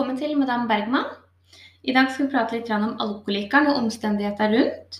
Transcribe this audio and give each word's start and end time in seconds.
Velkommen 0.00 0.16
til 0.16 0.38
Madame 0.40 0.64
Bergman. 0.64 1.08
I 1.84 1.92
dag 1.92 2.06
skal 2.08 2.24
vi 2.24 2.32
prate 2.32 2.54
litt 2.56 2.70
om 2.72 2.94
alkoholikeren 3.04 3.66
og 3.68 3.82
omstendigheter 3.82 4.48
rundt. 4.48 4.96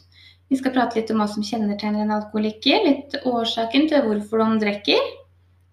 Vi 0.53 0.59
skal 0.61 0.75
prate 0.75 0.99
litt 0.99 1.13
om 1.15 1.23
hva 1.23 1.27
som 1.33 1.47
kjennetegner 1.47 2.03
en 2.03 2.13
alkoholiker, 2.19 2.83
litt 2.85 3.17
årsaken 3.25 3.87
til 3.89 4.03
hvorfor 4.05 4.43
de 4.43 4.59
drikker, 4.61 5.07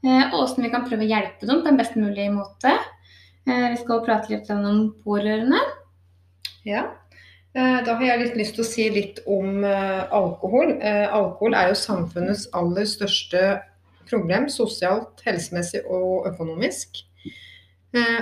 eh, 0.08 0.30
og 0.30 0.38
hvordan 0.38 0.63
vi 0.63 0.72
kan 0.72 0.86
prøve 0.86 1.03
å 1.03 1.09
hjelpe 1.09 1.50
dem 1.50 1.59
på 1.59 1.67
en 1.73 1.80
best 1.81 1.98
mulig 2.00 2.30
måte. 2.31 2.72
Eh, 3.44 3.66
vi 3.73 3.81
skal 3.81 3.98
også 3.98 4.05
prate 4.05 4.31
litt 4.31 4.53
om 4.55 4.80
pårørende. 5.03 5.59
Ja, 6.64 6.86
eh, 7.52 7.84
da 7.84 7.98
har 8.00 8.05
jeg 8.08 8.23
litt 8.23 8.39
lyst 8.39 8.55
til 8.55 8.64
å 8.64 8.70
si 8.70 8.88
litt 8.95 9.20
om 9.28 9.67
alkohol. 9.67 10.78
Alkohol 10.80 11.59
er 11.59 11.73
jo 11.73 11.81
samfunnets 11.81 12.48
aller 12.55 12.88
største 12.88 13.44
problem, 14.08 14.48
sosialt, 14.48 15.20
helsemessig 15.28 15.84
og 15.84 16.31
økonomisk. 16.31 17.03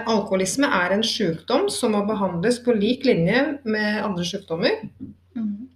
Alkoholisme 0.05 0.67
er 0.67 0.93
en 0.95 1.03
sykdom 1.05 1.69
som 1.73 1.95
må 1.95 2.01
behandles 2.07 2.59
på 2.63 2.75
lik 2.75 3.05
linje 3.07 3.59
med 3.63 4.01
andre 4.03 4.25
sykdommer. 4.27 4.81
Mm. 5.35 5.67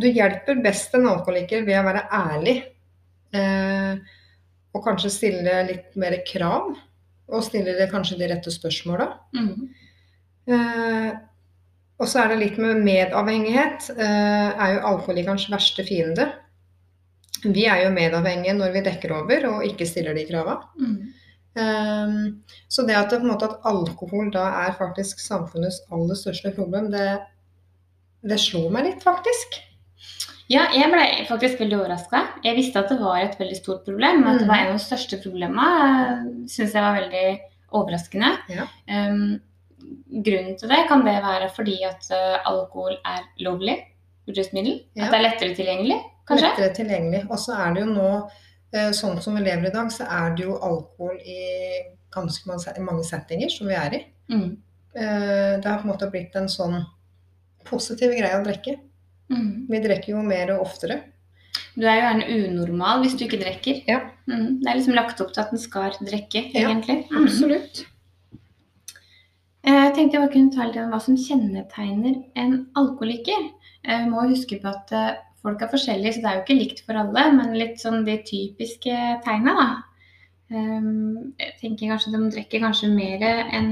Du 0.00 0.06
hjelper 0.08 0.62
best 0.64 0.94
en 0.96 1.08
alkoholiker 1.10 1.66
ved 1.66 1.76
å 1.80 1.86
være 1.86 2.04
ærlig. 2.16 2.56
Og 4.74 4.80
kanskje 4.86 5.10
stille 5.12 5.58
litt 5.68 5.96
mer 6.00 6.16
krav. 6.28 6.70
Og 7.32 7.44
stille 7.44 7.76
det 7.78 7.90
kanskje 7.92 8.18
de 8.20 8.28
rette 8.30 8.50
spørsmåla. 8.52 9.06
Mm. 9.36 9.68
Og 12.00 12.06
så 12.10 12.22
er 12.22 12.32
det 12.32 12.40
litt 12.40 12.56
med 12.60 12.80
medavhengighet. 12.84 13.90
Er 13.98 14.70
jo 14.76 14.86
alkoholikerens 14.94 15.46
verste 15.52 15.84
fiende. 15.86 16.26
Vi 17.44 17.66
er 17.68 17.84
jo 17.84 17.92
medavhengige 17.92 18.56
når 18.56 18.72
vi 18.72 18.82
dekker 18.86 19.12
over 19.18 19.46
og 19.50 19.64
ikke 19.68 19.86
stiller 19.88 20.16
de 20.16 20.24
krava. 20.30 20.56
Mm. 20.80 21.12
Um, 21.54 22.42
så 22.68 22.82
det 22.86 22.96
at, 22.98 23.14
måte, 23.22 23.46
at 23.46 23.68
alkohol 23.70 24.32
da 24.34 24.48
er 24.64 24.74
faktisk 24.78 25.22
samfunnets 25.22 25.84
aller 25.94 26.18
største 26.18 26.50
problem, 26.56 26.90
det, 26.94 27.06
det 28.26 28.40
slo 28.42 28.66
meg 28.74 28.88
litt, 28.88 29.06
faktisk. 29.06 29.60
Ja, 30.52 30.66
jeg 30.76 30.90
ble 30.92 31.04
faktisk 31.28 31.62
veldig 31.62 31.78
overraska. 31.78 32.20
Jeg 32.44 32.58
visste 32.58 32.82
at 32.82 32.90
det 32.92 32.98
var 33.00 33.22
et 33.22 33.38
veldig 33.40 33.56
stort 33.56 33.86
problem. 33.86 34.20
men 34.24 34.34
At 34.34 34.42
det 34.42 34.48
var 34.50 34.60
en 34.60 34.74
av 34.74 34.78
de 34.78 34.84
største 34.84 35.18
problemene, 35.22 36.44
syns 36.50 36.74
jeg 36.76 36.84
var 36.84 36.98
veldig 36.98 37.26
overraskende. 37.74 38.32
Ja. 38.52 38.66
Um, 38.90 39.38
grunnen 40.24 40.58
til 40.60 40.70
det 40.70 40.84
kan 40.90 41.04
det 41.06 41.16
være 41.24 41.48
fordi 41.54 41.78
at 41.88 42.04
uh, 42.12 42.42
alkohol 42.50 42.98
er 42.98 43.24
lovlig 43.46 43.78
rusmiddel. 44.28 44.82
Ja. 44.96 45.06
At 45.06 45.14
det 45.14 45.20
er 45.20 45.26
lettere 45.28 45.56
tilgjengelig, 45.56 46.00
kanskje. 46.28 46.50
Lettere 46.50 46.76
tilgjengelig. 46.76 47.24
Og 47.30 47.40
så 47.40 47.56
er 47.64 47.74
det 47.74 47.86
jo 47.86 47.94
nå 47.94 48.10
Sånn 48.96 49.20
som 49.22 49.36
vi 49.38 49.44
lever 49.44 49.68
i 49.68 49.74
dag, 49.74 49.92
så 49.94 50.06
er 50.10 50.32
det 50.34 50.46
jo 50.48 50.56
alkohol 50.58 51.18
i 51.22 51.38
ganske 52.14 52.48
mange 52.82 53.04
settinger 53.06 53.52
som 53.52 53.68
vi 53.70 53.76
er 53.78 53.94
i. 53.94 54.00
Mm. 54.32 54.48
Det 54.94 55.66
har 55.66 55.78
på 55.78 55.86
en 55.86 55.92
måte 55.92 56.08
blitt 56.10 56.34
en 56.38 56.48
sånn 56.50 56.80
positiv 57.68 58.12
greie 58.16 58.34
å 58.38 58.44
drikke. 58.46 58.76
Mm. 59.30 59.66
Vi 59.70 59.80
drikker 59.84 60.12
jo 60.14 60.22
mer 60.26 60.52
og 60.56 60.66
oftere. 60.66 61.00
Du 61.74 61.86
er 61.86 61.98
jo 61.98 62.04
gjerne 62.04 62.36
unormal 62.38 63.02
hvis 63.02 63.16
du 63.18 63.24
ikke 63.26 63.40
drikker. 63.42 63.80
Ja. 63.90 64.00
Mm. 64.30 64.60
Det 64.62 64.70
er 64.70 64.78
liksom 64.78 64.94
lagt 64.98 65.20
opp 65.22 65.32
til 65.34 65.42
at 65.42 65.52
en 65.54 65.62
skal 65.62 65.96
drikke, 66.00 66.44
Ja, 66.54 66.68
egentlig. 66.68 67.04
Mm. 67.10 67.24
Absolutt. 67.24 67.84
Jeg 69.64 69.94
tenkte 69.96 70.18
jeg 70.18 70.22
bare 70.26 70.32
kunne 70.34 70.52
ta 70.52 70.66
litt 70.68 70.76
om 70.82 70.90
hva 70.92 71.00
som 71.00 71.16
kjennetegner 71.16 72.18
en 72.36 72.56
alkoholiker. 72.76 73.46
Eh, 73.84 74.02
Vi 74.04 74.10
må 74.10 74.26
huske 74.28 74.58
på 74.60 74.68
at 74.68 74.92
eh, 74.92 75.14
folk 75.44 75.62
er 75.62 75.70
forskjellige, 75.72 76.14
så 76.16 76.22
det 76.24 76.30
er 76.30 76.38
jo 76.38 76.44
ikke 76.46 76.56
likt 76.58 76.80
for 76.86 76.98
alle. 77.00 77.24
Men 77.36 77.54
litt 77.60 77.82
sånn 77.82 78.04
de 78.06 78.16
typiske 78.26 78.94
tegna, 79.26 79.54
da. 79.60 79.66
Um, 80.54 81.34
Jeg 81.40 81.54
tenker 81.60 81.88
kanskje 81.94 82.12
de 82.14 82.20
drikker 82.34 82.60
kanskje 82.64 82.90
mer 82.92 83.22
enn 83.28 83.70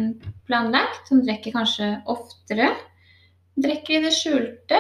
planlagt. 0.49 1.09
De 1.11 1.21
drikker 1.25 1.55
kanskje 1.57 1.91
oftere. 2.11 2.71
Drikker 3.61 3.99
i 3.99 4.03
det 4.07 4.13
skjulte. 4.17 4.79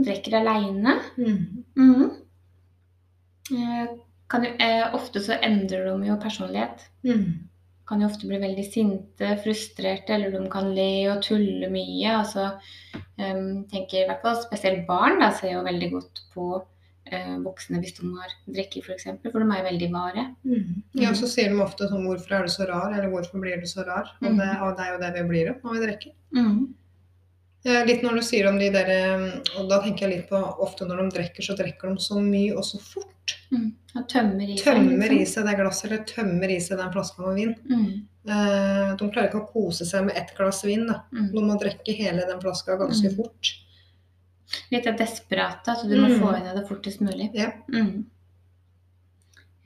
Drikker 0.00 0.36
aleine. 0.40 0.98
Mm. 1.16 1.64
Mm. 1.78 2.10
Eh, 3.52 3.86
Kan 4.28 4.44
jo, 4.44 4.50
eh, 4.58 4.94
ofte 4.96 5.20
så 5.20 5.36
endrer 5.44 5.84
de 5.84 6.06
jo 6.08 6.14
personlighet 6.16 6.88
Mm. 7.04 7.48
Kan 7.88 8.00
jo 8.00 8.08
ofte 8.08 8.28
bli 8.28 8.38
veldig 8.40 8.64
sinte, 8.66 9.32
frustrerte, 9.44 10.14
eller 10.16 10.32
de 10.32 10.44
kan 10.52 10.70
le 10.76 10.90
og 11.12 11.22
tulle 11.26 11.68
mye. 11.72 12.12
Altså, 12.18 12.46
um, 13.18 13.64
tenker 13.72 14.02
i 14.02 14.06
hvert 14.08 14.22
fall 14.24 14.38
Spesielt 14.42 14.86
barn 14.88 15.20
da, 15.20 15.32
ser 15.36 15.52
jo 15.56 15.64
veldig 15.66 15.90
godt 15.92 16.22
på 16.34 16.46
uh, 16.60 17.34
voksne 17.44 17.82
hvis 17.82 17.98
de 17.98 18.12
har 18.16 18.32
drikke, 18.46 18.80
f.eks., 18.84 19.04
for, 19.22 19.34
for 19.34 19.44
de 19.44 19.58
er 19.58 19.66
veldig 19.68 19.90
vare. 19.92 20.28
Mm. 20.48 20.78
Ja, 21.02 21.12
så 21.18 21.28
sier 21.28 21.52
de 21.52 21.60
ofte 21.64 21.90
sånn 21.90 22.06
'Hvorfor 22.06 22.38
er 22.38 22.48
du 22.48 22.54
så 22.54 22.68
rar?' 22.70 22.94
eller 22.94 23.10
'Hvorfor 23.12 23.42
blir 23.44 23.60
du 23.60 23.66
så 23.68 23.84
rar?' 23.84 24.14
Og 24.22 24.30
Mm. 24.32 24.38
det, 24.40 24.50
og 24.62 24.76
det 24.78 24.86
er 24.86 24.92
jo 24.94 25.02
det 25.04 25.12
vi 25.18 25.28
blir 25.28 25.52
når 25.62 25.76
vi 25.76 25.84
drikker. 25.86 26.12
Mm. 26.34 26.74
Litt 27.64 28.02
når 28.04 28.18
du 28.18 28.22
sier 28.22 28.46
om 28.50 28.58
de 28.60 28.66
der 28.68 28.88
eh, 28.92 29.22
Og 29.58 29.70
da 29.70 29.78
tenker 29.80 30.04
jeg 30.04 30.18
litt 30.18 30.26
på 30.28 30.36
ofte 30.60 30.84
når 30.84 30.98
de 31.00 31.14
drikker, 31.16 31.42
så 31.46 31.54
drikker 31.56 31.94
de 31.94 32.02
så 32.04 32.18
mye 32.20 32.52
og 32.58 32.64
så 32.68 32.76
fort. 32.84 33.36
Mm. 33.50 33.70
Og 33.96 34.08
tømmer 34.10 34.42
i 34.52 34.56
seg. 34.58 34.76
liksom. 34.82 35.16
i 35.16 35.24
seg 35.24 35.46
det 35.46 35.54
glasset, 35.56 35.84
eller 35.90 36.04
tømmer 36.04 36.50
i 36.52 36.58
seg 36.60 36.76
den 36.78 36.92
flaska 36.92 37.22
med 37.24 37.34
vin. 37.40 37.54
Mm. 37.70 37.86
Eh, 38.28 38.96
De 39.00 39.08
klarer 39.08 39.28
ikke 39.30 39.40
å 39.40 39.48
kose 39.52 39.86
seg 39.88 40.04
med 40.04 40.16
ett 40.20 40.34
glass 40.36 40.60
vin. 40.64 40.86
da. 40.86 40.98
Mm. 41.12 41.30
De 41.32 41.40
må 41.48 41.56
drikke 41.60 41.96
hele 41.96 42.26
den 42.28 42.40
flaska 42.42 42.76
ganske 42.76 43.08
Mm. 43.08 43.16
fort. 43.16 43.54
Litt 44.70 44.86
av 44.86 44.98
desperate, 44.98 45.68
at 45.72 45.82
du 45.88 45.96
må 45.96 46.08
Mm. 46.08 46.20
få 46.20 46.34
i 46.36 46.42
deg 46.44 46.54
det 46.56 46.68
fortest 46.68 47.00
mulig. 47.00 47.30
Ja. 47.34 47.50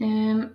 Um, 0.01 0.55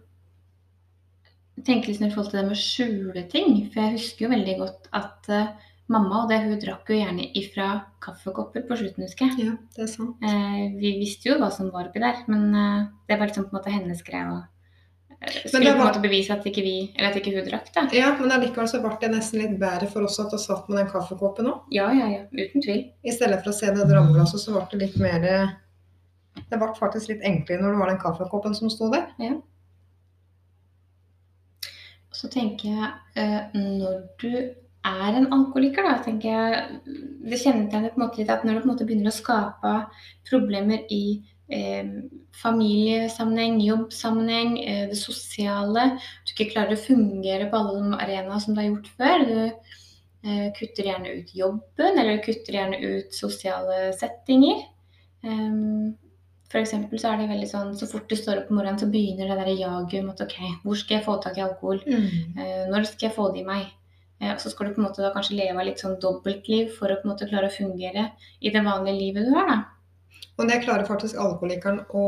jeg 1.57 1.65
tenker 1.65 1.89
liksom 1.91 2.07
i 2.07 2.11
forhold 2.13 2.31
til 2.31 2.39
det 2.39 2.47
med 2.47 2.55
å 2.57 2.63
skjule 2.63 3.23
ting, 3.29 3.69
for 3.73 3.81
jeg 3.81 3.97
husker 3.97 4.25
jo 4.25 4.31
veldig 4.31 4.55
godt 4.61 4.87
at 4.93 5.29
eh, 5.29 5.47
mamma 5.91 6.23
og 6.23 6.31
det, 6.31 6.39
hun 6.45 6.59
drakk 6.61 6.89
jo 6.89 6.97
gjerne 6.97 7.27
ifra 7.39 7.67
kaffekopper 8.03 8.65
på 8.67 8.77
slutten, 8.79 9.05
husker 9.05 9.29
jeg. 9.29 9.49
Ja, 9.49 9.57
det 9.75 9.85
er 9.85 9.91
sant. 9.91 10.23
Eh, 10.23 10.63
vi 10.79 10.95
visste 11.01 11.31
jo 11.31 11.37
hva 11.41 11.51
som 11.53 11.71
var 11.73 11.89
oppi 11.89 12.01
der, 12.03 12.23
men 12.31 12.49
eh, 12.55 12.89
det 13.09 13.19
var 13.19 13.29
liksom 13.29 13.49
på 13.49 13.53
en 13.53 13.59
måte 13.59 13.73
hennes 13.73 14.03
greie 14.07 14.31
å 14.31 14.41
skulle 15.23 15.63
var... 15.63 15.77
På 15.77 15.81
en 15.81 15.87
måte 15.87 16.03
bevise 16.03 16.33
at 16.35 16.45
ikke 16.47 16.63
vi, 16.65 16.75
eller 16.97 17.11
at 17.11 17.19
ikke 17.19 17.31
hun 17.35 17.45
drakk, 17.47 17.69
da. 17.75 17.85
Ja, 17.95 18.11
men 18.19 18.33
allikevel 18.35 18.67
så 18.69 18.81
ble 18.83 18.91
det 19.01 19.11
nesten 19.13 19.39
litt 19.39 19.55
bedre 19.61 19.87
for 19.91 20.07
oss 20.07 20.19
at 20.19 20.33
vi 20.35 20.39
satt 20.41 20.67
med 20.69 20.81
den 20.81 20.89
kaffekoppen 20.91 21.47
òg. 21.51 21.69
Ja, 21.75 21.89
ja, 21.95 22.09
ja. 22.11 22.25
Uten 22.31 22.63
tvil. 22.63 22.81
I 23.03 23.15
stedet 23.15 23.39
for 23.43 23.53
å 23.53 23.55
se 23.55 23.71
det 23.71 23.87
dramglasset, 23.89 24.43
så 24.43 24.55
ble 24.55 24.65
det 24.73 24.81
litt 24.87 24.99
mer 24.99 25.23
Det 26.33 26.57
ble 26.59 26.69
faktisk 26.75 27.11
litt 27.11 27.23
enklere 27.25 27.61
når 27.61 27.75
det 27.75 27.79
var 27.79 27.91
den 27.93 28.01
kaffekoppen 28.01 28.55
som 28.57 28.71
sto 28.73 28.89
der. 28.91 29.07
Og 32.09 32.19
så 32.19 32.29
tenker 32.33 32.75
jeg, 32.75 32.91
eh, 33.17 33.39
når 33.55 34.03
du 34.21 34.31
er 34.83 35.17
en 35.17 35.29
alkoholiker, 35.31 35.85
da, 35.87 35.99
tenker 36.03 36.29
jeg 36.29 36.95
Det 37.23 37.39
kjennetegner 37.39 37.93
på 37.93 37.99
en 37.99 38.05
måte 38.05 38.19
litt 38.19 38.31
at 38.33 38.43
når 38.43 38.57
du 38.57 38.63
på 38.63 38.67
en 38.67 38.73
måte 38.73 38.87
begynner 38.87 39.11
å 39.11 39.15
skape 39.15 39.73
problemer 40.27 40.83
i 40.91 41.03
eh, 41.47 41.93
familiesammenheng, 42.41 43.61
jobbsammenheng, 43.63 44.57
eh, 44.63 44.83
det 44.91 44.99
sosiale 44.99 45.93
Du 46.25 46.35
ikke 46.35 46.51
klarer 46.51 46.75
å 46.75 46.83
fungere 46.83 47.49
på 47.51 47.61
alle 47.61 47.79
de 47.79 48.03
arenaene 48.05 48.43
som 48.43 48.55
du 48.55 48.61
har 48.61 48.69
gjort 48.69 48.91
før. 48.99 49.25
Du 49.29 49.39
eh, 50.29 50.47
kutter 50.59 50.91
gjerne 50.91 51.17
ut 51.19 51.35
jobben, 51.37 51.97
eller 51.97 52.17
du 52.17 52.25
kutter 52.27 52.59
gjerne 52.59 52.79
ut 52.83 53.15
sosiale 53.15 53.91
settinger. 53.97 54.65
Um, 55.23 55.93
for 56.51 56.67
så 56.67 57.13
er 57.13 57.21
det 57.21 57.29
veldig 57.31 57.47
sånn 57.47 57.69
Så 57.79 57.87
fort 57.87 58.09
du 58.11 58.17
står 58.19 58.41
opp 58.41 58.49
om 58.51 58.57
morgenen, 58.59 58.81
så 58.81 58.89
begynner 58.91 59.31
det 59.31 59.37
der 59.39 59.53
jaget 59.55 60.03
om 60.03 60.11
at 60.11 60.25
OK, 60.25 60.35
hvor 60.65 60.77
skal 60.77 60.99
jeg 60.99 61.05
få 61.07 61.15
tak 61.23 61.39
i 61.39 61.45
alkohol? 61.45 61.79
Eh, 61.87 62.67
når 62.69 62.91
skal 62.91 63.07
jeg 63.07 63.15
få 63.15 63.31
det 63.33 63.41
i 63.41 63.47
meg? 63.47 63.71
Eh, 64.23 64.37
så 64.39 64.49
skal 64.49 64.69
du 64.69 64.75
på 64.75 64.81
en 64.81 64.87
måte 64.87 65.03
da 65.03 65.11
kanskje 65.13 65.37
leve 65.39 65.67
litt 65.67 65.83
sånn 65.83 65.99
dobbeltliv 66.01 66.73
for 66.77 66.91
å 66.91 66.99
på 66.99 67.07
en 67.07 67.13
måte 67.13 67.29
klare 67.29 67.49
å 67.51 67.53
fungere 67.53 68.09
i 68.39 68.51
det 68.53 68.63
vanlige 68.65 68.99
livet 68.99 69.27
du 69.27 69.33
har, 69.35 69.49
da. 69.49 69.59
Og 70.39 70.47
det 70.49 70.63
klarer 70.63 70.87
faktisk 70.87 71.19
alkoholikeren 71.21 71.83
å 71.93 72.05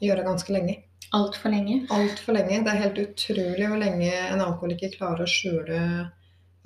gjøre 0.00 0.24
ganske 0.24 0.54
lenge. 0.54 0.78
Altfor 1.16 1.52
lenge. 1.52 1.82
Altfor 1.92 2.36
lenge. 2.36 2.62
Det 2.64 2.72
er 2.72 2.82
helt 2.82 3.00
utrolig 3.02 3.66
hvor 3.68 3.80
lenge 3.80 4.12
en 4.12 4.44
alkoholiker 4.44 4.92
klarer 4.94 5.24
å 5.24 5.30
skjule 5.30 5.80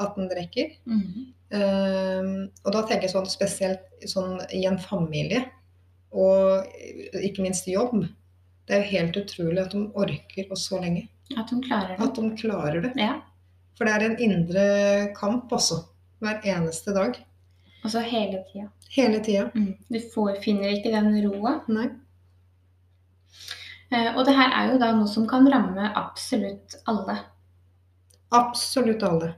at 0.03 0.17
den 0.19 0.31
drikker. 0.31 0.77
Ehm, 1.53 2.31
og 2.65 2.75
da 2.75 2.83
tenker 2.87 3.07
jeg 3.07 3.15
sånn 3.15 3.29
spesielt 3.31 4.07
sånn 4.09 4.41
i 4.55 4.65
en 4.69 4.79
familie, 4.83 5.45
og 6.13 6.67
ikke 7.19 7.45
minst 7.45 7.69
jobb. 7.71 8.05
Det 8.67 8.77
er 8.77 8.83
jo 8.83 8.93
helt 8.93 9.19
utrolig 9.23 9.63
at 9.63 9.75
de 9.75 9.85
orker 9.99 10.55
oss 10.55 10.69
så 10.71 10.81
lenge. 10.83 11.09
At 11.37 11.51
de 11.51 11.61
klarer 11.65 11.95
det. 11.95 12.03
At 12.05 12.19
de 12.19 12.33
klarer 12.39 12.85
det. 12.85 12.93
Ja. 13.01 13.17
For 13.83 13.89
det 13.91 13.95
er 13.99 14.03
en 14.07 14.21
indre 14.23 14.65
kamp 15.17 15.51
også. 15.51 15.81
Hver 16.23 16.45
eneste 16.47 16.93
dag. 16.95 17.17
Altså 17.83 17.99
hele 18.07 18.45
tida. 18.47 18.69
Hele 18.95 19.19
tida. 19.27 19.49
Mm. 19.59 19.73
Du 19.91 19.99
får, 20.13 20.37
finner 20.45 20.71
ikke 20.71 20.93
den 20.95 21.17
roa. 21.25 21.57
Nei. 21.67 21.89
Eh, 23.91 24.13
og 24.15 24.23
det 24.29 24.37
her 24.39 24.55
er 24.55 24.71
jo 24.71 24.79
da 24.79 24.93
noe 24.95 25.11
som 25.11 25.27
kan 25.27 25.51
ramme 25.51 25.89
absolutt 25.99 26.77
alle. 26.93 27.17
Absolutt 28.39 29.03
alle. 29.09 29.33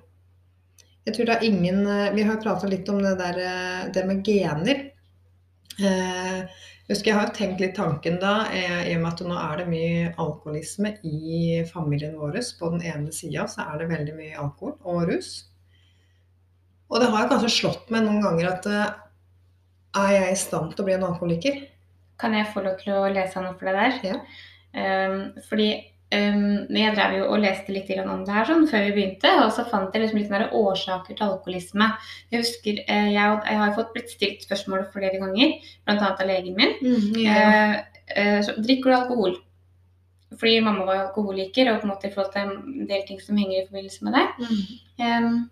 Jeg 1.09 1.17
tror 1.17 1.31
det 1.31 1.39
er 1.39 1.49
ingen 1.49 1.81
eh, 1.89 2.13
Vi 2.13 2.29
har 2.29 2.43
prata 2.45 2.69
litt 2.69 2.93
om 2.93 3.01
det 3.01 3.17
der 3.23 3.41
eh, 3.47 3.83
det 3.97 4.05
med 4.11 4.21
gener. 4.29 4.85
Eh, 5.81 6.61
husker 6.91 7.11
Jeg 7.11 7.19
har 7.19 7.29
jo 7.29 7.37
tenkt 7.39 7.63
litt 7.63 7.77
tanken 7.79 8.19
da, 8.21 8.35
eh, 8.53 8.91
i 8.91 8.95
og 8.97 9.05
med 9.05 9.13
at 9.13 9.25
nå 9.25 9.39
er 9.41 9.61
det 9.61 9.67
mye 9.71 10.13
alkoholisme 10.21 10.97
i 11.07 11.63
familien 11.71 12.19
vår. 12.21 12.41
På 12.59 12.71
den 12.75 12.85
ene 12.85 13.13
sida 13.13 13.47
så 13.49 13.67
er 13.69 13.81
det 13.81 13.91
veldig 13.93 14.17
mye 14.19 14.41
alkohol 14.41 14.77
og 14.83 15.09
rus. 15.13 15.33
Og 16.93 17.01
det 17.01 17.09
har 17.11 17.31
kanskje 17.31 17.53
slått 17.53 17.89
meg 17.91 18.05
noen 18.05 18.21
ganger 18.25 18.51
at 18.53 18.69
eh, 18.71 18.93
er 20.05 20.13
jeg 20.19 20.35
i 20.35 20.43
stand 20.43 20.75
til 20.75 20.85
å 20.85 20.89
bli 20.89 20.97
en 20.99 21.09
alkoholiker? 21.09 21.63
Kan 22.21 22.35
jeg 22.37 22.51
få 22.53 22.63
lov 22.65 22.77
til 22.83 22.95
å 22.95 23.09
lese 23.11 23.43
noe 23.43 23.57
for 23.59 23.71
deg 23.71 23.81
der? 23.81 24.15
Ja. 24.15 24.21
Um, 24.75 25.19
fordi 25.47 25.69
um, 26.13 26.43
jeg 26.75 26.95
drev 26.97 27.17
jo 27.19 27.29
og 27.31 27.41
leste 27.43 27.75
litt 27.75 27.91
om 28.03 28.25
det 28.27 28.35
her 28.37 28.51
sånn, 28.51 28.67
før 28.71 28.85
vi 28.89 28.93
begynte, 28.99 29.33
og 29.45 29.53
så 29.57 29.65
fant 29.71 29.95
jeg 29.95 30.05
liksom 30.05 30.21
litt 30.21 30.55
årsaker 30.61 31.17
til 31.17 31.27
alkoholisme. 31.27 31.89
Jeg 32.33 32.45
husker, 32.45 32.83
eh, 32.85 33.09
jeg, 33.15 33.41
jeg 33.49 33.63
har 33.63 33.75
fått 33.79 33.95
blitt 33.97 34.13
stilt 34.13 34.45
spørsmål 34.47 34.87
flere 34.93 35.23
ganger, 35.23 35.57
bl.a. 35.87 36.13
av 36.13 36.29
legen 36.29 36.61
min. 36.61 36.77
Eh, 37.25 37.81
eh, 38.17 38.39
så, 38.45 38.59
drikker 38.61 38.91
du 38.91 38.99
alkohol? 38.99 39.41
Fordi 40.35 40.61
mamma 40.61 40.87
var 40.89 41.03
alkoholiker, 41.07 41.71
og 41.71 41.81
på 41.81 41.89
en 41.89 41.95
måte 41.95 42.11
i 42.11 42.15
forhold 42.15 42.33
til 42.35 42.47
en 42.49 42.87
del 42.91 43.05
ting 43.09 43.21
som 43.23 43.39
henger 43.39 43.61
i 43.61 43.67
forbindelse 43.69 44.07
med 44.07 44.17
det. 44.19 44.55
Um, 44.99 45.45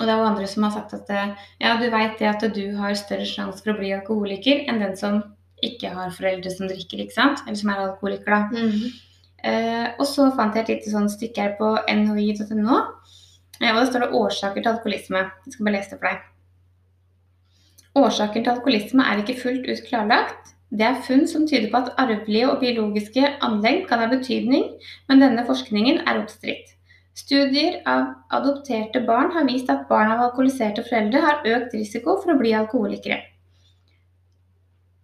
og 0.00 0.08
det 0.08 0.12
er 0.12 0.18
jo 0.18 0.26
andre 0.26 0.48
som 0.48 0.64
har 0.66 0.72
sagt 0.74 0.94
at 0.96 1.10
eh, 1.12 1.46
ja, 1.62 1.76
du 1.78 1.86
veit 1.92 2.18
det 2.18 2.28
at 2.30 2.44
du 2.54 2.64
har 2.78 2.96
større 2.98 3.26
sjanse 3.28 3.62
for 3.62 3.74
å 3.74 3.78
bli 3.78 3.92
alkoholiker 3.94 4.64
enn 4.70 4.80
den 4.82 4.96
som 4.98 5.20
ikke 5.62 5.92
har 5.94 6.14
foreldre 6.14 6.50
som 6.50 6.70
drikker, 6.70 7.04
ikke 7.04 7.14
sant? 7.14 7.42
Eller 7.46 7.58
som 7.60 7.70
er 7.70 7.82
alkoholiker, 7.84 8.32
da. 8.32 8.40
Eh, 8.58 8.86
og 9.42 10.06
så 10.06 10.28
fant 10.36 10.54
jeg 10.54 10.62
et 10.62 10.72
lite 10.76 10.92
sånn 10.92 11.08
stykke 11.10 11.42
her 11.42 11.56
på 11.58 11.74
nhi.no. 11.90 12.80
Eh, 13.62 13.70
og 13.70 13.80
det 13.80 13.88
står 13.90 14.00
det 14.04 14.14
'årsaker 14.18 14.62
til 14.62 14.72
alkoholisme'. 14.72 15.30
Jeg 15.46 15.52
skal 15.52 15.64
bare 15.64 15.74
lese 15.76 15.90
det 15.90 15.98
for 15.98 16.08
deg. 16.08 16.18
Årsaken 17.94 18.44
til 18.44 18.52
alkoholisme 18.52 19.02
er 19.04 19.22
ikke 19.22 19.40
fullt 19.40 19.68
ut 19.68 19.86
klarlagt. 19.88 20.54
Det 20.72 20.86
er 20.86 21.02
funn 21.06 21.26
som 21.28 21.46
tyder 21.46 21.70
på 21.70 21.76
at 21.76 21.94
arvelige 21.98 22.50
og 22.50 22.60
biologiske 22.60 23.22
anlegg 23.42 23.88
kan 23.88 23.98
ha 23.98 24.06
betydning, 24.08 24.64
men 25.08 25.20
denne 25.20 25.44
forskningen 25.46 26.00
er 26.08 26.22
oppstridt. 26.22 26.72
Studier 27.14 27.82
av 27.86 28.14
adopterte 28.30 29.04
barn 29.04 29.30
har 29.32 29.44
vist 29.44 29.68
at 29.68 29.84
barn 29.88 30.10
av 30.10 30.20
alkoholiserte 30.20 30.82
foreldre 30.82 31.20
har 31.20 31.44
økt 31.44 31.74
risiko 31.74 32.16
for 32.22 32.32
å 32.32 32.38
bli 32.38 32.54
alkoholikere. 32.56 33.20
Eh, 33.20 33.20
Skal 33.20 33.20
vi 33.20 33.20
se 33.20 33.20
da. 33.20 33.28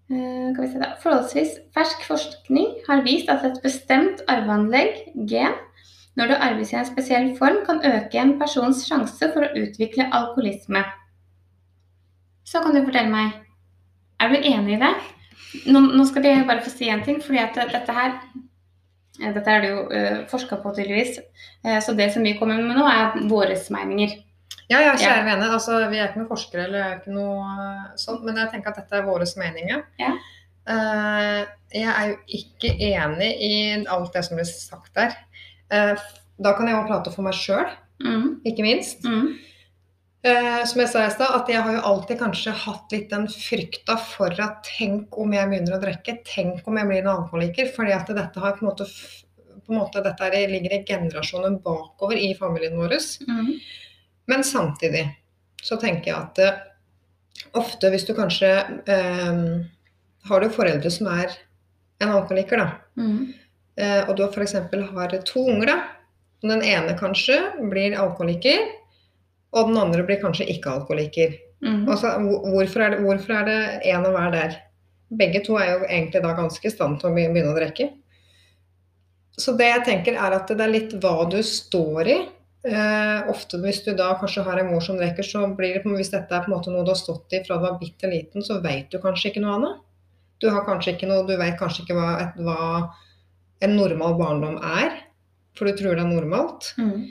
Forholdsvis 0.09 1.59
fersk 1.77 2.05
forskning 2.09 2.79
har 2.87 3.03
vist 3.05 3.29
at 3.29 3.45
et 3.45 3.59
bestemt 3.65 4.23
arveanlegg, 4.31 5.03
gen, 5.29 5.57
når 6.17 6.33
det 6.33 6.39
arves 6.47 6.73
i 6.73 6.79
en 6.81 6.89
spesiell 6.89 7.29
form, 7.37 7.61
kan 7.67 7.83
øke 7.85 8.19
en 8.19 8.39
persons 8.41 8.87
sjanse 8.89 9.29
for 9.35 9.45
å 9.45 9.53
utvikle 9.61 10.09
alkoholisme. 10.09 10.83
Så 12.49 12.63
kan 12.65 12.73
du 12.73 12.81
fortelle 12.87 13.13
meg, 13.13 13.37
er 14.19 14.33
du 14.33 14.39
enig 14.41 14.79
i 14.79 14.81
det? 14.81 14.95
Nå, 15.69 15.83
nå 15.93 16.07
skal 16.09 16.25
jeg 16.25 16.47
bare 16.49 16.65
få 16.65 16.73
si 16.73 16.89
en 16.91 17.05
ting, 17.05 17.21
fordi 17.23 17.43
at 17.43 17.61
dette 17.61 17.95
her 17.95 18.15
eh, 19.21 19.35
dette 19.35 19.53
er 19.53 19.63
det 19.63 19.75
jo 19.75 19.85
uh, 19.93 20.25
forska 20.31 20.59
på, 20.63 20.73
tydeligvis. 20.77 21.21
Eh, 21.67 21.79
så 21.85 21.93
det 21.97 22.09
som 22.15 22.25
vi 22.25 22.35
kommer 22.41 22.61
med 22.65 22.81
nå, 22.81 22.89
er 22.89 23.29
våre 23.29 23.57
meninger. 23.77 24.17
Ja, 24.69 24.83
ja, 24.85 24.95
kjære 25.01 25.25
vene. 25.25 25.49
Altså, 25.49 25.79
vi 25.89 25.97
er 25.97 26.11
ikke 26.11 26.21
noen 26.21 26.31
forskere, 26.33 26.67
eller 26.69 26.83
er 26.85 26.97
ikke 26.99 27.15
noe 27.17 27.53
eh, 27.65 27.85
sånt, 28.01 28.25
men 28.27 28.37
jeg 28.37 28.51
tenker 28.53 28.75
at 28.75 28.83
dette 28.83 28.99
er 28.99 29.07
våre 29.07 29.29
meninger. 29.41 29.85
Ja. 30.01 30.13
Uh, 30.69 31.47
jeg 31.73 31.89
er 31.89 32.11
jo 32.11 32.17
ikke 32.37 32.75
enig 32.91 33.29
i 33.41 33.53
alt 33.89 34.13
det 34.13 34.27
som 34.27 34.37
blir 34.37 34.49
sagt 34.49 34.93
der. 34.99 35.15
Uh, 35.73 35.95
da 36.37 36.53
kan 36.57 36.69
jeg 36.69 36.77
jo 36.77 36.89
prate 36.91 37.13
for 37.15 37.25
meg 37.27 37.37
sjøl, 37.39 37.69
Mm. 37.99 38.37
ikke 38.47 38.63
minst. 38.63 39.03
Mm. 39.03 39.33
Uh, 40.23 40.61
som 40.69 40.81
jeg 40.83 40.91
sa 40.93 41.01
i 41.07 41.11
stad, 41.11 41.33
at 41.35 41.49
jeg 41.51 41.63
har 41.65 41.73
jo 41.75 41.81
alltid 41.89 42.21
kanskje 42.21 42.53
hatt 42.55 42.93
litt 42.95 43.09
den 43.11 43.27
frykta 43.33 43.97
for 43.99 44.35
at 44.45 44.61
tenk 44.67 45.17
om 45.19 45.35
jeg 45.35 45.51
begynner 45.51 45.79
å 45.79 45.83
drikke, 45.83 46.19
tenk 46.29 46.69
om 46.69 46.79
jeg 46.79 46.91
blir 46.91 47.03
en 47.03 47.11
alkoholiker. 47.17 47.73
Fordi 47.75 47.97
at 47.97 48.13
dette 48.15 48.45
har 48.45 48.55
på 48.55 48.63
en 48.63 48.71
måte, 48.71 48.87
på 49.65 49.73
en 49.73 49.81
måte 49.81 50.05
dette 50.05 50.31
er, 50.31 50.53
ligger 50.53 50.77
i 50.77 50.85
generasjonen 50.87 51.59
bakover 51.65 52.21
i 52.21 52.35
familien 52.39 52.79
vår. 52.79 52.99
Mm. 53.27 53.53
Men 54.29 54.45
samtidig 54.45 55.05
så 55.65 55.79
tenker 55.81 56.13
jeg 56.13 56.19
at 56.21 56.39
eh, 56.45 56.59
ofte 57.59 57.91
hvis 57.93 58.07
du 58.07 58.15
kanskje 58.17 58.51
eh, 58.87 59.43
har 60.29 60.41
du 60.45 60.51
foreldre 60.53 60.91
som 60.93 61.09
er 61.13 61.33
en 62.03 62.13
alkoholiker, 62.15 62.61
da, 62.61 62.69
Mm. 62.99 63.33
eh, 63.79 64.03
og 64.09 64.17
du 64.17 64.25
f.eks. 64.27 64.53
har 64.55 65.17
to 65.27 65.45
unger, 65.51 65.67
da. 65.67 65.77
og 66.43 66.51
Den 66.51 66.63
ene 66.63 66.95
kanskje 66.99 67.39
blir 67.71 67.97
alkoholiker, 67.99 68.69
og 69.53 69.69
den 69.71 69.79
andre 69.81 70.05
blir 70.07 70.21
kanskje 70.23 70.47
ikke 70.53 70.71
alkoholiker. 70.77 71.35
Mm. 71.65 71.89
Altså, 71.89 72.13
hvorfor, 72.23 72.83
er 72.85 72.91
det, 72.91 72.99
hvorfor 73.03 73.35
er 73.41 73.45
det 73.49 73.61
en 73.91 74.07
og 74.07 74.13
hver 74.15 74.31
der? 74.35 74.59
Begge 75.11 75.41
to 75.47 75.57
er 75.59 75.73
jo 75.73 75.87
egentlig 75.89 76.23
da 76.23 76.35
ganske 76.37 76.69
i 76.69 76.71
stand 76.71 77.01
til 77.01 77.09
å 77.11 77.15
begynne 77.17 77.51
å 77.51 77.57
drikke. 77.57 77.89
Så 79.39 79.55
det 79.57 79.71
jeg 79.71 79.85
tenker 79.87 80.19
er 80.19 80.35
at 80.37 80.51
det 80.51 80.61
er 80.61 80.71
litt 80.75 80.93
hva 81.01 81.25
du 81.31 81.39
står 81.43 82.11
i. 82.13 82.19
Eh, 82.69 83.29
ofte 83.33 83.57
hvis 83.63 83.81
du 83.87 83.95
da 83.97 84.11
kanskje 84.21 84.43
har 84.45 84.61
en 84.61 84.69
mor 84.69 84.83
som 84.85 84.99
drikker, 84.99 85.25
så 85.25 85.47
blir 85.57 85.79
det 85.79 85.93
hvis 85.97 86.11
dette 86.13 86.35
er 86.35 86.45
på 86.45 86.51
en 86.51 86.57
måte 86.57 86.73
noe 86.73 86.85
du 86.85 86.93
har 86.93 86.99
stått 87.01 87.33
i 87.33 87.41
fra 87.47 87.57
du 87.57 87.65
var 87.65 87.79
bitte 87.81 88.11
liten, 88.11 88.45
så 88.45 88.59
vet 88.65 88.91
du 88.93 88.99
kanskje 89.01 89.31
ikke 89.31 89.43
noe 89.45 89.55
annet. 89.57 89.79
Du 90.43 90.51
har 90.53 90.67
kanskje 90.67 90.95
ikke 90.95 91.09
noe, 91.09 91.25
du 91.27 91.35
vet 91.39 91.57
kanskje 91.59 91.85
ikke 91.85 91.97
hva, 91.97 92.11
et, 92.27 92.37
hva 92.45 92.59
en 93.65 93.75
normal 93.79 94.19
barndom 94.21 94.59
er, 94.61 95.01
for 95.57 95.71
du 95.71 95.79
tror 95.79 95.97
det 95.97 96.05
er 96.05 96.13
normalt. 96.13 96.73
Mm. 96.79 97.09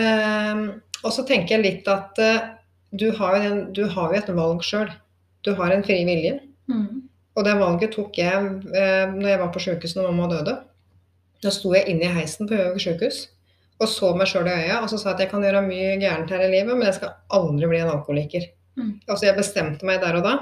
Eh, 0.00 0.64
og 1.04 1.12
så 1.12 1.26
tenker 1.28 1.58
jeg 1.58 1.66
litt 1.66 1.92
at 1.92 2.22
eh, 2.22 2.48
du, 2.96 3.10
har 3.20 3.36
en, 3.42 3.60
du 3.76 3.84
har 3.92 4.14
jo 4.14 4.22
et 4.22 4.32
valg 4.38 4.64
sjøl. 4.64 4.88
Du 5.44 5.52
har 5.60 5.74
en 5.74 5.84
fri 5.86 6.00
vilje. 6.08 6.40
Mm. 6.72 7.04
Og 7.36 7.44
det 7.44 7.58
valget 7.60 7.92
tok 7.94 8.16
jeg 8.16 8.50
eh, 8.72 9.06
når 9.12 9.28
jeg 9.28 9.44
var 9.44 9.52
på 9.54 9.62
sjukehuset 9.62 10.00
når 10.00 10.08
mamma 10.08 10.32
døde. 10.32 10.58
Da 11.44 11.52
sto 11.52 11.76
jeg 11.76 11.90
inne 11.92 12.08
i 12.08 12.16
heisen 12.16 12.48
på 12.48 12.56
Gjøvik 12.56 12.82
sjukehus 12.82 13.26
og 13.76 13.90
så 13.90 14.12
meg 14.16 14.30
sjøl 14.30 14.48
i 14.48 14.54
øya 14.64 14.78
og 14.80 14.88
så 14.88 14.98
sa 15.00 15.12
at 15.12 15.20
jeg 15.20 15.28
kan 15.30 15.44
gjøre 15.44 15.64
mye 15.66 15.96
gærent 16.00 16.30
her 16.32 16.46
i 16.46 16.52
livet, 16.52 16.72
men 16.72 16.86
jeg 16.88 16.96
skal 16.98 17.16
aldri 17.36 17.68
bli 17.70 17.82
en 17.82 17.92
alkoholiker. 17.92 18.48
Mm. 18.76 18.94
Altså 19.08 19.28
Jeg 19.28 19.36
bestemte 19.36 19.88
meg 19.88 20.00
der 20.04 20.18
og 20.18 20.24
da. 20.24 20.34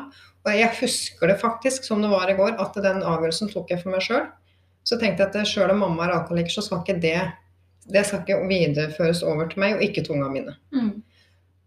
Og 0.44 0.52
jeg 0.52 0.70
husker 0.80 1.30
det 1.30 1.40
faktisk 1.40 1.87
som 1.87 2.02
det 2.04 2.11
var 2.12 2.30
i 2.30 2.37
går, 2.38 2.59
at 2.61 2.76
den 2.85 3.02
avgjørelsen 3.02 3.50
tok 3.50 3.73
jeg 3.73 3.80
for 3.82 3.94
meg 3.94 4.04
sjøl. 4.04 4.26
Så 4.85 4.99
tenkte 5.00 5.25
jeg 5.25 5.32
at 5.32 5.49
sjøl 5.49 5.73
om 5.73 5.80
mamma 5.80 6.06
er 6.06 6.18
alkoholiker, 6.18 6.52
så 6.52 6.64
skal 6.66 6.82
ikke 6.85 7.00
det 7.02 7.18
det 7.92 8.04
skal 8.06 8.23
ikke 8.23 8.47
videreføres 8.49 9.23
over 9.26 9.49
til 9.50 9.61
meg, 9.61 9.76
og 9.76 9.85
ikke 9.85 10.04
tunga 10.06 10.30
mine. 10.32 10.54
Mm. 10.73 11.02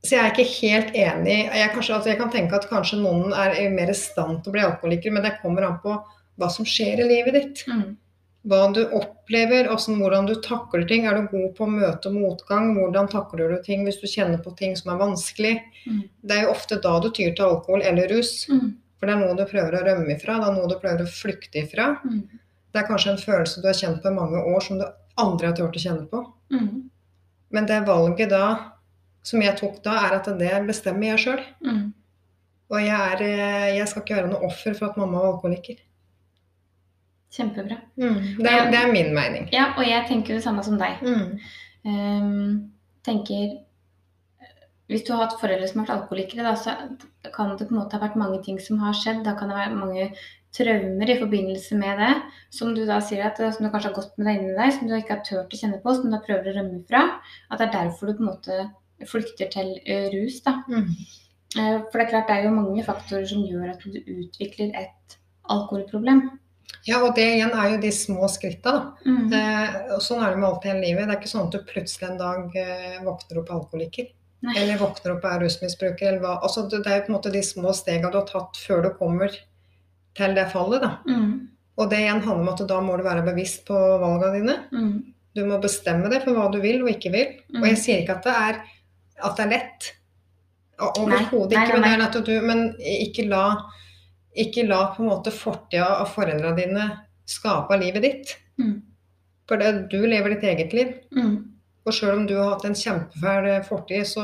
Så 0.03 0.15
jeg 0.15 0.23
er 0.23 0.33
ikke 0.33 0.55
helt 0.61 0.95
enig. 0.97 1.37
Jeg, 1.45 1.69
kanskje, 1.73 1.95
altså 1.95 2.09
jeg 2.09 2.19
kan 2.19 2.31
tenke 2.33 2.57
at 2.57 2.67
kanskje 2.69 2.99
noen 3.01 3.33
er 3.37 3.57
mer 3.73 3.91
i 3.91 3.97
stand 3.97 4.41
til 4.41 4.51
å 4.51 4.55
bli 4.55 4.65
alkoholiker, 4.65 5.13
men 5.13 5.25
det 5.25 5.37
kommer 5.41 5.67
an 5.67 5.79
på 5.83 5.95
hva 6.37 6.49
som 6.53 6.67
skjer 6.69 7.01
i 7.03 7.09
livet 7.09 7.37
ditt. 7.37 7.63
Mm. 7.69 7.97
Hva 8.47 8.61
du 8.71 8.81
opplever, 8.95 9.67
hvordan, 9.67 9.99
hvordan 9.99 10.27
du 10.29 10.33
takler 10.43 10.85
ting. 10.87 11.05
Er 11.05 11.17
du 11.17 11.29
god 11.31 11.53
på 11.57 11.65
å 11.65 11.71
møte 11.71 12.11
motgang? 12.13 12.73
Hvordan 12.77 13.09
takler 13.11 13.51
du 13.51 13.61
ting 13.65 13.83
hvis 13.83 13.99
du 13.99 14.07
kjenner 14.07 14.39
på 14.43 14.53
ting 14.59 14.75
som 14.79 14.93
er 14.93 15.01
vanskelig? 15.01 15.55
Mm. 15.85 16.03
Det 16.23 16.35
er 16.35 16.45
jo 16.45 16.53
ofte 16.53 16.79
da 16.83 16.93
du 17.03 17.09
tyr 17.09 17.33
til 17.35 17.47
alkohol 17.49 17.83
eller 17.83 18.07
rus. 18.13 18.45
Mm. 18.47 18.77
For 18.97 19.09
det 19.09 19.15
er 19.15 19.23
noe 19.23 19.37
du 19.37 19.43
prøver 19.49 19.77
å 19.77 19.83
rømme 19.85 20.15
ifra, 20.15 20.39
det 20.39 20.47
er 20.47 20.55
noe 20.55 20.69
du 20.71 20.77
prøver 20.81 21.03
å 21.03 21.11
flykte 21.11 21.61
ifra. 21.65 21.89
Mm. 22.07 22.23
Det 22.71 22.81
er 22.81 22.87
kanskje 22.87 23.13
en 23.13 23.21
følelse 23.21 23.61
du 23.61 23.67
har 23.69 23.77
kjent 23.77 24.01
på 24.03 24.11
i 24.11 24.15
mange 24.15 24.41
år 24.53 24.63
som 24.63 24.79
du 24.79 24.87
aldri 25.17 25.49
har 25.49 25.57
turt 25.57 25.77
å 25.77 25.83
kjenne 25.83 26.07
på. 26.09 26.23
Mm. 26.53 26.87
Men 27.53 27.69
det 27.69 27.83
valget 27.87 28.31
da, 28.31 28.47
som 29.27 29.43
jeg 29.43 29.57
tok 29.59 29.79
da, 29.85 29.99
er 30.07 30.17
at 30.19 30.31
det 30.39 30.53
bestemmer 30.67 31.13
jeg 31.13 31.23
sjøl. 31.25 31.43
Mm. 31.65 31.83
Og 32.67 32.79
jeg, 32.83 32.95
er, 32.95 33.23
eh, 33.23 33.67
jeg 33.77 33.87
skal 33.87 34.03
ikke 34.03 34.17
være 34.17 34.31
noe 34.31 34.47
offer 34.49 34.75
for 34.75 34.89
at 34.89 34.97
mamma 34.99 35.21
var 35.21 35.35
alkoholiker. 35.35 35.79
Kjempebra. 37.33 37.77
Det, 37.97 38.47
er, 38.49 38.69
det 38.71 38.79
er 38.79 38.91
min 38.91 39.13
mening. 39.15 39.49
Ja, 39.53 39.73
og 39.77 39.83
jeg 39.87 40.05
tenker 40.07 40.37
det 40.37 40.43
samme 40.45 40.63
som 40.63 40.77
deg. 40.79 41.01
Mm. 41.03 41.39
Um, 41.87 42.71
tenker 43.05 43.57
Hvis 44.87 45.03
du 45.03 45.11
har 45.13 45.25
hatt 45.25 45.39
foreldre 45.41 45.67
som 45.67 45.81
har 45.81 45.87
vært 45.87 45.95
alkoholikere, 45.97 46.45
da, 46.47 46.53
så 46.55 46.73
kan 47.35 47.51
det 47.51 47.67
på 47.67 47.75
en 47.75 47.81
måte 47.81 47.97
ha 47.97 48.05
vært 48.05 48.15
mange 48.19 48.39
ting 48.45 48.59
som 48.63 48.79
har 48.79 48.95
skjedd. 48.95 49.25
Da 49.25 49.33
kan 49.35 49.51
det 49.51 49.57
være 49.59 49.75
mange 49.75 50.07
traumer 50.55 51.11
i 51.11 51.17
forbindelse 51.19 51.75
med 51.77 51.99
det, 51.99 52.13
som 52.55 52.71
du 52.73 52.85
da 52.87 53.01
sier 53.03 53.27
at 53.27 53.37
som 53.41 53.65
du 53.65 53.69
kanskje 53.69 53.91
har 53.91 53.97
gått 53.97 54.15
med 54.17 54.29
deg 54.29 54.39
inni 54.39 54.55
deg, 54.55 54.73
som 54.73 54.87
du 54.87 54.95
ikke 54.95 55.17
har 55.17 55.25
turt 55.27 55.53
å 55.53 55.59
kjenne 55.59 55.81
på, 55.83 55.93
som 55.93 56.07
du 56.07 56.15
da 56.15 56.21
prøver 56.23 56.49
å 56.49 56.55
rømme 56.61 56.79
fra. 56.87 57.03
At 57.51 57.59
det 57.59 57.67
er 57.67 57.75
derfor 57.75 58.07
du 58.07 58.15
på 58.17 58.23
en 58.23 58.31
måte 58.31 58.59
flykter 59.11 59.51
til 59.53 59.75
eh, 59.85 60.07
rus. 60.15 60.39
da. 60.47 60.61
Mm. 60.71 60.87
Eh, 61.57 61.77
For 61.91 61.99
det 61.99 62.07
er 62.07 62.11
klart 62.15 62.31
det 62.31 62.39
er 62.39 62.47
jo 62.47 62.55
mange 62.55 62.87
faktorer 62.87 63.27
som 63.29 63.43
gjør 63.45 63.75
at 63.75 63.83
du 63.83 63.99
utvikler 63.99 64.71
et 64.79 65.17
alkoholproblem. 65.51 66.29
Ja, 66.87 67.01
og 67.03 67.15
det 67.17 67.25
igjen 67.35 67.51
er 67.51 67.73
jo 67.73 67.79
de 67.83 67.89
små 67.95 68.27
skritta, 68.31 68.71
da. 68.71 69.07
Mm. 69.07 69.33
Eh, 69.35 69.75
og 69.97 70.03
sånn 70.03 70.21
er 70.23 70.33
det 70.33 70.39
med 70.39 70.47
alt 70.49 70.67
i 70.67 70.71
hele 70.71 70.85
livet. 70.85 71.07
Det 71.07 71.15
er 71.15 71.19
ikke 71.19 71.31
sånn 71.33 71.49
at 71.49 71.57
du 71.57 71.67
plutselig 71.67 72.07
en 72.07 72.21
dag 72.21 72.55
eh, 72.61 73.01
våkner 73.03 73.41
opp 73.41 73.51
alkoholiker. 73.57 74.07
Nei. 74.45 74.55
Eller 74.61 74.79
våkner 74.79 75.15
opp 75.15 75.25
og 75.25 75.33
er 75.33 75.43
rusmisbruker, 75.43 76.07
eller 76.11 76.23
hva. 76.23 76.37
Altså, 76.45 76.63
det 76.71 76.83
er 76.85 76.99
jo 76.99 77.05
på 77.07 77.11
en 77.11 77.17
måte 77.17 77.33
de 77.33 77.43
små 77.43 77.73
stega 77.75 78.11
du 78.13 78.19
har 78.19 78.27
tatt 78.29 78.59
før 78.61 78.85
du 78.85 78.89
kommer 78.99 79.35
til 80.17 80.37
det 80.37 80.47
fallet, 80.53 80.83
da. 80.85 80.93
Mm. 81.09 81.33
Og 81.77 81.91
det 81.91 82.01
igjen 82.03 82.23
handler 82.25 82.43
om 82.45 82.53
at 82.53 82.65
da 82.69 82.79
må 82.81 82.97
du 82.97 83.05
være 83.05 83.25
bevisst 83.25 83.67
på 83.67 83.77
valgene 84.01 84.39
dine. 84.39 84.57
Mm. 84.73 84.93
Du 85.37 85.43
må 85.45 85.59
bestemme 85.61 86.09
deg 86.09 86.23
for 86.25 86.37
hva 86.37 86.47
du 86.53 86.59
vil 86.63 86.81
og 86.85 86.91
ikke 86.93 87.13
vil. 87.13 87.35
Mm. 87.51 87.61
Og 87.61 87.67
jeg 87.71 87.81
sier 87.83 88.01
ikke 88.01 88.17
at 88.17 88.29
det 88.29 88.37
er, 88.47 88.61
at 89.27 89.37
det 89.37 89.45
er 89.45 89.51
lett. 89.53 89.89
Nei, 90.77 90.87
Overhodet 90.87 91.57
nei, 91.57 91.65
ikke. 91.65 91.75
Men, 91.77 91.83
nei, 91.83 91.91
det 91.91 91.99
er 91.99 92.07
at 92.07 92.17
du, 92.25 92.33
men 92.45 92.63
ikke 93.01 93.27
la, 93.29 93.43
ikke 94.43 94.67
la 94.67 94.83
på 94.93 95.03
en 95.03 95.09
måte 95.11 95.33
fortida 95.33 95.87
av 96.01 96.09
foreldrene 96.13 96.55
dine 96.57 96.87
skape 97.27 97.77
livet 97.81 98.03
ditt. 98.05 98.33
Mm. 98.61 98.81
For 99.47 99.57
det, 99.61 99.71
du 99.91 100.01
lever 100.05 100.35
ditt 100.35 100.43
eget 100.49 100.73
liv. 100.75 100.93
Mm. 101.15 101.37
Og 101.87 101.93
sjøl 101.95 102.17
om 102.17 102.25
du 102.27 102.35
har 102.35 102.49
hatt 102.55 102.65
en 102.67 102.75
kjempefæl 102.75 103.45
fortid, 103.63 104.03
så 104.09 104.23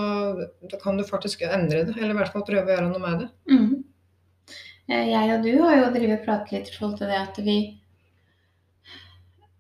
kan 0.84 0.98
du 1.00 1.03
faktisk 1.08 1.46
endre 1.48 1.86
det. 1.88 1.96
Eller 1.98 2.12
i 2.12 2.17
hvert 2.17 2.34
fall 2.34 2.43
prøve 2.48 2.65
å 2.67 2.74
gjøre 2.75 2.89
noe 2.89 3.00
med 3.03 3.24
det. 3.24 3.29
Mm. 3.53 3.84
Eh, 4.89 5.05
Jeg 5.13 5.32
og 5.38 5.46
du 5.46 5.53
har 5.63 5.77
jo 5.79 5.93
drevet 5.96 6.25
pratet 6.25 6.51
litt 6.58 6.74
i 6.74 6.75
forhold 6.75 6.98
til 7.00 7.08
det 7.13 7.22
at 7.22 7.39
vi 7.46 7.58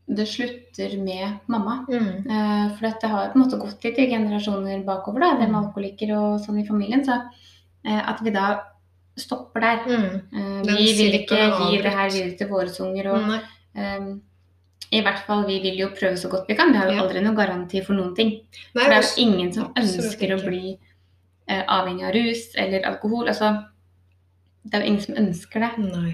Det 0.05 0.25
slutter 0.27 0.97
med 0.99 1.37
mamma. 1.47 1.85
Eh, 1.89 2.75
For 2.75 2.81
dette 2.89 3.07
har 3.07 3.29
på 3.31 3.39
en 3.39 3.45
måte 3.45 3.57
gått 3.61 3.83
litt 3.87 3.99
i 4.03 4.09
generasjoner 4.11 4.83
bakover, 4.83 5.21
da, 5.23 5.29
det 5.39 5.47
med 5.47 5.55
Mm. 5.55 5.61
alkoholiker 5.63 6.11
og 6.17 6.41
sånn 6.43 6.59
i 6.59 6.67
familien. 6.67 7.05
Så 7.05 7.13
eh, 7.85 8.09
at 8.09 8.19
vi 8.21 8.29
da 8.29 8.63
stopper 9.19 9.61
der. 9.61 9.81
Mm. 9.87 10.15
Eh, 10.33 10.61
Vi 10.67 10.93
vil 10.97 11.17
ikke 11.21 11.39
gi 11.39 11.81
det 11.81 11.91
her 11.91 12.09
videre 12.09 12.37
til 12.37 12.49
våre 12.49 12.71
unger. 12.85 13.11
Og 13.13 13.35
eh, 13.75 14.07
i 14.93 15.01
hvert 15.01 15.23
fall 15.27 15.45
vi 15.47 15.59
vil 15.63 15.77
jo 15.79 15.91
prøve 15.93 16.17
så 16.17 16.29
godt 16.29 16.49
vi 16.49 16.57
kan. 16.57 16.73
Vi 16.73 16.77
har 16.77 16.91
jo 16.91 17.03
aldri 17.03 17.21
noen 17.21 17.37
garanti 17.37 17.83
for 17.85 17.97
noen 17.97 18.15
ting. 18.17 18.35
Nei, 18.73 18.81
For 18.83 18.89
det 18.89 18.97
er 18.97 19.05
jo 19.05 19.27
ingen 19.27 19.53
som 19.53 19.71
ønsker 19.79 20.35
å 20.35 20.41
bli 20.43 20.75
uh, 21.49 21.63
avhengig 21.79 22.05
av 22.05 22.13
rus 22.13 22.43
eller 22.61 22.85
alkohol. 22.85 23.31
Altså, 23.31 23.55
det 24.63 24.77
er 24.77 24.85
jo 24.85 24.91
ingen 24.91 25.07
som 25.07 25.17
ønsker 25.23 25.65
det. 25.65 25.71
Nei. 25.87 26.13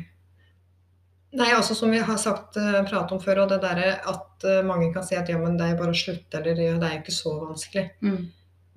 Nei, 1.40 1.50
også 1.54 1.76
som 1.78 1.92
vi 1.94 2.00
har 2.02 2.18
sagt, 2.18 2.56
eh, 2.58 2.80
pratet 2.88 3.12
om 3.14 3.20
før, 3.22 3.44
og 3.44 3.52
det 3.52 3.60
derre 3.62 3.92
at 4.10 4.46
mange 4.66 4.88
kan 4.96 5.04
si 5.06 5.14
at 5.14 5.28
ja, 5.30 5.38
men 5.38 5.60
det 5.60 5.68
er 5.68 5.76
bare 5.78 5.94
å 5.94 6.00
slutte, 6.00 6.40
eller 6.40 6.58
ja, 6.58 6.80
det 6.82 6.88
er 6.88 6.96
jo 6.96 7.02
ikke 7.04 7.14
så 7.14 7.34
vanskelig. 7.44 7.84
Mm. 8.02 8.24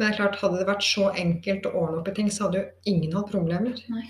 Men 0.03 0.11
det 0.11 0.17
er 0.17 0.19
klart, 0.19 0.41
hadde 0.41 0.59
det 0.59 0.67
vært 0.67 0.83
så 0.83 1.05
enkelt 1.15 1.67
å 1.69 1.71
ordne 1.79 2.01
opp 2.01 2.09
i 2.11 2.15
ting, 2.17 2.31
så 2.35 2.49
hadde 2.49 2.59
jo 2.59 2.91
ingen 2.91 3.13
hatt 3.15 3.29
problemer. 3.31 3.77
Nei. 3.93 4.03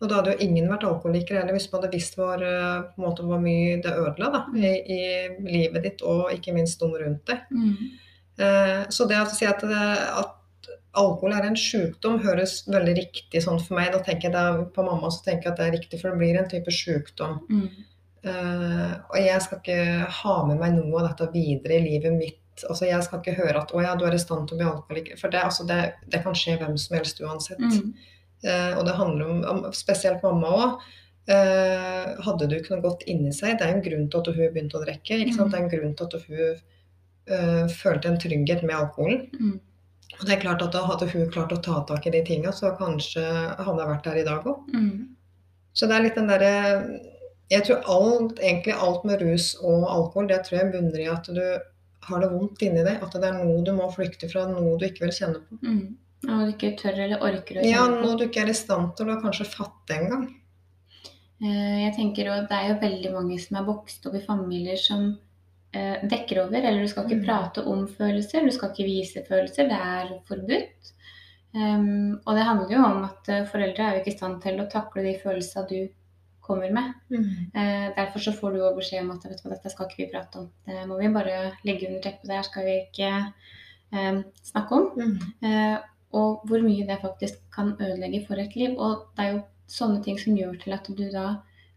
Og 0.00 0.08
da 0.10 0.16
hadde 0.18 0.32
jo 0.34 0.42
ingen 0.48 0.66
vært 0.66 0.88
alkoholiker 0.88 1.38
heller, 1.38 1.54
hvis 1.54 1.68
man 1.70 1.84
hadde 1.84 1.94
visst 1.94 2.18
hvor, 2.18 2.42
eh, 2.42 2.88
måte, 2.98 3.22
hvor 3.22 3.38
mye 3.38 3.76
det 3.84 3.92
ødela 3.94 4.32
da, 4.34 4.40
i, 4.58 4.72
i 4.90 4.98
livet 5.46 5.86
ditt, 5.86 6.02
og 6.02 6.32
ikke 6.34 6.56
minst 6.56 6.82
noen 6.82 6.98
rundt 7.04 7.30
deg. 7.30 7.46
Mm. 7.54 7.94
Eh, 8.42 8.82
Så 8.90 9.06
det 9.06 9.22
å 9.22 9.30
si 9.30 9.46
at, 9.46 9.62
at 9.62 10.68
alkohol 10.98 11.38
er 11.38 11.46
en 11.46 11.62
sykdom, 11.62 12.18
høres 12.26 12.64
veldig 12.66 12.98
riktig 12.98 13.46
sånn 13.46 13.62
for 13.62 13.78
meg. 13.78 13.94
Da 13.94 14.02
tenker 14.02 14.32
jeg 14.32 14.34
det 14.34 14.68
På 14.74 14.82
mamma 14.82 15.14
så 15.14 15.22
tenker 15.30 15.52
jeg 15.52 15.54
at 15.54 15.62
det 15.62 15.70
er 15.70 15.76
riktig, 15.78 16.02
for 16.02 16.10
det 16.10 16.24
blir 16.24 16.42
en 16.42 16.50
type 16.50 16.74
sykdom. 16.74 17.38
Mm. 17.46 17.68
Eh, 18.24 18.94
og 18.98 19.18
jeg 19.22 19.46
skal 19.46 19.62
ikke 19.62 20.10
ha 20.24 20.38
med 20.50 20.58
meg 20.58 20.74
noe 20.74 21.04
av 21.04 21.12
dette 21.12 21.30
videre 21.38 21.78
i 21.78 21.86
livet 21.86 22.18
mitt. 22.18 22.40
Altså 22.68 22.86
Jeg 22.86 23.02
skal 23.02 23.18
ikke 23.20 23.38
høre 23.40 23.62
at 23.62 23.72
'å 23.74 23.82
ja, 23.82 23.94
du 23.98 24.04
er 24.06 24.14
i 24.14 24.18
stand 24.22 24.48
til 24.48 24.56
å 24.56 24.60
bli 24.60 24.68
alkoholiker'. 24.70 25.18
For 25.18 25.28
det, 25.28 25.42
altså, 25.42 25.66
det, 25.66 25.94
det 26.06 26.22
kan 26.22 26.36
skje 26.38 26.58
hvem 26.60 26.76
som 26.78 26.96
helst 26.96 27.20
uansett. 27.20 27.58
Mm. 27.58 27.94
Eh, 28.44 28.78
og 28.78 28.84
det 28.86 28.98
handler 28.98 29.30
om, 29.30 29.42
om 29.50 29.72
spesielt 29.72 30.22
mamma 30.22 30.52
òg. 30.58 30.84
Eh, 31.24 32.10
hadde 32.26 32.48
du 32.50 32.58
noe 32.68 32.82
godt 32.84 33.06
inni 33.08 33.30
seg 33.32 33.54
Det 33.56 33.64
er 33.64 33.70
en 33.72 33.84
grunn 33.84 34.10
til 34.12 34.20
at 34.20 34.26
hun 34.36 34.50
begynte 34.52 34.76
å 34.76 34.84
drikke. 34.84 35.22
Mm. 35.22 35.38
Det 35.38 35.56
er 35.56 35.62
en 35.62 35.70
grunn 35.72 35.94
til 35.96 36.10
at 36.10 36.26
hun 36.28 36.42
eh, 36.44 37.62
følte 37.72 38.10
en 38.10 38.20
trygghet 38.20 38.66
med 38.66 38.76
alkoholen. 38.76 39.24
Mm. 39.40 39.56
Og 40.20 40.26
det 40.28 40.36
er 40.36 40.44
klart 40.44 40.62
at 40.62 40.76
Da 40.76 40.84
hadde 40.84 41.08
hun 41.10 41.30
klart 41.32 41.54
å 41.56 41.62
ta 41.64 41.80
tak 41.88 42.06
i 42.06 42.12
de 42.14 42.22
tinga, 42.26 42.52
så 42.52 42.74
kanskje 42.78 43.24
hadde 43.24 43.80
jeg 43.80 43.90
vært 43.90 44.08
der 44.08 44.20
i 44.20 44.26
dag 44.28 44.48
òg. 44.50 44.68
Mm. 44.74 45.16
Så 45.74 45.88
det 45.90 45.96
er 45.96 46.04
litt 46.04 46.18
den 46.20 46.30
derre 46.30 46.52
Jeg 47.50 47.64
tror 47.66 47.88
alt, 47.92 48.38
egentlig 48.40 48.76
alt 48.76 49.02
med 49.08 49.22
rus 49.24 49.54
og 49.60 49.88
alkohol, 49.88 50.28
det 50.28 50.44
tror 50.44 50.60
jeg 50.60 50.72
bunner 50.72 51.00
i 51.00 51.10
at 51.12 51.26
du 51.28 51.42
har 52.08 52.20
det 52.24 52.30
vondt 52.32 52.62
inni 52.66 52.84
deg. 52.86 53.02
At 53.02 53.12
det 53.18 53.24
er 53.28 53.38
noe 53.44 53.62
du 53.66 53.72
må 53.76 53.90
flykte 53.94 54.28
fra, 54.30 54.46
noe 54.50 54.78
du 54.78 54.86
ikke 54.86 55.04
vil 55.06 55.14
kjenne 55.16 55.40
på. 55.44 55.58
Mm. 55.62 55.96
Noe 56.24 56.46
du 56.46 56.52
ikke 56.54 56.70
tør 56.80 56.98
eller 57.04 57.20
orker 57.20 57.58
å 57.58 57.62
kjenne 57.64 57.70
Ja, 57.74 57.84
på. 57.90 58.00
noe 58.04 58.16
du 58.18 58.24
ikke 58.28 58.42
er 58.46 58.50
i 58.52 58.56
stand 58.56 58.94
til 58.96 59.10
å 59.12 59.18
kanskje 59.20 59.46
fatte 59.50 59.98
engang. 59.98 60.24
Eh, 61.42 61.84
Jeg 61.84 61.94
tenker 61.96 62.30
også, 62.30 62.48
Det 62.48 62.56
er 62.58 62.68
jo 62.72 62.80
veldig 62.80 63.12
mange 63.12 63.38
som 63.40 63.56
er 63.60 63.66
vokst 63.68 64.06
opp 64.06 64.14
i 64.14 64.24
familier 64.24 64.76
som 64.80 65.18
eh, 65.74 65.98
dekker 66.06 66.44
over. 66.46 66.56
Eller 66.62 66.80
du 66.82 66.88
skal 66.88 67.04
ikke 67.08 67.20
Mm. 67.20 67.26
prate 67.26 67.66
om 67.66 67.86
følelser, 67.88 68.44
du 68.44 68.50
skal 68.52 68.70
ikke 68.70 68.86
vise 68.86 69.24
følelser. 69.26 69.68
Det 69.68 69.80
er 69.80 70.20
forbudt. 70.28 70.92
Um, 71.56 72.20
og 72.26 72.34
det 72.34 72.44
handler 72.46 72.70
jo 72.70 72.84
om 72.84 73.04
at 73.04 73.28
eh, 73.28 73.44
foreldre 73.46 73.78
er 73.78 73.92
jo 73.94 74.00
ikke 74.02 74.12
i 74.14 74.16
stand 74.16 74.40
til 74.42 74.56
å 74.58 74.68
takle 74.70 75.02
de 75.04 75.12
følelsene 75.22 75.68
du 75.68 75.88
kommer 76.44 76.70
med. 76.74 76.92
Eh, 77.10 77.88
derfor 77.96 78.20
så 78.20 78.34
får 78.36 78.52
du 78.52 78.60
også 78.60 78.78
beskjed 78.78 79.02
om 79.04 79.14
at 79.14 79.24
vet 79.24 79.40
du 79.40 79.46
hva, 79.46 79.54
dette 79.54 79.72
skal 79.72 79.88
ikke 79.88 80.02
vi 80.02 80.10
prate 80.12 80.42
om. 80.42 80.50
Det 80.68 80.84
må 80.90 80.98
vi 81.00 81.10
bare 81.14 81.38
legge 81.64 81.88
under 81.88 82.04
teppet. 82.04 82.28
Det 82.28 82.38
her 82.38 82.46
skal 82.46 82.68
vi 82.68 82.76
ikke 82.82 83.10
eh, 83.94 84.20
snakke 84.52 84.78
om. 84.78 84.90
Mm. 84.98 85.16
Eh, 85.48 85.76
og 86.14 86.44
hvor 86.48 86.62
mye 86.62 86.86
det 86.86 87.00
faktisk 87.02 87.40
kan 87.54 87.74
ødelegge 87.80 88.24
for 88.28 88.38
et 88.38 88.54
liv. 88.56 88.76
Og 88.78 89.08
det 89.16 89.24
er 89.24 89.32
jo 89.32 89.42
sånne 89.70 90.02
ting 90.04 90.20
som 90.20 90.36
gjør 90.38 90.58
til 90.62 90.76
at 90.76 90.88
du 90.88 91.06
da 91.10 91.26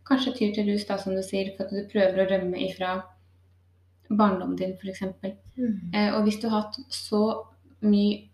kanskje 0.08 0.36
tyr 0.38 0.56
til 0.56 0.72
rus, 0.72 0.86
da, 0.88 0.98
som 1.02 1.16
du 1.16 1.24
sier, 1.26 1.52
for 1.56 1.68
at 1.68 1.74
du 1.74 1.88
prøver 1.92 2.24
å 2.24 2.28
rømme 2.30 2.60
ifra 2.64 2.98
barndommen 4.08 4.56
din, 4.60 4.76
f.eks. 4.80 5.04
Mm. 5.58 5.92
Eh, 5.94 6.12
og 6.16 6.24
hvis 6.28 6.40
du 6.42 6.48
har 6.50 6.68
hatt 6.68 6.80
så 6.94 7.24
mye 7.84 8.28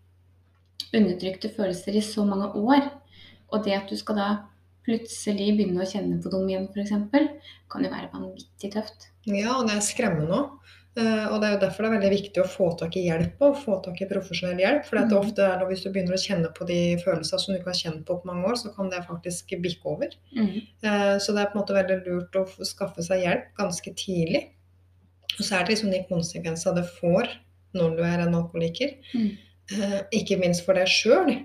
undertrykte 0.94 1.50
følelser 1.56 1.98
i 1.98 2.04
så 2.04 2.24
mange 2.26 2.52
år, 2.54 2.86
og 3.50 3.64
det 3.64 3.74
at 3.76 3.90
du 3.90 3.98
skal 3.98 4.18
da 4.18 4.28
plutselig 4.84 5.56
begynne 5.56 5.82
å 5.84 5.88
kjenne 5.88 6.20
på 6.22 6.30
dem 6.30 6.48
igjen, 6.48 6.68
f.eks., 6.74 6.90
kan 7.70 7.84
jo 7.84 7.90
være 7.90 8.10
vanvittig 8.12 8.72
tøft. 8.74 9.08
Ja, 9.26 9.58
og 9.58 9.68
det 9.68 9.76
er 9.78 9.80
skremmende 9.86 10.36
òg. 10.38 10.50
Og 10.94 11.40
det 11.42 11.48
er 11.48 11.54
jo 11.56 11.60
derfor 11.64 11.82
det 11.82 11.88
er 11.90 11.94
veldig 11.98 12.10
viktig 12.12 12.38
å 12.38 12.46
få 12.46 12.68
tak 12.78 12.94
i 13.00 13.08
hjelp 13.08 13.40
og 13.42 13.56
få 13.64 13.80
tak 13.82 13.98
i 14.04 14.06
profesjonell 14.06 14.60
hjelp. 14.62 14.84
For 14.86 14.94
det 15.00 15.08
Mhm. 15.10 15.16
ofte 15.18 15.42
er 15.42 15.58
da 15.58 15.64
hvis 15.66 15.82
du 15.82 15.90
begynner 15.90 16.14
å 16.14 16.22
kjenne 16.22 16.52
på 16.54 16.66
de 16.68 16.96
følelsene 17.02 17.40
som 17.40 17.50
du 17.54 17.58
ikke 17.58 17.72
har 17.72 17.80
kjent 17.80 18.04
på 18.06 18.20
på 18.22 18.24
mange 18.30 18.44
år, 18.46 18.54
så 18.60 18.70
kan 18.76 18.88
det 18.90 19.00
faktisk 19.04 19.48
bikke 19.60 19.84
over. 19.84 20.08
Mm. 20.36 20.62
Eh, 20.84 21.18
Så 21.18 21.34
det 21.34 21.40
er 21.42 21.50
på 21.50 21.56
en 21.58 21.62
måte 21.64 21.74
veldig 21.74 22.06
lurt 22.06 22.30
å 22.38 22.46
skaffe 22.64 23.02
seg 23.02 23.24
hjelp 23.24 23.46
ganske 23.58 23.90
tidlig. 23.96 24.50
Og 25.40 25.44
så 25.44 25.56
er 25.60 25.64
det 25.64 25.74
liksom 25.74 25.90
de 25.90 26.04
konsekvensene 26.08 26.74
det 26.76 26.86
får 27.00 27.28
når 27.74 27.96
du 27.96 28.02
er 28.04 28.20
en 28.28 28.34
alkoholiker. 28.34 28.94
Mm. 29.16 29.36
Eh, 29.72 30.00
Ikke 30.12 30.38
minst 30.38 30.64
for 30.64 30.74
deg 30.74 30.86
sjøl. 30.86 31.42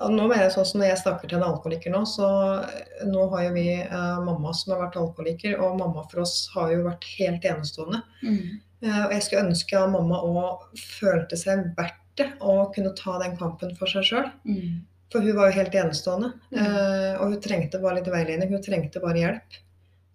Og 0.00 0.14
nå 0.14 0.26
mener 0.28 0.46
jeg 0.46 0.54
sånn 0.54 0.68
som 0.68 0.80
når 0.80 0.88
jeg 0.90 1.00
snakker 1.02 1.28
til 1.28 1.38
en 1.40 1.46
alkoholiker 1.50 1.92
nå, 1.92 2.04
så 2.08 2.28
eh, 2.64 3.02
nå 3.08 3.26
har 3.34 3.48
jo 3.48 3.50
vi 3.56 3.66
eh, 3.82 4.14
mamma 4.24 4.54
som 4.56 4.72
har 4.74 4.86
vært 4.86 4.96
alkoholiker, 5.00 5.58
og 5.60 5.76
mamma 5.80 6.06
for 6.08 6.24
oss 6.24 6.38
har 6.54 6.72
jo 6.72 6.86
vært 6.86 7.04
helt 7.18 7.44
enestående. 7.50 8.00
Mm. 8.24 8.62
Eh, 8.84 9.02
Og 9.04 9.12
jeg 9.16 9.26
skulle 9.26 9.44
ønske 9.50 9.76
at 9.80 9.92
mamma 9.92 10.22
òg 10.24 10.80
følte 10.80 11.36
seg 11.40 11.68
verdt 11.76 12.00
det 12.16 12.30
å 12.40 12.70
kunne 12.74 12.94
ta 12.96 13.18
den 13.20 13.36
kampen 13.36 13.74
for 13.76 13.90
seg 13.90 14.06
sjøl. 14.08 14.28
Mm. 14.46 14.82
For 15.12 15.22
hun 15.22 15.36
var 15.36 15.50
jo 15.50 15.58
helt 15.60 15.76
enestående. 15.78 16.32
Mm. 16.54 16.58
Eh, 16.62 17.12
og 17.18 17.34
hun 17.34 17.44
trengte 17.44 17.80
bare 17.82 18.00
litt 18.00 18.10
veiledning, 18.10 18.54
hun 18.54 18.64
trengte 18.64 19.02
bare 19.04 19.20
hjelp. 19.20 19.60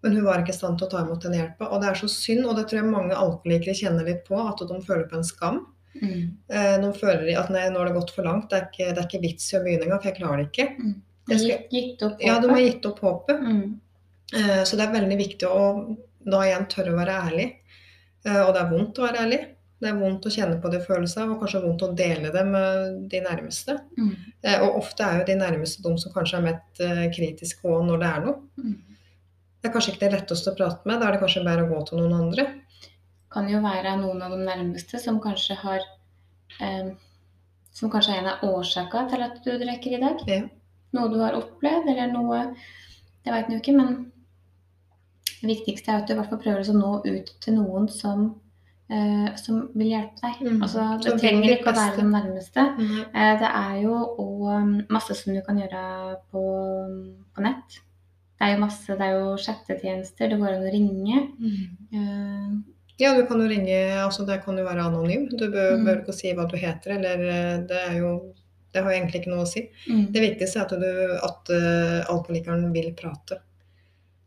Men 0.02 0.16
hun 0.16 0.26
var 0.26 0.42
ikke 0.42 0.54
i 0.54 0.56
stand 0.56 0.80
til 0.80 0.88
å 0.88 0.92
ta 0.94 1.02
imot 1.04 1.26
den 1.26 1.36
hjelpa. 1.36 1.68
Og 1.70 1.82
det 1.84 1.90
er 1.90 2.00
så 2.00 2.08
synd, 2.12 2.46
og 2.48 2.56
det 2.56 2.70
tror 2.70 2.82
jeg 2.82 2.92
mange 2.92 3.18
alkoholikere 3.20 3.76
kjenner 3.76 4.08
litt 4.08 4.22
på, 4.28 4.38
at 4.40 4.62
de 4.64 4.78
føler 4.86 5.10
på 5.12 5.20
en 5.20 5.28
skam. 5.28 5.60
Mm. 6.00 6.38
Eh, 6.54 6.76
de 6.84 6.90
føler 7.00 7.30
at 7.40 7.50
nei, 7.54 7.66
nå 7.74 7.80
har 7.82 7.90
det 7.90 7.96
gått 7.98 8.12
for 8.16 8.24
langt, 8.28 8.50
det 8.52 8.60
er 8.60 8.66
ikke, 8.70 8.90
det 8.94 9.02
er 9.02 9.08
ikke 9.08 9.22
vits 9.26 9.48
i 9.54 9.58
å 9.58 9.64
begynne 9.66 9.88
engang, 9.88 10.02
for 10.04 10.10
jeg 10.12 10.18
klarer 10.20 10.42
det 10.44 10.50
ikke. 10.52 10.68
Mm. 10.80 10.98
De 11.30 11.36
har 11.36 11.46
Gitt, 11.46 11.70
gitt 11.74 12.04
opp 12.08 12.22
Ja, 12.26 12.40
de 12.42 12.50
har 12.50 12.56
håpet. 12.58 12.66
gitt 12.70 12.86
opp 12.90 13.00
håpet. 13.06 13.42
Mm. 13.46 13.80
Eh, 14.40 14.64
så 14.66 14.78
det 14.80 14.86
er 14.88 14.94
veldig 14.96 15.18
viktig 15.20 15.50
å 15.50 15.64
da 16.30 16.42
igjen 16.46 16.68
tørre 16.70 16.94
å 16.94 17.00
være 17.00 17.18
ærlig. 17.30 17.48
Eh, 18.26 18.42
og 18.44 18.54
det 18.56 18.62
er 18.64 18.72
vondt 18.74 19.00
å 19.02 19.06
være 19.08 19.24
ærlig. 19.26 19.40
Det 19.80 19.88
er 19.88 19.96
vondt 20.02 20.26
å 20.28 20.32
kjenne 20.34 20.58
på 20.62 20.70
de 20.74 20.80
følelsene, 20.84 21.32
og 21.32 21.40
kanskje 21.44 21.62
vondt 21.64 21.86
å 21.88 21.94
dele 21.96 22.32
det 22.34 22.42
med 22.46 22.98
de 23.14 23.22
nærmeste. 23.24 23.78
Mm. 23.98 24.12
Eh, 24.44 24.58
og 24.66 24.82
ofte 24.82 25.06
er 25.08 25.22
jo 25.22 25.28
de 25.30 25.38
nærmeste 25.40 25.84
de 25.86 25.94
som 26.02 26.12
kanskje 26.14 26.38
er 26.42 26.48
mest 26.50 26.82
kritiske 27.16 27.64
òg 27.70 27.86
når 27.88 28.02
det 28.04 28.10
er 28.16 28.26
noe. 28.26 28.36
Mm. 28.60 28.76
Det 29.60 29.70
er 29.70 29.74
kanskje 29.76 29.94
ikke 29.94 30.06
det 30.06 30.14
letteste 30.18 30.52
å 30.52 30.56
prate 30.58 30.88
med, 30.88 31.00
da 31.02 31.08
er 31.10 31.16
det 31.16 31.22
kanskje 31.24 31.44
bedre 31.46 31.66
å 31.66 31.72
gå 31.74 31.80
til 31.88 32.00
noen 32.00 32.14
andre. 32.16 32.46
Kan 33.34 33.50
jo 33.50 33.62
være 33.64 33.96
noen 34.02 34.22
av 34.26 34.34
de 34.34 34.42
nærmeste 34.44 35.00
som 35.02 35.20
kanskje 35.22 35.58
har 35.62 35.84
eh, 36.62 36.92
Som 37.80 37.92
kanskje 37.94 38.16
er 38.16 38.24
en 38.24 38.32
av 38.32 38.44
årsaka 38.44 39.06
til 39.12 39.24
at 39.24 39.36
du 39.46 39.52
drikker 39.62 39.94
i 39.96 40.02
dag. 40.02 40.24
Ja. 40.28 40.42
Noe 40.98 41.12
du 41.12 41.20
har 41.22 41.38
opplevd, 41.38 41.88
eller 41.92 42.10
noe 42.12 42.40
Det 43.24 43.32
vet 43.32 43.46
en 43.46 43.54
jo 43.54 43.60
ikke, 43.62 43.76
men 43.78 43.98
det 45.40 45.48
viktigste 45.48 45.92
er 45.92 46.02
at 46.02 46.08
du 46.08 46.14
i 46.14 46.20
hvert 46.20 46.32
fall 46.32 46.42
prøver 46.42 46.68
å 46.68 46.76
nå 46.76 46.94
ut 47.06 47.30
til 47.44 47.56
noen 47.56 47.86
som, 47.92 48.24
eh, 48.92 49.28
som 49.40 49.62
vil 49.78 49.94
hjelpe 49.94 50.20
deg. 50.20 50.42
Mm. 50.42 50.64
Altså, 50.66 50.88
det 50.98 51.14
Som 51.14 51.22
trenger 51.22 51.54
ikke 51.54 51.72
å 51.72 51.78
være 51.78 51.96
den 51.96 52.10
de 52.10 52.16
nærmeste. 52.18 52.66
Mm. 52.80 52.98
Eh, 53.14 53.36
det 53.44 53.52
er 53.62 53.78
jo 53.84 53.94
og, 53.94 54.42
um, 54.50 54.74
masse 54.90 55.16
som 55.16 55.36
du 55.36 55.40
kan 55.46 55.62
gjøre 55.62 55.84
på, 56.32 56.44
på 57.36 57.46
nett. 57.46 57.80
Det 58.40 58.48
er 58.48 58.54
jo 58.56 58.64
masse, 58.66 58.98
det 59.00 59.08
er 59.08 59.16
jo 59.20 59.32
chattetjenester, 59.46 60.30
det 60.32 60.40
går 60.40 60.58
an 60.58 60.68
å 60.68 60.76
ringe. 60.76 61.24
Eh, 61.94 62.52
Ja, 63.00 63.14
du 63.16 63.26
kan 63.28 63.40
jo 63.40 63.48
ringe 63.48 63.76
altså 64.04 64.26
Det 64.28 64.42
kan 64.44 64.58
jo 64.60 64.66
være 64.66 64.84
anonym. 64.90 65.30
Du 65.32 65.46
bør, 65.52 65.78
Mm. 65.78 65.86
bør 65.86 66.02
ikke 66.02 66.14
si 66.18 66.34
hva 66.36 66.46
du 66.52 66.58
heter, 66.60 66.98
eller 66.98 67.22
eh, 67.30 67.58
Det 67.68 67.78
er 67.90 67.98
jo 68.00 68.34
Det 68.74 68.84
har 68.84 68.92
egentlig 68.92 69.22
ikke 69.22 69.32
noe 69.32 69.46
å 69.46 69.48
si. 69.50 69.64
mm, 69.90 70.12
Det 70.14 70.22
viktigste 70.22 70.60
er 70.60 70.66
at, 70.66 70.74
du, 70.80 71.18
at 71.26 71.50
uh, 71.50 72.14
alkoholikeren 72.14 72.68
vil 72.74 72.92
prate. 72.94 73.40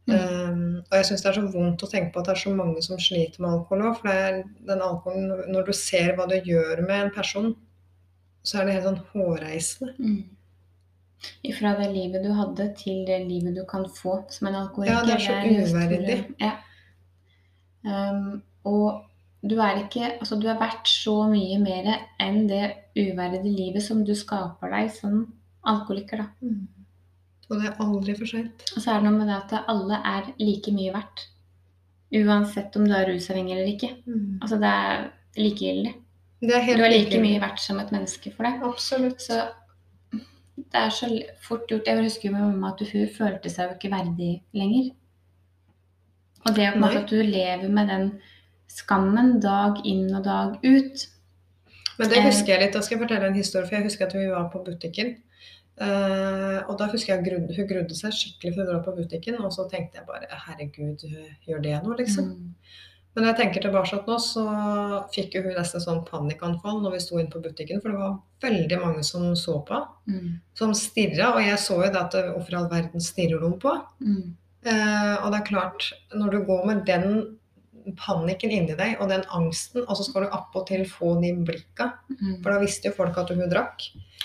Mm. 0.09 0.15
Um, 0.17 0.63
og 0.91 0.97
jeg 0.99 1.05
syns 1.07 1.23
det 1.23 1.29
er 1.31 1.37
så 1.41 1.53
vondt 1.53 1.83
å 1.87 1.91
tenke 1.93 2.11
på 2.13 2.19
at 2.19 2.27
det 2.27 2.33
er 2.35 2.41
så 2.41 2.51
mange 2.57 2.83
som 2.83 2.99
sliter 2.99 3.39
med 3.45 3.51
alkohol 3.53 3.85
òg. 3.87 4.01
For 4.01 4.09
det 4.09 4.17
er 4.17 4.41
den 4.67 4.83
alkoholen 4.83 5.53
Når 5.53 5.67
du 5.69 5.73
ser 5.73 6.17
hva 6.17 6.27
det 6.29 6.41
gjør 6.45 6.83
med 6.89 7.05
en 7.05 7.11
person, 7.15 7.55
så 8.43 8.59
er 8.59 8.65
det 8.67 8.75
helt 8.81 8.89
sånn 8.89 9.05
hårreisende. 9.13 9.95
mm. 9.99 10.23
Ifra 11.47 11.77
det 11.79 11.93
livet 11.95 12.25
du 12.25 12.33
hadde, 12.35 12.75
til 12.75 13.05
det 13.07 13.21
livet 13.29 13.55
du 13.55 13.63
kan 13.65 13.85
få 13.87 14.25
som 14.29 14.49
en 14.49 14.57
alkoholiker. 14.65 14.91
Ja, 14.91 15.05
det 15.07 15.15
er 15.15 15.23
så 15.23 15.37
uverdig. 15.71 16.35
Ja. 16.41 16.57
Um, 17.85 18.43
og 18.69 19.03
du 19.43 19.57
er 19.59 19.81
ikke 19.83 20.13
Altså, 20.21 20.37
du 20.39 20.47
er 20.47 20.61
verdt 20.61 20.89
så 20.89 21.17
mye 21.31 21.59
mer 21.59 21.89
enn 22.23 22.45
det 22.51 22.63
uverdige 22.95 23.51
livet 23.51 23.83
som 23.83 24.05
du 24.07 24.15
skaper 24.15 24.71
deg 24.71 24.93
som 24.95 25.25
alkoholiker, 25.67 26.23
da. 26.23 26.29
Og 27.51 27.59
det 27.59 27.69
er 27.69 27.83
aldri 27.85 28.15
for 28.17 28.31
seint. 28.31 28.65
Og 28.77 28.83
så 28.83 28.93
er 28.93 29.01
det 29.01 29.09
noe 29.09 29.19
med 29.19 29.29
det 29.29 29.39
at 29.41 29.71
alle 29.71 29.99
er 30.09 30.31
like 30.41 30.73
mye 30.73 30.93
verdt. 30.95 31.27
Uansett 32.13 32.77
om 32.77 32.87
du 32.87 32.95
er 32.95 33.09
rusavhengig 33.09 33.57
eller 33.57 33.73
ikke. 33.73 33.91
Altså, 34.43 34.59
det 34.63 34.69
er 34.69 35.11
likegyldig. 35.41 35.95
Det 36.43 36.55
er 36.55 36.65
helt 36.67 36.79
Du 36.79 36.85
er 36.85 36.95
like 36.95 37.21
mye 37.23 37.41
verdt 37.41 37.61
som 37.61 37.81
et 37.81 37.93
menneske 37.95 38.33
for 38.35 38.47
deg. 38.47 38.63
Absolutt. 38.67 39.23
Så 39.23 39.43
det 40.57 40.81
er 40.81 40.89
så 40.91 41.09
fort 41.43 41.69
gjort. 41.69 41.87
Jeg 41.87 42.03
husker 42.03 42.29
jo 42.29 42.35
med 42.35 42.47
mamma 42.47 42.73
at 42.73 42.83
hun 42.93 43.09
følte 43.17 43.51
seg 43.51 43.69
jo 43.69 43.77
ikke 43.79 43.93
verdig 43.95 44.33
lenger. 44.53 44.91
Og 46.47 46.57
det 46.57 46.73
måte 46.81 47.03
at 47.05 47.11
du 47.11 47.21
lever 47.23 47.69
med 47.69 47.89
den 47.89 48.09
skammen 48.73 49.35
dag 49.43 49.81
inn 49.89 50.09
og 50.17 50.25
dag 50.25 50.57
ut. 50.65 51.07
Men 51.99 52.09
det 52.09 52.19
Eh. 52.19 52.25
husker 52.27 52.55
jeg 52.55 52.61
litt. 52.65 52.73
Da 52.75 52.81
skal 52.81 52.99
jeg 52.99 53.07
fortelle 53.09 53.27
en 53.29 53.35
historie, 53.37 53.67
for 53.69 53.77
jeg 53.77 53.85
husker 53.85 54.07
at 54.09 54.15
vi 54.17 54.27
var 54.31 54.49
på 54.53 54.65
butikken. 54.65 55.17
Uh, 55.81 56.61
og 56.69 56.77
da 56.79 56.87
husker 56.93 57.15
jeg 57.17 57.25
grudde, 57.25 57.55
hun 57.57 57.67
grudde 57.67 57.97
seg 57.97 58.13
skikkelig 58.13 58.55
for 58.55 58.63
å 58.63 58.67
dra 58.69 58.81
på 58.85 58.93
butikken, 58.97 59.39
og 59.41 59.51
så 59.55 59.65
tenkte 59.71 59.99
jeg 59.99 60.07
bare 60.07 60.29
herregud, 60.45 61.01
gjør 61.49 61.63
det 61.65 61.79
nå, 61.83 61.97
liksom? 61.97 62.27
Mm. 62.29 62.51
Men 63.15 63.25
når 63.25 63.31
jeg 63.33 63.39
tenker 63.41 63.65
tilbake 63.65 63.99
nå, 64.07 64.19
så 64.21 64.45
fikk 65.13 65.35
hun 65.43 65.49
nesten 65.57 65.81
sånn 65.85 66.05
panikkanfall 66.07 66.79
når 66.85 66.93
vi 66.93 67.01
sto 67.01 67.19
inne 67.19 67.33
på 67.33 67.43
butikken, 67.45 67.81
for 67.83 67.89
det 67.93 67.99
var 67.99 68.21
veldig 68.45 68.79
mange 68.85 69.03
som 69.05 69.33
så 69.35 69.59
på, 69.67 69.81
Mm. 70.09 70.41
som 70.55 70.75
stirra, 70.75 71.35
og 71.35 71.41
jeg 71.43 71.59
så 71.59 71.81
jo 71.85 71.91
det 71.91 71.97
at 72.05 72.13
hvorfor 72.13 72.53
i 72.53 72.57
all 72.61 72.69
verden 72.69 73.01
stirrer 73.01 73.41
de 73.41 73.53
på? 73.59 73.75
Mm. 74.01 74.37
Uh, 74.65 75.17
og 75.25 75.33
det 75.33 75.41
er 75.41 75.49
klart, 75.51 75.93
når 76.15 76.31
du 76.31 76.45
går 76.45 76.67
med 76.67 76.85
den 76.87 77.39
panikken 77.99 78.51
inni 78.51 78.75
deg, 78.79 78.97
og 79.01 79.09
den 79.11 79.25
angsten, 79.35 79.85
og 79.89 79.97
så 79.99 80.05
skal 80.07 80.23
du 80.27 80.29
appåtil 80.37 80.85
få 80.89 81.15
de 81.23 81.33
blikka, 81.47 81.93
Mm. 82.13 82.43
for 82.43 82.53
da 82.53 82.59
visste 82.61 82.89
jo 82.91 82.93
folk 82.97 83.17
at 83.19 83.29
hun 83.31 83.49
drakk. 83.51 83.81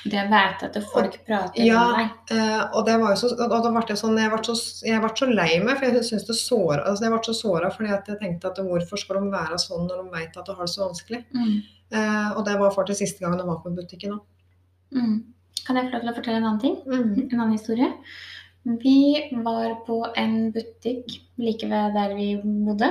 Det 0.05 0.13
å 0.21 0.27
vite 0.29 0.63
at 0.69 0.83
folk 0.93 1.15
prater 1.25 1.65
Ja, 1.65 1.79
om 1.93 1.97
deg. 1.97 2.09
Eh, 2.37 2.63
og 2.73 2.85
det 2.85 2.99
var 3.01 3.15
jo 3.15 3.15
så, 3.15 3.31
og 3.33 3.49
da 3.63 3.71
ble 3.71 3.81
det 3.87 3.97
sånn, 3.97 4.17
jeg 4.17 4.29
ble 4.29 4.43
så, 4.43 4.55
jeg 4.85 5.01
ble 5.01 5.09
så 5.15 5.25
lei 5.33 5.59
meg, 5.59 5.77
for 5.77 5.85
jeg 5.85 6.03
synes 6.03 6.27
det 6.27 6.35
såra, 6.37 6.85
altså 6.85 7.03
jeg 7.07 7.11
ble 7.11 7.23
så 7.25 7.33
såra 7.33 7.71
fordi 7.73 7.89
at 7.91 8.07
jeg 8.07 8.19
tenkte 8.19 8.45
at 8.51 8.57
hvorfor 8.61 8.97
skal 8.97 9.21
de 9.21 9.31
være 9.31 9.57
sånn 9.57 9.87
når 9.87 10.03
de 10.03 10.09
vet 10.19 10.37
at 10.37 10.45
de 10.45 10.53
har 10.53 10.65
det 10.65 10.73
så 10.75 10.85
vanskelig? 10.87 11.23
Mm. 11.33 11.63
Eh, 11.91 12.31
og 12.37 12.45
det 12.45 12.59
var 12.59 12.71
faktisk 12.75 12.99
siste 12.99 13.19
gangen 13.23 13.39
jeg 13.39 13.47
var 13.47 13.61
på 13.63 13.73
butikken 13.75 14.11
òg. 14.11 14.21
Mm. 14.93 15.23
Kan 15.65 15.75
jeg 15.75 15.89
få 15.89 15.91
lov 15.91 16.01
til 16.01 16.09
å 16.11 16.15
fortelle 16.15 16.37
en 16.37 16.45
annen 16.45 16.61
ting? 16.61 16.77
En 17.31 17.39
annen 17.41 17.57
historie. 17.57 17.89
Vi 18.67 19.29
var 19.43 19.77
på 19.87 20.13
en 20.15 20.51
butikk 20.51 21.19
like 21.39 21.63
ved 21.67 21.93
der 21.95 22.13
vi 22.15 22.35
bodde 22.43 22.89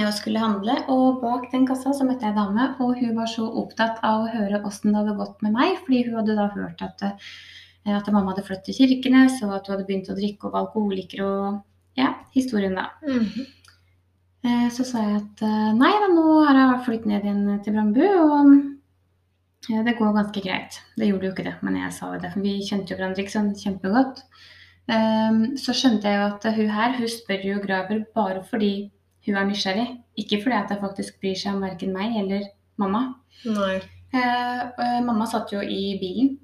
og 0.00 0.12
skulle 0.16 0.42
handle. 0.42 0.76
Og 0.92 1.20
bak 1.22 1.48
den 1.52 1.66
kassa 1.68 1.92
så 1.96 2.06
møtte 2.08 2.26
jeg 2.26 2.34
en 2.34 2.40
dame, 2.40 2.68
og 2.80 2.98
hun 3.00 3.16
var 3.18 3.30
så 3.30 3.46
opptatt 3.62 4.00
av 4.06 4.24
å 4.24 4.30
høre 4.32 4.62
åssen 4.66 4.92
det 4.92 5.00
hadde 5.00 5.18
gått 5.18 5.42
med 5.44 5.56
meg. 5.56 5.80
Fordi 5.84 6.04
hun 6.06 6.20
hadde 6.20 6.36
da 6.38 6.48
hørt 6.54 6.84
at, 6.86 7.04
eh, 7.08 7.96
at 7.96 8.12
mamma 8.12 8.32
hadde 8.32 8.46
flyttet 8.46 8.72
til 8.72 8.94
Kirkenes, 8.94 9.40
og 9.44 9.56
at 9.56 9.66
hun 9.66 9.76
hadde 9.76 9.88
begynt 9.88 10.12
å 10.12 10.16
drikke 10.18 10.48
og 10.48 10.54
var 10.54 10.66
alkoholiker 10.66 11.24
og 11.26 11.98
ja, 11.98 12.14
historien 12.32 12.74
da. 12.78 12.90
Mm 13.06 13.26
-hmm. 13.26 14.70
Så 14.74 14.84
sa 14.84 14.98
jeg 14.98 15.16
at 15.16 15.42
eh, 15.42 15.72
nei 15.74 15.92
da, 15.92 16.08
nå 16.08 16.44
har 16.44 16.54
jeg 16.54 16.84
flyttet 16.84 17.06
ned 17.06 17.24
igjen 17.24 17.60
til 17.62 17.72
Brandbu, 17.72 18.06
og 18.24 19.84
det 19.86 19.98
går 19.98 20.12
ganske 20.12 20.40
greit. 20.40 20.80
Det 20.96 21.06
gjorde 21.06 21.26
jo 21.26 21.32
ikke 21.32 21.44
det, 21.44 21.54
men 21.62 21.76
jeg 21.76 21.92
sa 21.92 22.14
jo 22.14 22.20
det, 22.20 22.32
vi 22.36 22.66
kjente 22.68 22.90
jo 22.90 22.96
hverandre 22.96 23.22
ikke 23.22 23.38
sånn 23.38 23.54
kjempegodt. 23.54 24.24
Så 25.62 25.72
skjønte 25.72 26.08
jeg 26.08 26.18
jo 26.18 26.24
at 26.26 26.56
hun 26.56 26.70
her, 26.70 26.96
hun 26.98 27.08
spør 27.08 27.44
jo 27.46 27.60
Graver 27.62 28.04
bare 28.14 28.42
fordi 28.50 28.90
hun 29.26 29.38
er 29.38 29.48
nysgjerrig. 29.48 29.88
Ikke 30.18 30.42
fordi 30.42 30.58
at 30.58 30.72
hun 30.74 30.82
faktisk 30.82 31.20
bryr 31.20 31.38
seg 31.38 31.56
om 31.56 31.64
verken 31.64 31.94
meg 31.94 32.16
eller 32.22 32.48
mamma. 32.80 33.02
Nei. 33.46 33.80
Eh, 34.12 35.00
mamma 35.06 35.26
satt 35.30 35.52
jo 35.54 35.62
i 35.62 35.96
bilen 36.00 36.36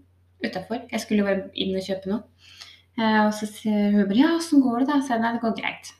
utafor. 0.44 0.86
Jeg 0.90 1.02
skulle 1.02 1.24
jo 1.24 1.28
bare 1.28 1.50
inn 1.58 1.76
og 1.76 1.84
kjøpe 1.84 2.12
noe. 2.12 2.22
Eh, 2.98 3.20
og 3.26 3.32
så 3.34 3.46
sier 3.46 3.92
hun 3.94 4.08
bare 4.08 4.18
'ja, 4.18 4.34
åssen 4.36 4.62
går 4.62 4.78
det', 4.80 4.88
da? 4.88 5.00
Så 5.00 5.14
jeg 5.14 5.20
nei, 5.20 5.32
det 5.32 5.40
går 5.40 5.60
greit. 5.60 5.92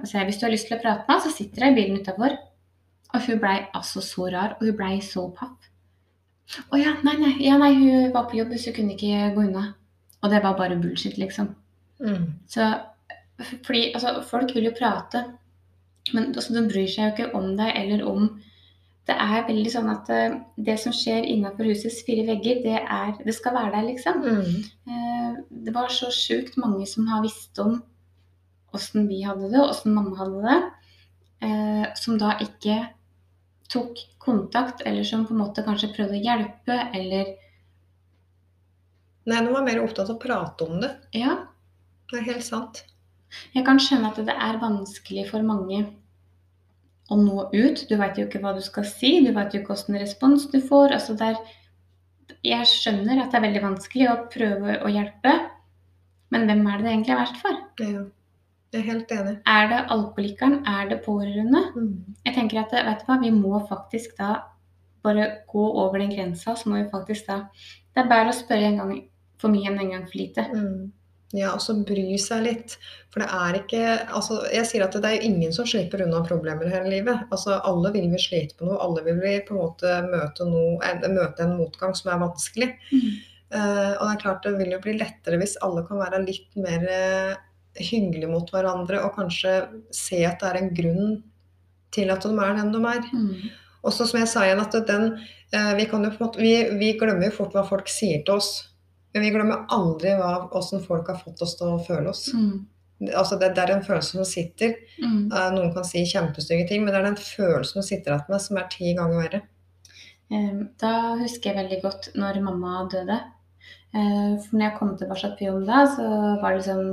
Og 0.00 0.06
så 0.06 0.18
jeg 0.18 0.26
'hvis 0.26 0.40
du 0.40 0.46
har 0.46 0.52
lyst 0.52 0.66
til 0.68 0.76
å 0.76 0.82
prate 0.82 1.04
med 1.06 1.08
meg, 1.08 1.22
så 1.22 1.30
sitter 1.36 1.64
jeg 1.64 1.72
i 1.72 1.74
bilen 1.80 2.00
utafor'. 2.00 2.38
Og 3.14 3.26
hun 3.26 3.38
blei 3.38 3.66
altså 3.74 4.00
så 4.00 4.28
rar, 4.32 4.56
og 4.60 4.66
hun 4.66 4.76
blei 4.76 5.00
så 5.00 5.30
papp. 5.30 5.64
Å 6.72 6.78
ja, 6.78 6.92
nei, 7.02 7.16
nei, 7.18 7.34
ja, 7.42 7.56
nei, 7.58 7.74
hun 7.74 8.12
var 8.12 8.28
på 8.30 8.36
jobb, 8.36 8.52
så 8.58 8.70
hun 8.70 8.76
kunne 8.76 8.94
ikke 8.94 9.34
gå 9.34 9.46
unna. 9.48 9.74
Og 10.22 10.30
det 10.30 10.42
var 10.42 10.56
bare 10.56 10.76
bullshit, 10.76 11.18
liksom. 11.18 11.54
Mm. 12.00 12.34
Så, 12.46 12.80
fordi 13.64 13.92
altså, 13.94 14.22
folk 14.22 14.54
vil 14.54 14.64
jo 14.64 14.74
prate, 14.78 15.24
men 16.14 16.30
altså, 16.34 16.54
den 16.54 16.68
bryr 16.70 16.86
seg 16.90 17.08
jo 17.08 17.14
ikke 17.14 17.38
om 17.38 17.54
deg 17.58 17.72
eller 17.80 18.04
om 18.06 18.28
Det 19.06 19.14
er 19.22 19.44
veldig 19.46 19.70
sånn 19.70 19.90
at 19.92 20.08
uh, 20.10 20.32
det 20.66 20.74
som 20.82 20.94
skjer 20.94 21.28
innenfor 21.30 21.68
husets 21.68 22.00
fire 22.02 22.24
vegger, 22.26 22.56
det, 22.64 22.80
er, 22.82 23.12
det 23.22 23.34
skal 23.36 23.54
være 23.54 23.76
der, 23.76 23.84
liksom. 23.86 24.24
Mm. 24.24 24.56
Uh, 24.90 25.36
det 25.62 25.74
var 25.76 25.92
så 25.94 26.08
sjukt 26.10 26.58
mange 26.58 26.88
som 26.90 27.06
har 27.06 27.22
visst 27.22 27.60
om 27.62 27.76
åssen 28.74 29.06
vi 29.06 29.20
hadde 29.22 29.52
det, 29.52 29.60
og 29.60 29.70
åssen 29.70 29.94
mamma 29.94 30.18
hadde 30.18 30.42
det, 30.42 30.58
uh, 31.46 31.84
som 31.94 32.18
da 32.18 32.32
ikke 32.42 32.80
tok 33.70 34.02
kontakt, 34.26 34.82
eller 34.82 35.06
som 35.06 35.22
på 35.28 35.36
en 35.36 35.44
måte 35.44 35.62
kanskje 35.62 35.92
prøvde 35.94 36.18
å 36.18 36.26
hjelpe, 36.26 36.80
eller 36.98 37.36
Nei, 39.26 39.40
de 39.42 39.50
var 39.50 39.64
mer 39.66 39.80
opptatt 39.82 40.10
av 40.10 40.18
å 40.18 40.22
prate 40.22 40.66
om 40.66 40.76
det. 40.82 40.92
Ja, 41.18 41.32
Det 42.10 42.20
er 42.20 42.28
helt 42.28 42.44
sant. 42.46 42.84
Jeg 43.56 43.66
kan 43.66 43.80
skjønne 43.82 44.10
at 44.12 44.20
det 44.26 44.34
er 44.34 44.60
vanskelig 44.62 45.26
for 45.30 45.44
mange 45.46 45.82
å 47.10 47.18
nå 47.20 47.48
ut. 47.52 47.84
Du 47.88 47.94
veit 48.00 48.18
jo 48.18 48.26
ikke 48.26 48.40
hva 48.42 48.54
du 48.56 48.62
skal 48.64 48.86
si, 48.88 49.18
du 49.24 49.32
veit 49.36 49.54
jo 49.54 49.62
ikke 49.62 49.74
åssen 49.76 49.98
respons 50.00 50.48
du 50.52 50.58
får. 50.62 50.94
Altså 50.96 51.16
er, 51.26 51.38
jeg 52.46 52.70
skjønner 52.70 53.22
at 53.22 53.32
det 53.32 53.40
er 53.40 53.46
veldig 53.48 53.64
vanskelig 53.64 54.10
å 54.10 54.18
prøve 54.32 54.80
å 54.82 54.92
hjelpe, 54.92 55.36
men 56.34 56.46
hvem 56.48 56.66
er 56.66 56.78
det 56.78 56.86
det 56.86 56.92
egentlig 56.94 57.14
er 57.14 57.22
verst 57.22 57.42
for? 57.42 57.58
Ja. 57.82 58.04
Jeg 58.74 58.82
er 58.82 58.88
helt 58.90 59.12
enig. 59.14 59.36
Er 59.48 59.68
det 59.70 59.78
alkoholikeren? 59.94 60.56
Er 60.68 60.88
det 60.90 60.98
pårørende? 61.04 61.62
Mm. 61.76 62.16
Jeg 62.26 62.34
tenker 62.34 62.60
at 62.60 62.74
vet 62.74 63.02
du 63.02 63.08
hva, 63.08 63.18
vi 63.22 63.30
må 63.32 63.60
faktisk 63.70 64.16
da 64.18 64.30
bare 65.06 65.28
gå 65.48 65.66
over 65.84 66.02
den 66.02 66.10
grensa, 66.10 66.56
så 66.58 66.68
må 66.68 66.80
vi 66.80 66.90
faktisk 66.90 67.28
da 67.30 67.44
Det 67.94 68.02
er 68.02 68.10
bare 68.10 68.32
å 68.32 68.36
spørre 68.36 68.66
en 68.68 68.80
gang 68.80 68.90
for 69.40 69.52
mye 69.52 69.70
enn 69.70 69.78
en 69.80 69.92
gang 69.94 70.02
for 70.04 70.18
lite. 70.18 70.42
Mm. 70.50 70.90
Ja, 71.34 71.50
og 71.56 71.62
så 71.64 71.74
bry 71.86 72.14
seg 72.22 72.44
litt. 72.44 72.76
For 73.10 73.22
det 73.24 73.28
er 73.32 73.56
ikke 73.58 73.82
altså, 74.14 74.42
Jeg 74.52 74.68
sier 74.68 74.84
at 74.84 74.94
det 74.94 75.08
er 75.08 75.16
jo 75.16 75.30
ingen 75.30 75.54
som 75.54 75.66
slipper 75.66 76.04
unna 76.04 76.20
problemer 76.26 76.70
hele 76.70 76.92
livet. 76.92 77.24
Altså, 77.34 77.56
Alle 77.66 77.90
vil 77.96 78.10
vi 78.12 78.20
slite 78.22 78.58
på 78.58 78.68
noe. 78.68 78.78
Alle 78.82 79.02
vil 79.06 79.18
vi 79.22 79.38
på 79.46 79.56
en 79.56 79.62
måte 79.64 79.96
møte, 80.06 80.46
noe, 80.46 80.76
en- 80.86 81.16
møte 81.16 81.42
en 81.42 81.56
motgang 81.58 81.96
som 81.98 82.12
er 82.12 82.22
vanskelig. 82.22 82.70
Mm. 82.92 83.08
Uh, 83.46 83.92
og 83.96 84.04
det 84.04 84.12
er 84.12 84.22
klart 84.22 84.42
det 84.42 84.56
vil 84.58 84.72
jo 84.74 84.80
bli 84.82 84.96
lettere 84.98 85.38
hvis 85.38 85.54
alle 85.62 85.84
kan 85.86 86.00
være 86.00 86.18
litt 86.24 86.56
mer 86.58 86.82
uh, 86.82 87.36
hyggelige 87.78 88.26
mot 88.26 88.48
hverandre 88.50 88.98
og 89.06 89.14
kanskje 89.14 89.52
se 89.94 90.24
at 90.26 90.40
det 90.42 90.48
er 90.48 90.58
en 90.58 90.72
grunn 90.74 91.12
til 91.94 92.10
at 92.10 92.26
de 92.26 92.32
er 92.34 92.56
den 92.58 92.72
de 92.74 92.80
er. 92.90 93.06
Mm. 93.14 93.52
Og 93.86 93.94
så 93.94 94.06
som 94.10 94.18
jeg 94.18 94.28
sa 94.28 94.42
igjen, 94.42 94.62
at 94.64 94.74
den, 94.88 95.12
uh, 95.54 95.72
vi, 95.78 95.86
kan 95.86 96.02
jo 96.02 96.10
på 96.10 96.18
en 96.18 96.26
måte, 96.26 96.42
vi, 96.42 96.54
vi 96.78 96.96
glemmer 96.98 97.30
jo 97.30 97.36
fort 97.38 97.54
hva 97.54 97.62
folk 97.68 97.88
sier 97.90 98.26
til 98.26 98.40
oss. 98.40 98.50
Men 99.16 99.24
vi 99.24 99.30
glemmer 99.32 99.62
aldri 99.72 100.12
hva, 100.18 100.32
hvordan 100.52 100.82
folk 100.84 101.08
har 101.08 101.16
fått 101.24 101.40
oss 101.46 101.54
til 101.56 101.70
å 101.72 101.78
føle 101.86 102.10
oss. 102.12 102.26
Mm. 102.36 102.66
Altså 103.16 103.38
det, 103.40 103.54
det 103.56 103.62
er 103.64 103.72
en 103.74 103.84
følelse 103.84 104.18
som 104.18 104.26
sitter. 104.28 104.74
Mm. 105.00 105.32
Eh, 105.32 105.48
Noen 105.56 105.72
kan 105.72 105.84
si 105.88 106.02
kjempestygge 106.08 106.68
ting, 106.68 106.84
men 106.84 106.92
det 106.92 107.00
er 107.00 107.08
den 107.08 107.16
følelsen 107.20 107.80
du 107.80 107.86
sitter 107.88 108.12
igjen 108.12 108.28
med 108.34 108.44
som 108.44 108.60
er 108.60 108.68
ti 108.72 108.92
ganger 108.96 109.22
verre. 109.24 109.40
Da 110.80 110.92
husker 111.20 111.52
jeg 111.52 111.58
veldig 111.60 111.80
godt 111.84 112.08
når 112.18 112.40
mamma 112.44 112.80
døde. 112.92 113.18
Eh, 113.94 114.32
For 114.42 114.56
når 114.58 114.64
jeg 114.66 114.76
kom 114.78 114.96
tilbake 115.00 115.32
til 115.38 115.48
jobb 115.52 115.66
da, 115.68 115.84
så 115.96 116.08
var 116.42 116.52
det 116.56 116.62
liksom 116.64 116.86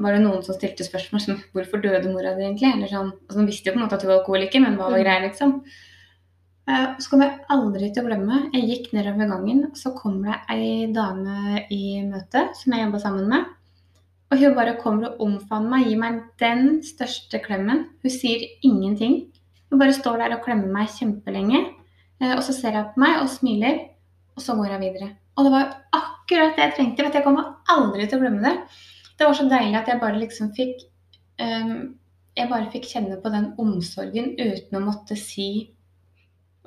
var 0.00 0.14
det 0.14 0.22
noen 0.22 0.42
som 0.46 0.54
stilte 0.56 0.86
spørsmål 0.86 1.20
som 1.20 1.40
hvorfor 1.52 1.82
døde 1.82 2.08
mora 2.14 2.30
di 2.38 2.44
egentlig? 2.46 2.70
Eller 2.72 2.88
sånn, 2.88 3.10
altså, 3.26 3.40
de 3.42 3.46
visste 3.50 3.68
jo 3.68 3.74
på 3.74 3.80
en 3.80 3.84
måte 3.84 3.98
at 3.98 4.04
hun 4.06 4.12
var 4.12 4.20
alkoholiker, 4.22 4.62
men 4.62 4.76
hva 4.78 4.86
var 4.88 4.98
Mm. 4.98 5.04
greia, 5.04 5.22
liksom? 5.28 5.54
Eh, 6.70 6.98
Så 6.98 7.10
kommer 7.10 7.26
jeg 7.26 7.46
aldri 7.50 7.88
til 7.90 8.04
å 8.04 8.08
glemme. 8.10 8.42
Jeg 8.54 8.68
gikk 8.68 8.92
nedover 8.94 9.30
gangen, 9.30 9.62
så 9.74 9.92
kom 9.96 10.20
det 10.22 10.36
ei 10.52 10.86
dame 10.94 11.64
i 11.72 12.02
møte 12.06 12.50
som 12.54 12.74
jeg 12.74 12.84
jobba 12.84 13.00
sammen 13.02 13.30
med. 13.30 13.48
Og 14.30 14.38
hun 14.38 14.54
bare 14.54 14.76
kommer 14.78 15.08
og 15.08 15.22
omfavner 15.24 15.72
meg, 15.72 15.88
gir 15.88 15.98
meg 15.98 16.20
den 16.38 16.82
største 16.86 17.40
klemmen. 17.42 17.88
Hun 18.04 18.14
sier 18.14 18.44
ingenting. 18.62 19.24
Hun 19.70 19.80
bare 19.80 19.96
står 19.96 20.20
der 20.22 20.36
og 20.36 20.44
klemmer 20.44 20.70
meg 20.70 20.92
kjempelenge. 20.94 21.64
Eh, 22.20 22.36
og 22.36 22.44
så 22.46 22.54
ser 22.54 22.78
hun 22.78 22.92
på 22.94 23.02
meg 23.02 23.18
og 23.24 23.32
smiler, 23.32 23.80
og 24.36 24.44
så 24.44 24.54
går 24.58 24.76
hun 24.76 24.84
videre. 24.84 25.10
Og 25.36 25.46
det 25.46 25.54
var 25.56 25.74
akkurat 25.96 26.54
det 26.54 26.68
jeg 26.68 26.76
trengte. 26.76 27.02
Vet 27.02 27.16
du, 27.16 27.18
jeg 27.18 27.26
kommer 27.26 27.56
aldri 27.72 28.06
til 28.06 28.20
å 28.20 28.22
glemme 28.22 28.44
det. 28.44 28.54
Det 29.18 29.26
var 29.26 29.36
så 29.36 29.48
deilig 29.50 29.80
at 29.80 29.88
jeg 29.90 30.00
bare 30.00 30.20
liksom 30.20 30.54
fikk 30.56 30.86
um, 31.40 31.96
Jeg 32.38 32.48
bare 32.48 32.70
fikk 32.72 32.86
kjenne 32.88 33.18
på 33.20 33.28
den 33.32 33.50
omsorgen 33.60 34.30
uten 34.38 34.78
å 34.78 34.84
måtte 34.84 35.16
si 35.18 35.72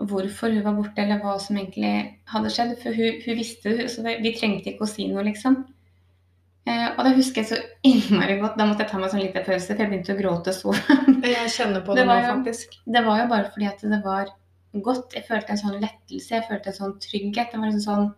hvorfor 0.09 0.53
hun 0.53 0.65
var 0.65 0.75
borte, 0.77 1.03
eller 1.03 1.21
hva 1.21 1.37
som 1.41 1.57
egentlig 1.59 1.93
hadde 2.31 2.51
skjedd. 2.53 2.75
For 2.81 2.97
hun, 2.97 3.21
hun 3.25 3.39
visste 3.39 3.77
det, 3.77 3.87
så 3.93 4.03
vi 4.05 4.35
trengte 4.35 4.73
ikke 4.73 4.87
å 4.87 4.89
si 4.89 5.07
noe, 5.11 5.25
liksom. 5.27 5.61
Eh, 6.63 6.85
og 6.93 7.01
det 7.03 7.17
husker 7.17 7.43
jeg 7.43 7.49
så 7.49 7.59
innmari 7.89 8.37
godt. 8.41 8.57
Da 8.59 8.67
måtte 8.69 8.85
jeg 8.85 8.93
ta 8.93 9.01
meg 9.01 9.11
sånn 9.11 9.23
liten 9.23 9.45
pause, 9.45 9.69
for 9.69 9.83
jeg 9.83 9.91
begynte 9.91 10.15
å 10.15 10.19
gråte 10.19 10.55
så. 10.55 10.75
jeg 11.25 11.53
kjenner 11.57 11.83
på 11.85 11.93
det, 11.97 12.05
det 12.05 12.09
nå, 12.09 12.19
faktisk. 12.29 12.77
Det 12.97 13.05
var 13.07 13.23
jo 13.23 13.29
bare 13.33 13.53
fordi 13.53 13.69
at 13.69 13.85
det 13.95 14.01
var 14.05 14.33
godt. 14.87 15.15
Jeg 15.17 15.27
følte 15.27 15.55
en 15.55 15.63
sånn 15.63 15.79
lettelse, 15.79 16.35
jeg 16.37 16.47
følte 16.49 16.71
en 16.71 16.79
sånn 16.79 16.99
trygghet. 17.03 17.51
Det 17.51 17.59
var 17.61 17.71
liksom 17.71 17.87
sånn 17.87 18.11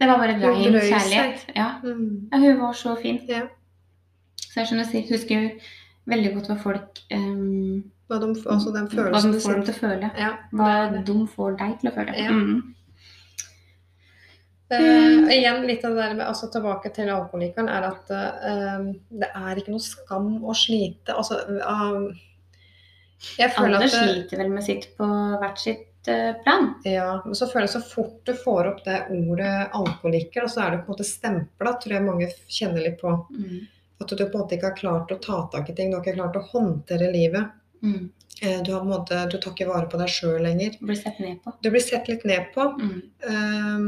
Det 0.00 0.10
var 0.10 0.22
bare 0.22 0.38
rein 0.40 0.76
kjærlighet. 0.76 1.48
Ja. 1.56 1.70
Mm. 1.84 2.28
ja. 2.32 2.40
hun 2.44 2.62
var 2.62 2.78
så 2.78 2.96
fin. 3.00 3.20
Ja. 3.28 3.46
Så 4.46 4.62
jeg 4.62 4.70
skjønner, 4.70 4.92
jeg 4.96 5.08
husker 5.10 5.50
veldig 6.08 6.32
godt 6.36 6.50
hva 6.50 6.56
folk 6.62 7.00
um, 7.12 7.25
hva 8.06 8.20
de, 8.22 8.30
altså 8.46 8.72
den 8.74 8.88
hva 8.92 9.08
de 9.10 9.40
får 9.42 9.58
dem 9.58 9.66
til 9.66 9.74
å 9.74 9.80
føle. 9.80 10.10
Ja, 10.18 10.32
hva 10.54 10.72
de 10.94 11.16
får 11.32 11.56
deg 11.60 11.78
til 11.80 11.90
å 11.90 11.94
føle. 11.96 12.16
Ja. 12.18 12.32
Mm. 12.32 12.76
Uh, 14.66 15.28
igjen 15.30 15.62
litt 15.62 15.84
av 15.86 15.94
det 15.94 16.02
der 16.02 16.14
med, 16.16 16.24
altså 16.26 16.48
Tilbake 16.50 16.90
til 16.94 17.10
alkoholikeren 17.14 17.68
er 17.70 17.84
at 17.86 18.08
uh, 18.10 18.88
det 19.14 19.28
er 19.28 19.60
ikke 19.60 19.74
noe 19.74 19.84
skam 19.84 20.32
å 20.42 20.54
slite. 20.58 21.14
Altså, 21.14 21.38
uh, 21.62 22.08
Alle 23.62 23.78
at, 23.78 23.92
sliter 23.94 24.42
vel 24.42 24.50
med 24.50 24.66
sitt 24.66 24.88
på 24.98 25.06
hvert 25.06 25.62
sitt 25.62 25.92
plan. 26.06 26.68
Ja, 26.86 27.20
men 27.24 27.34
så 27.34 27.48
føler 27.50 27.66
jeg 27.66 27.72
så 27.72 27.82
fort 27.82 28.20
du 28.26 28.34
får 28.38 28.68
opp 28.70 28.82
det 28.84 28.98
ordet 29.10 29.54
alkoholiker, 29.74 30.44
og 30.46 30.52
så 30.52 30.62
er 30.62 30.74
det 30.74 30.82
på 30.82 30.92
en 30.92 30.94
måte 30.94 31.06
stempla, 31.06 31.72
tror 31.82 31.96
jeg 31.96 32.06
mange 32.06 32.28
kjenner 32.46 32.84
litt 32.84 33.00
på. 33.00 33.14
Mm. 33.34 33.64
At 34.02 34.12
du 34.12 34.22
på 34.22 34.28
en 34.28 34.42
måte 34.44 34.54
ikke 34.54 34.70
har 34.70 34.78
klart 34.78 35.14
å 35.14 35.18
ta 35.22 35.40
tak 35.50 35.70
i 35.70 35.74
ting, 35.74 35.90
du 35.90 35.98
har 35.98 36.04
ikke 36.04 36.18
klart 36.18 36.38
å 36.38 36.44
håndtere 36.52 37.10
livet. 37.10 37.54
Mm. 37.86 38.06
Eh, 38.42 38.62
du, 38.66 38.72
måte, 38.84 39.18
du, 39.32 39.38
tar 39.40 39.54
ikke 39.54 39.68
vare 39.70 39.88
på 39.90 40.00
deg 40.00 40.12
sjøl 40.12 40.40
lenger. 40.44 40.76
Du 40.80 40.88
blir 40.90 40.98
sett 41.00 41.20
ned 41.22 41.38
på. 41.44 41.54
Du 41.64 41.70
blir 41.72 41.84
sett 41.84 42.08
litt 42.10 42.26
ned 42.28 42.50
på. 42.54 42.66
Mm. 42.80 42.96
Um, 43.28 43.86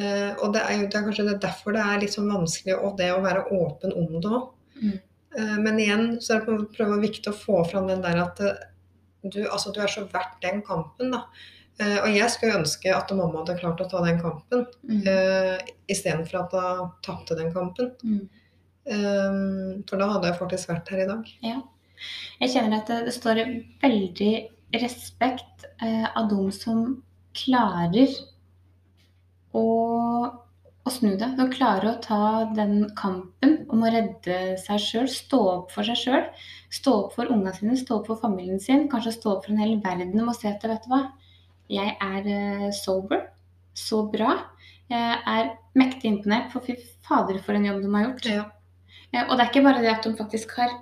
uh, 0.00 0.32
og 0.42 0.54
det 0.56 0.64
er, 0.64 0.80
det 0.86 0.98
er 0.98 1.04
kanskje 1.06 1.26
det 1.28 1.36
er 1.36 1.44
derfor 1.44 1.76
det 1.76 1.84
er 1.84 2.00
litt 2.02 2.14
sånn 2.14 2.32
vanskelig 2.32 2.78
og 2.78 2.96
det 2.98 3.12
å 3.14 3.20
være 3.22 3.44
åpen 3.54 3.94
om 3.98 4.16
det 4.16 4.32
òg. 4.40 4.48
Mm. 4.80 4.96
Uh, 5.38 5.54
men 5.62 5.78
igjen 5.84 6.10
så 6.24 6.38
er 6.38 6.48
det 6.48 6.88
viktig 7.04 7.30
å 7.30 7.38
få 7.38 7.62
fram 7.70 7.86
den 7.90 8.02
der 8.02 8.18
at 8.24 8.42
du, 9.22 9.40
altså, 9.46 9.70
du 9.74 9.80
er 9.82 9.90
så 9.92 10.06
verdt 10.10 10.42
den 10.42 10.62
kampen. 10.66 11.14
da. 11.14 11.26
Uh, 11.78 12.00
og 12.02 12.10
jeg 12.10 12.34
skulle 12.34 12.58
ønske 12.58 12.90
at 12.90 13.14
mamma 13.14 13.44
hadde 13.44 13.60
klart 13.60 13.80
å 13.84 13.86
ta 13.86 14.02
den 14.02 14.18
kampen, 14.18 14.66
mm. 14.82 15.02
uh, 15.06 15.74
istedenfor 15.86 16.40
at 16.40 16.56
hun 16.58 16.88
tapte 17.06 17.38
den 17.38 17.52
kampen. 17.54 17.92
Mm. 18.02 18.24
Um, 18.88 19.82
for 19.86 20.00
da 20.00 20.08
hadde 20.14 20.30
jeg 20.32 20.40
faktisk 20.40 20.72
vært 20.72 20.90
her 20.90 21.04
i 21.04 21.10
dag. 21.10 21.34
Ja. 21.44 21.60
Jeg 22.38 22.54
kjenner 22.54 22.80
at 22.82 22.90
det, 23.06 23.14
står 23.14 23.42
veldig 23.82 24.32
respekt 24.78 25.64
eh, 25.82 26.06
av 26.06 26.28
de 26.30 26.50
som 26.54 26.82
klarer 27.36 28.12
å, 29.56 29.64
å, 29.64 30.92
snu 30.92 31.14
det. 31.18 31.30
De 31.38 31.46
klarer 31.52 31.90
å 31.92 32.00
ta 32.04 32.22
den 32.56 32.90
kampen 32.98 33.62
om 33.72 33.84
å 33.84 33.92
redde 33.92 34.58
seg 34.60 34.82
sjøl, 34.82 35.08
stå 35.12 35.40
opp 35.54 35.72
for 35.74 35.88
seg 35.88 36.00
sjøl. 36.02 36.26
Stå 36.74 36.94
opp 37.04 37.16
for 37.16 37.32
ungene 37.32 37.54
sine, 37.56 37.78
stå 37.80 38.00
opp 38.00 38.10
for 38.10 38.20
familien 38.20 38.60
sin, 38.60 38.88
kanskje 38.92 39.16
stå 39.16 39.36
opp 39.36 39.46
for 39.46 39.54
en 39.54 39.62
hel 39.62 39.78
verden 39.84 40.20
om 40.20 40.30
å 40.32 40.36
se 40.36 40.50
at 40.50 40.64
vet 40.68 40.84
du 40.84 40.92
hva, 40.92 41.06
jeg 41.72 41.94
er 42.00 42.28
uh, 42.28 42.68
sober. 42.76 43.26
Så 43.78 44.02
bra. 44.10 44.34
Jeg 44.90 45.18
er 45.30 45.50
mektig 45.78 46.10
imponert, 46.10 46.48
for 46.52 46.64
fy 46.64 46.74
fader 47.06 47.38
for 47.44 47.56
en 47.56 47.66
jobb 47.68 47.82
de 47.84 47.90
har 47.94 48.06
gjort. 48.06 48.28
Ja. 48.28 48.44
Uh, 49.14 49.24
og 49.24 49.34
det 49.36 49.42
er 49.42 49.50
ikke 49.52 49.64
bare 49.64 49.84
det 49.84 49.92
at 49.94 50.08
de 50.08 50.14
faktisk 50.18 50.56
har 50.58 50.76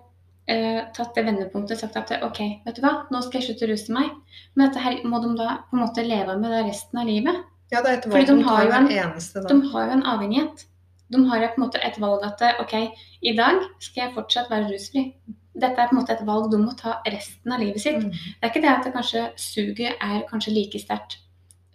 eh, 0.51 0.81
tatt 0.97 1.17
det 1.17 1.27
vendepunktet 1.27 1.77
og 1.77 1.83
sagt 1.83 1.99
at 2.01 2.25
OK, 2.27 2.41
vet 2.67 2.79
du 2.79 2.85
hva, 2.85 2.95
nå 3.13 3.21
skal 3.25 3.41
jeg 3.41 3.51
slutte 3.51 3.67
å 3.67 3.73
ruse 3.73 3.97
meg. 3.97 4.15
Men 4.55 4.69
dette 4.69 4.85
her 4.85 5.03
må 5.09 5.21
de 5.25 5.35
da 5.39 5.61
på 5.69 5.79
en 5.79 5.85
måte 5.85 6.07
leve 6.07 6.39
med 6.41 6.55
det 6.55 6.65
resten 6.69 7.03
av 7.03 7.11
livet. 7.11 7.43
Ja, 7.75 7.83
det 7.83 7.91
er 7.91 7.99
et 7.99 8.09
valg 8.11 8.29
de, 8.29 8.37
de 8.39 8.47
tar 8.47 8.71
hver 8.71 8.93
eneste. 8.95 9.43
De 9.49 9.59
har 9.73 9.89
jo 9.89 9.97
en 9.97 10.07
avhengighet. 10.15 10.67
De 11.15 11.23
har 11.31 11.49
på 11.49 11.61
en 11.61 11.67
måte 11.67 11.83
et 11.87 11.99
valg 12.03 12.25
at 12.27 12.47
OK, 12.63 12.77
i 13.23 13.35
dag 13.39 13.61
skal 13.83 14.07
jeg 14.07 14.15
fortsatt 14.15 14.51
være 14.51 14.71
rusfri. 14.73 15.09
Dette 15.57 15.81
er 15.81 15.89
på 15.89 15.97
en 15.97 16.01
måte 16.03 16.15
et 16.15 16.27
valg 16.27 16.51
de 16.53 16.61
må 16.61 16.75
ta 16.79 16.99
resten 17.07 17.55
av 17.55 17.63
livet 17.63 17.83
sitt. 17.83 18.03
Mm. 18.03 18.11
Det 18.13 18.45
er 18.45 18.53
ikke 18.53 18.65
det 18.65 18.73
at 18.73 18.87
det 18.87 18.95
kanskje 18.97 19.29
suget 19.41 20.03
er 20.03 20.27
kanskje 20.31 20.55
like 20.55 20.83
sterkt 20.83 21.21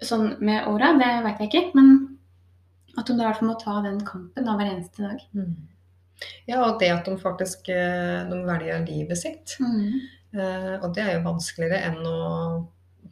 sånn 0.06 0.36
med 0.42 0.68
åra, 0.70 0.94
det 1.00 1.12
vet 1.26 1.42
jeg 1.42 1.52
ikke. 1.52 1.64
Men 1.78 1.92
at 3.00 3.08
de 3.08 3.16
da 3.16 3.24
i 3.24 3.28
hvert 3.30 3.40
fall 3.40 3.52
må 3.52 3.58
ta 3.62 3.78
den 3.86 4.02
kampen 4.06 4.48
da 4.48 4.56
hver 4.58 4.72
eneste 4.74 5.06
dag. 5.06 5.24
Mm. 5.38 5.56
Ja, 6.50 6.62
og 6.68 6.80
det 6.82 6.92
at 6.94 7.08
de 7.08 7.16
faktisk 7.20 7.70
eh, 7.74 8.22
de 8.30 8.42
velger 8.48 8.86
livet 8.86 9.20
sitt. 9.20 9.56
Mm. 9.62 10.02
Eh, 10.38 10.76
og 10.80 10.92
det 10.96 11.04
er 11.06 11.18
jo 11.18 11.26
vanskeligere 11.28 11.82
enn 11.90 12.06
å 12.08 12.22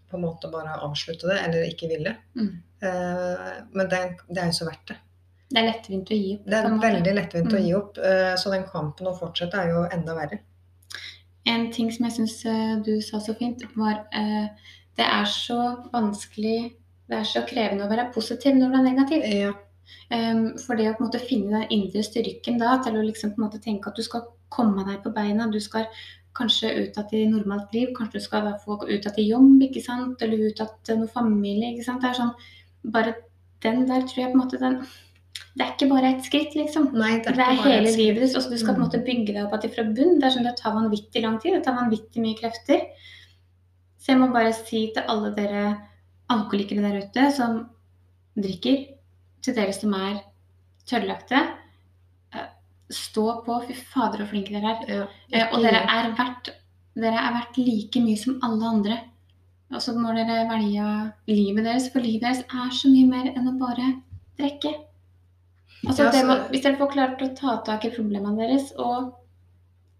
på 0.10 0.17
en 0.17 0.26
måte 0.26 0.50
bare 0.50 0.80
avslutte 0.82 1.28
det, 1.30 1.38
eller 1.45 1.67
ikke 1.69 1.89
ville. 1.91 2.15
Mm. 2.34 2.50
Eh, 2.82 3.48
men 3.76 3.89
det, 3.91 4.02
det, 4.30 4.39
er 4.41 4.50
jo 4.50 4.58
så 4.58 4.69
verdt 4.69 4.91
det. 4.93 4.98
Det 5.50 5.62
er 5.62 5.67
lettvint 5.67 6.12
å 6.12 6.17
gi 6.17 6.34
opp. 6.36 6.48
Det 6.50 6.60
er 6.60 6.80
veldig 6.84 7.15
lettvint 7.17 7.52
mm. 7.52 7.58
å 7.58 7.63
gi 7.63 7.76
opp. 7.78 8.00
Eh, 8.10 8.34
så 8.41 8.54
den 8.54 8.65
kampen 8.69 9.10
å 9.10 9.15
fortsette 9.17 9.62
er 9.62 9.74
jo 9.74 9.86
enda 9.89 10.17
verre. 10.17 10.41
En 11.50 11.69
ting 11.74 11.89
som 11.93 12.06
jeg 12.06 12.17
syns 12.17 12.36
eh, 12.50 12.76
du 12.86 12.95
sa 13.06 13.22
så 13.24 13.34
fint, 13.38 13.63
var 13.78 14.04
eh, 14.15 14.76
det 15.00 15.08
er 15.08 15.26
så 15.32 15.60
vanskelig 15.93 16.76
Det 17.10 17.17
er 17.17 17.26
så 17.26 17.41
krevende 17.48 17.88
å 17.88 17.89
være 17.89 18.12
positiv 18.13 18.54
når 18.54 18.69
du 18.69 18.76
er 18.78 18.84
negativ. 18.86 19.24
Ja. 19.34 19.54
Um, 20.10 20.45
for 20.58 20.80
det 20.80 20.88
å 20.89 20.95
på 20.97 21.04
en 21.04 21.10
måte 21.10 21.21
finne 21.21 21.60
den 21.60 21.73
indre 21.75 22.02
styrken 22.06 22.58
da, 22.62 22.78
til 22.84 22.97
å 22.97 23.04
liksom 23.06 23.36
på 23.36 23.41
en 23.41 23.47
måte 23.47 23.62
tenke 23.62 23.91
at 23.91 23.99
du 23.99 24.06
skal 24.06 24.25
komme 24.49 24.86
deg 24.88 25.04
på 25.04 25.13
beina, 25.13 25.49
du 25.52 25.60
skal 25.62 25.86
kanskje 26.38 26.71
ut 26.80 26.97
i 27.13 27.25
normalt 27.30 27.73
liv, 27.75 27.91
kanskje 27.97 28.21
du 28.21 28.25
skal 28.25 28.47
få 28.63 28.80
ut 28.88 29.06
i 29.17 29.28
jobb, 29.28 29.62
ikke 29.65 29.84
sant, 29.84 30.21
eller 30.25 30.49
ut 30.49 30.63
til 30.88 31.02
noe 31.02 31.12
familie, 31.12 31.73
ikke 31.73 31.86
sant. 31.86 32.02
Det 32.02 32.10
er 32.10 32.19
sånn, 32.21 32.34
bare 32.95 33.13
den 33.65 33.86
der 33.89 34.08
tror 34.08 34.23
jeg 34.23 34.32
på 34.34 34.38
en 34.38 34.43
måte 34.45 34.62
den 34.62 34.82
det 35.58 35.65
er 35.65 35.71
ikke 35.73 35.89
bare 35.89 36.10
ett 36.13 36.25
skritt, 36.28 36.54
liksom. 36.56 36.89
Nei, 36.95 37.17
det 37.23 37.32
er, 37.32 37.36
det 37.36 37.45
er 37.45 37.58
hele 37.65 37.91
livet 37.95 38.21
ditt. 38.23 38.36
Du 38.52 38.58
skal 38.60 38.75
på 38.75 38.80
en 38.80 38.86
måte 38.86 38.99
mm. 39.02 39.06
bygge 39.08 39.34
deg 39.36 39.45
opp 39.45 39.65
fra 39.73 39.86
bunn. 39.88 40.17
Det 40.19 40.28
er 40.28 40.34
sånn 40.36 40.47
det 40.47 40.54
tar 40.60 40.75
vanvittig 40.75 41.23
lang 41.25 41.36
tid. 41.41 41.58
Det 41.58 41.65
tar 41.65 41.75
vanvittig 41.75 42.23
mye 42.23 42.38
krefter. 42.38 42.86
Så 43.99 44.13
jeg 44.13 44.21
må 44.21 44.30
bare 44.32 44.54
si 44.56 44.86
til 44.95 45.12
alle 45.12 45.34
dere 45.36 45.63
alkoholikere 46.32 46.86
der 46.86 47.04
ute 47.04 47.25
som 47.36 47.60
drikker, 48.39 48.86
til 49.45 49.56
dere 49.58 49.75
som 49.75 49.93
er 49.97 50.21
tørrlagte. 50.89 51.43
Eh, 52.34 52.49
stå 52.93 53.28
på. 53.45 53.60
Fy 53.67 53.78
fader, 53.93 54.23
så 54.23 54.32
flinke 54.32 54.56
dere 54.56 54.75
er. 54.75 54.89
Ja, 54.89 55.06
eh, 55.32 55.54
og 55.54 55.63
dere 55.65 55.84
er, 55.86 56.12
verdt, 56.17 56.52
dere 56.97 57.21
er 57.21 57.38
verdt 57.38 57.62
like 57.62 58.04
mye 58.04 58.19
som 58.19 58.39
alle 58.45 58.73
andre. 58.73 58.99
Og 59.69 59.82
så 59.86 59.93
må 59.93 60.13
dere 60.17 60.47
velge 60.49 60.86
livet 61.30 61.65
deres, 61.67 61.91
for 61.93 62.02
livet 62.02 62.25
deres 62.25 62.45
er 62.47 62.71
så 62.73 62.89
mye 62.89 63.10
mer 63.10 63.30
enn 63.36 63.52
å 63.52 63.58
bare 63.60 63.91
drikke. 64.39 64.73
Altså, 65.86 66.10
ja, 66.10 66.23
må, 66.28 66.36
hvis 66.49 66.65
dere 66.65 66.80
får 66.80 66.91
klart 66.91 67.21
å 67.23 67.30
ta 67.38 67.60
tak 67.67 67.86
i 67.88 67.93
problemene 67.93 68.41
deres 68.41 68.73
og 68.75 69.13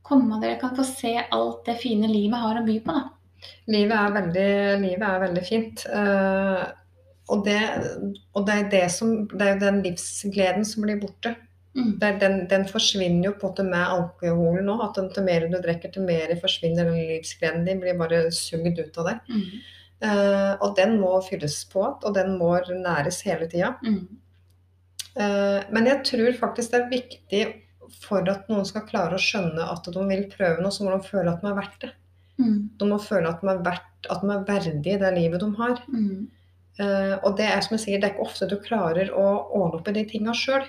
komme 0.04 0.40
dere 0.42 0.58
kan 0.60 0.74
få 0.76 0.84
se 0.88 1.14
alt 1.22 1.62
det 1.68 1.78
fine 1.84 2.10
livet 2.10 2.42
har 2.42 2.60
å 2.60 2.66
by 2.66 2.80
på, 2.84 2.96
da. 2.98 3.06
Livet 3.72 3.96
er 3.96 4.16
veldig, 4.18 4.52
livet 4.82 5.06
er 5.08 5.22
veldig 5.24 5.44
fint. 5.48 5.84
Uh, 5.88 6.66
og, 7.30 7.46
det, 7.46 7.60
og 8.34 8.48
det, 8.48 8.56
er 8.56 8.70
det, 8.74 8.86
som, 8.94 9.14
det 9.32 9.46
er 9.46 9.56
jo 9.56 9.62
den 9.66 9.80
livsgleden 9.86 10.66
som 10.68 10.86
blir 10.86 11.00
borte. 11.02 11.36
Mm. 11.78 11.92
Den, 12.02 12.38
den, 12.50 12.64
forsvinner 12.68 13.30
jo 13.30 13.36
på 13.38 13.46
en 13.46 13.52
måte 13.52 13.66
med 13.68 13.92
alkoholen 13.96 14.66
nå. 14.68 14.80
at 14.84 14.98
den, 14.98 15.12
Til 15.14 15.28
mer 15.28 15.46
du 15.48 15.60
drikker, 15.62 15.92
til 15.94 16.08
mer 16.08 16.34
forsvinner 16.42 16.90
den 16.90 16.98
livsgleden 17.14 17.68
din. 17.68 17.82
Blir 17.84 18.00
bare 18.00 18.24
sugd 18.36 18.80
ut 18.80 18.98
av 19.02 19.12
deg. 19.12 19.30
Mm. 19.30 19.76
Uh, 20.00 20.54
og 20.64 20.78
den 20.78 20.96
må 21.02 21.12
fylles 21.26 21.62
på 21.68 21.84
igjen, 21.84 22.04
og 22.08 22.14
den 22.16 22.36
må 22.40 22.54
næres 22.72 23.22
hele 23.28 23.50
tida. 23.52 23.74
Mm. 23.84 24.06
Uh, 25.20 25.60
men 25.76 25.90
jeg 25.90 26.06
tror 26.08 26.38
faktisk 26.40 26.72
det 26.74 26.80
er 26.80 26.94
viktig 26.94 27.42
for 28.00 28.28
at 28.32 28.48
noen 28.52 28.68
skal 28.68 28.88
klare 28.88 29.18
å 29.18 29.22
skjønne 29.22 29.66
at 29.74 29.88
de 29.92 30.04
vil 30.12 30.28
prøve 30.32 30.64
noe, 30.64 30.72
så 30.72 30.86
må 30.86 30.94
de 30.94 31.10
føle 31.10 31.32
at 31.32 31.44
de 31.44 31.50
er 31.50 31.58
verdt 31.58 31.80
det. 31.84 31.94
Mm. 32.40 32.60
De 32.80 32.88
må 32.88 33.00
føle 33.04 33.30
at 33.30 33.42
de 33.44 33.50
er, 33.52 33.64
verdt, 33.66 34.10
at 34.10 34.22
de 34.24 34.34
er 34.34 34.46
verdige 34.48 35.00
det 35.02 35.16
livet 35.18 35.44
de 35.44 35.50
har. 35.60 35.82
Mm. 35.92 36.28
Uh, 36.80 37.18
og 37.28 37.34
det 37.40 37.48
er 37.52 37.64
som 37.66 37.76
jeg 37.76 37.84
sier, 37.84 38.00
det 38.00 38.08
er 38.08 38.14
ikke 38.16 38.28
ofte 38.28 38.48
du 38.48 38.56
klarer 38.64 39.12
å 39.12 39.26
ordne 39.52 39.82
opp 39.82 39.90
i 39.92 39.96
de 39.98 40.06
tinga 40.08 40.36
sjøl. 40.38 40.68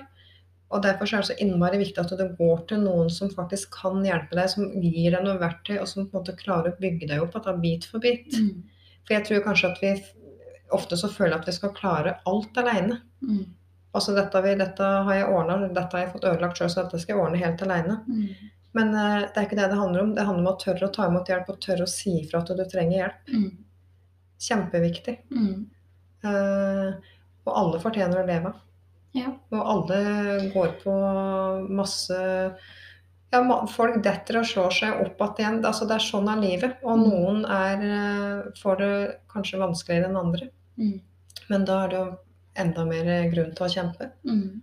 Og 0.71 0.83
Derfor 0.85 1.11
er 1.11 1.23
det 1.23 1.29
så 1.33 1.39
innmari 1.43 1.81
viktig 1.81 1.99
at 1.99 2.13
du 2.15 2.27
går 2.39 2.61
til 2.71 2.83
noen 2.85 3.09
som 3.11 3.31
faktisk 3.35 3.73
kan 3.75 4.05
hjelpe 4.07 4.37
deg, 4.39 4.51
som 4.53 4.69
gir 4.79 5.17
deg 5.17 5.25
noe 5.25 5.41
verktøy, 5.41 5.77
og 5.81 5.89
som 5.91 6.05
på 6.05 6.15
en 6.15 6.21
måte 6.21 6.37
klarer 6.39 6.71
å 6.71 6.83
bygge 6.83 7.09
deg 7.11 7.25
opp 7.25 7.35
at 7.41 7.49
bit 7.63 7.89
for 7.91 8.03
bit. 8.03 8.31
Mm. 8.39 8.63
For 9.03 9.17
jeg 9.17 9.27
tror 9.27 9.43
kanskje 9.49 9.71
at 9.73 9.83
vi 9.83 9.95
ofte 10.71 10.99
så 10.99 11.11
føler 11.11 11.41
at 11.41 11.49
vi 11.49 11.57
skal 11.57 11.75
klare 11.75 12.21
alt 12.31 12.61
aleine. 12.63 13.01
Mm. 13.27 13.49
Altså 13.99 14.15
dette, 14.15 14.43
vi, 14.45 14.55
dette 14.61 14.93
har 15.09 15.17
jeg 15.17 15.27
ordna, 15.33 15.57
dette 15.67 15.97
har 15.97 16.05
jeg 16.05 16.13
fått 16.13 16.29
ødelagt 16.31 16.61
sjøl, 16.61 16.71
så 16.71 16.85
dette 16.85 17.03
skal 17.03 17.17
jeg 17.17 17.25
ordne 17.25 17.43
helt 17.43 17.67
aleine. 17.67 17.99
Mm. 18.07 18.53
Men 18.79 18.95
uh, 18.95 19.25
det 19.27 19.35
er 19.35 19.49
ikke 19.49 19.59
det 19.59 19.67
det 19.73 19.81
handler 19.81 20.05
om. 20.05 20.15
Det 20.15 20.29
handler 20.29 20.47
om 20.47 20.53
å 20.53 20.63
tørre 20.63 20.87
å 20.87 20.95
ta 20.95 21.09
imot 21.11 21.31
hjelp 21.33 21.51
og 21.51 21.59
tørre 21.67 21.89
å 21.89 21.91
si 21.91 22.21
ifra 22.21 22.45
at 22.45 22.55
du 22.55 22.65
trenger 22.71 23.01
hjelp. 23.01 23.35
Mm. 23.35 23.51
Kjempeviktig. 24.47 25.17
Eh, 26.25 26.93
og 27.47 27.57
alle 27.57 27.81
fortjener 27.83 28.21
å 28.21 28.27
leve. 28.29 28.53
Ja. 29.17 29.33
Og 29.51 29.61
alle 29.73 30.01
går 30.53 30.77
på 30.85 30.95
masse 31.75 32.19
ja, 33.31 33.41
Folk 33.71 34.01
detter 34.05 34.41
og 34.41 34.47
slår 34.47 34.73
seg 34.75 35.03
opp 35.05 35.39
igjen. 35.39 35.61
Altså, 35.65 35.87
det 35.87 35.97
er 35.97 36.05
sånn 36.05 36.29
er 36.31 36.41
livet. 36.43 36.81
Og 36.83 36.99
Mm. 36.99 37.05
noen 37.11 37.45
er, 37.47 37.85
eh, 37.85 38.51
får 38.59 38.79
det 38.79 39.21
kanskje 39.29 39.61
vanskeligere 39.61 40.09
enn 40.11 40.17
andre. 40.17 40.49
Mm. 40.79 41.01
Men 41.49 41.65
da 41.65 41.85
er 41.85 41.89
det 41.89 41.97
jo 41.99 42.19
enda 42.57 42.85
mer 42.85 43.31
grunn 43.31 43.55
til 43.55 43.67
å 43.67 43.71
kjempe. 43.71 44.11
Mm. 44.25 44.61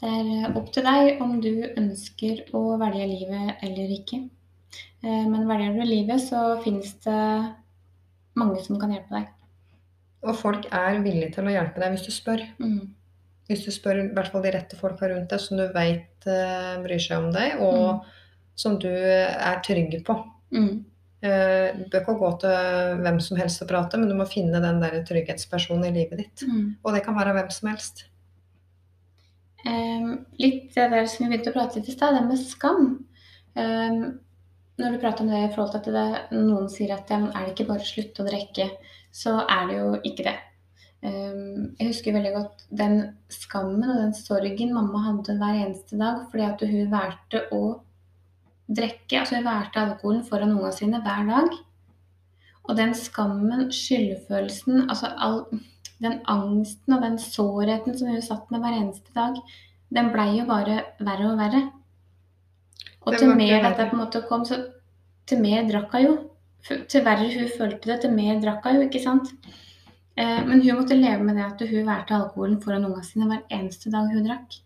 Det 0.00 0.08
er 0.08 0.44
eh, 0.48 0.56
opp 0.56 0.72
til 0.72 0.82
deg 0.82 1.20
om 1.22 1.40
du 1.40 1.52
ønsker 1.76 2.44
å 2.52 2.78
velge 2.78 3.06
livet 3.06 3.56
eller 3.62 3.88
ikke. 3.98 4.28
Men 5.02 5.46
velger 5.48 5.74
du 5.80 5.86
livet, 5.86 6.20
så 6.20 6.62
finnes 6.62 6.92
det 7.00 7.54
mange 8.36 8.60
som 8.62 8.78
kan 8.78 8.90
hjelpe 8.92 9.08
deg. 9.10 9.28
Og 10.20 10.36
folk 10.36 10.66
er 10.68 11.00
villige 11.04 11.34
til 11.36 11.48
å 11.48 11.54
hjelpe 11.54 11.80
deg 11.80 11.94
hvis 11.94 12.06
du 12.06 12.12
spør. 12.12 12.42
Mm. 12.60 12.90
Hvis 13.48 13.64
du 13.66 13.70
spør 13.74 14.02
i 14.02 14.08
hvert 14.14 14.30
fall 14.32 14.44
de 14.44 14.52
rette 14.54 14.78
folka 14.78 15.08
rundt 15.10 15.32
deg 15.32 15.42
som 15.42 15.58
du 15.58 15.64
veit 15.74 16.28
bryr 16.84 17.00
seg 17.00 17.24
om 17.24 17.30
deg, 17.34 17.56
og 17.64 18.04
som 18.60 18.76
du 18.80 18.90
er 18.90 19.62
trygg 19.64 19.96
på. 20.06 20.16
Mm. 20.52 20.84
Uh, 21.20 21.76
Du 21.76 21.84
bør 21.92 22.00
ikke 22.00 22.16
gå 22.20 22.30
til 22.44 23.02
hvem 23.04 23.18
som 23.24 23.40
helst 23.40 23.64
og 23.64 23.68
prate, 23.68 24.00
men 24.00 24.08
du 24.08 24.16
må 24.16 24.28
finne 24.28 24.62
den 24.62 24.80
der 24.80 25.00
trygghetspersonen 25.08 25.88
i 25.90 25.94
livet 25.98 26.22
ditt. 26.22 26.46
Mm. 26.48 26.78
Og 26.84 26.96
det 26.96 27.04
kan 27.04 27.16
være 27.18 27.34
hvem 27.36 27.50
som 27.52 27.72
helst. 27.72 28.06
Um, 29.66 30.24
litt 30.40 30.72
det 30.76 30.88
der 30.92 31.04
som 31.04 31.26
vi 31.26 31.34
begynte 31.34 31.52
å 31.52 31.58
prate 31.58 31.80
litt 31.80 31.90
i 31.92 31.96
stad, 31.96 32.16
det 32.16 32.24
med 32.28 32.40
skam. 32.40 32.86
Um, 33.58 33.98
når 34.80 34.94
du 34.94 35.02
prater 35.02 35.26
om 35.26 35.32
det 35.32 35.42
i 35.44 35.50
forhold 35.52 35.74
til 35.74 35.82
at 35.82 35.90
det, 35.98 36.38
noen 36.38 36.70
sier 36.72 36.94
at 36.94 37.10
ja, 37.12 37.20
er 37.20 37.44
det 37.44 37.52
ikke 37.52 37.68
bare 37.68 37.84
å 37.84 37.90
slutte 37.90 38.24
å 38.24 38.28
drikke, 38.30 38.70
så 39.12 39.40
er 39.44 39.66
det 39.68 39.78
jo 39.78 39.90
ikke 40.04 40.26
det. 40.28 40.38
Jeg 41.00 41.86
husker 41.88 42.12
veldig 42.12 42.32
godt 42.34 42.64
den 42.76 42.98
skammen 43.32 43.88
og 43.88 44.02
den 44.02 44.12
sorgen 44.14 44.74
mamma 44.76 45.00
hadde 45.06 45.38
hver 45.40 45.62
eneste 45.62 45.96
dag 45.96 46.26
fordi 46.28 46.44
at 46.44 46.64
hun 46.68 46.92
valgte 46.92 47.42
å 47.56 47.62
drikke. 48.68 49.22
Altså 49.22 49.38
hun 49.38 49.48
valgte 49.48 49.82
alkoholen 49.82 50.22
foran 50.28 50.52
ungene 50.54 50.76
sine 50.76 51.00
hver 51.04 51.24
dag. 51.30 51.56
Og 52.68 52.76
den 52.76 52.92
skammen, 52.94 53.70
skyldfølelsen, 53.72 54.84
altså 54.92 55.08
all, 55.16 55.40
den 56.04 56.20
angsten 56.28 56.94
og 56.94 57.02
den 57.02 57.18
sårheten 57.18 57.96
som 57.96 58.12
hun 58.12 58.22
satt 58.22 58.52
med 58.52 58.62
hver 58.62 58.76
eneste 58.76 59.16
dag, 59.16 59.40
den 59.90 60.12
blei 60.14 60.28
jo 60.36 60.46
bare 60.48 60.82
verre 61.00 61.32
og 61.32 61.40
verre. 61.40 61.62
Og 63.08 63.16
til 63.16 63.32
mer 63.34 63.64
dette 63.64 63.88
på 63.88 63.96
en 63.96 64.02
måte 64.04 64.22
kom, 64.28 64.44
så 64.44 64.60
til 65.26 65.40
mer 65.42 65.64
drakk 65.68 65.96
hun 65.96 66.04
jo. 66.04 66.12
Til 66.66 67.04
verre 67.06 67.28
hun 67.32 67.50
følte 67.56 67.88
det, 67.88 68.00
til 68.02 68.14
mer 68.14 68.40
drakk 68.42 68.66
hun 68.68 68.84
ikke 68.86 69.02
sant. 69.02 69.32
Eh, 70.16 70.40
men 70.46 70.62
hun 70.62 70.80
måtte 70.80 70.98
leve 70.98 71.24
med 71.24 71.38
det 71.38 71.46
at 71.46 71.62
hun 71.70 71.86
valgte 71.88 72.16
alkoholen 72.16 72.58
foran 72.62 72.84
ungene 72.88 73.06
sine 73.06 73.28
hver 73.30 73.46
eneste 73.56 73.92
dag 73.92 74.10
hun 74.12 74.26
drakk. 74.26 74.58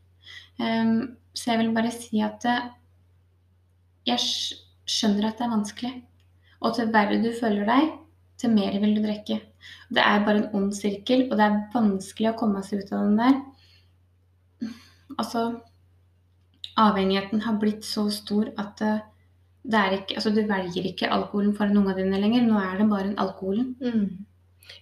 Eh, 0.59 0.95
så 1.35 1.53
jeg 1.53 1.63
vil 1.63 1.75
bare 1.77 1.93
si 1.95 2.23
at 2.25 2.47
eh, 2.51 2.71
jeg 4.11 4.21
skjønner 4.91 5.29
at 5.29 5.39
det 5.39 5.47
er 5.47 5.55
vanskelig. 5.55 5.95
Og 6.65 6.77
til 6.77 6.91
verre 6.95 7.21
du 7.23 7.31
føler 7.37 7.69
deg, 7.69 7.93
til 8.41 8.55
mer 8.55 8.75
vil 8.83 8.97
du 8.97 9.03
drikke. 9.05 9.39
Det 9.95 10.03
er 10.03 10.25
bare 10.27 10.43
en 10.43 10.57
ond 10.59 10.73
sirkel, 10.77 11.29
og 11.31 11.39
det 11.39 11.47
er 11.47 11.61
vanskelig 11.75 12.33
å 12.33 12.39
komme 12.41 12.63
seg 12.67 12.83
ut 12.83 12.93
av 12.97 13.07
den 13.07 13.21
der. 13.21 14.73
Altså 15.15 15.45
Avhengigheten 16.81 17.45
har 17.45 17.59
blitt 17.63 17.85
så 17.87 18.09
stor 18.11 18.49
at 18.59 18.81
eh, 18.83 19.03
ikke 19.65 20.17
Altså, 20.17 20.31
du 20.31 20.43
velger 20.47 20.85
ikke 20.85 21.11
alkoholen 21.11 21.57
foran 21.57 21.77
ungene 21.77 21.97
dine 21.97 22.21
lenger. 22.21 22.47
Nå 22.47 22.59
er 22.61 22.79
det 22.79 22.89
bare 22.91 23.09
en 23.09 23.19
alkoholen. 23.19 23.77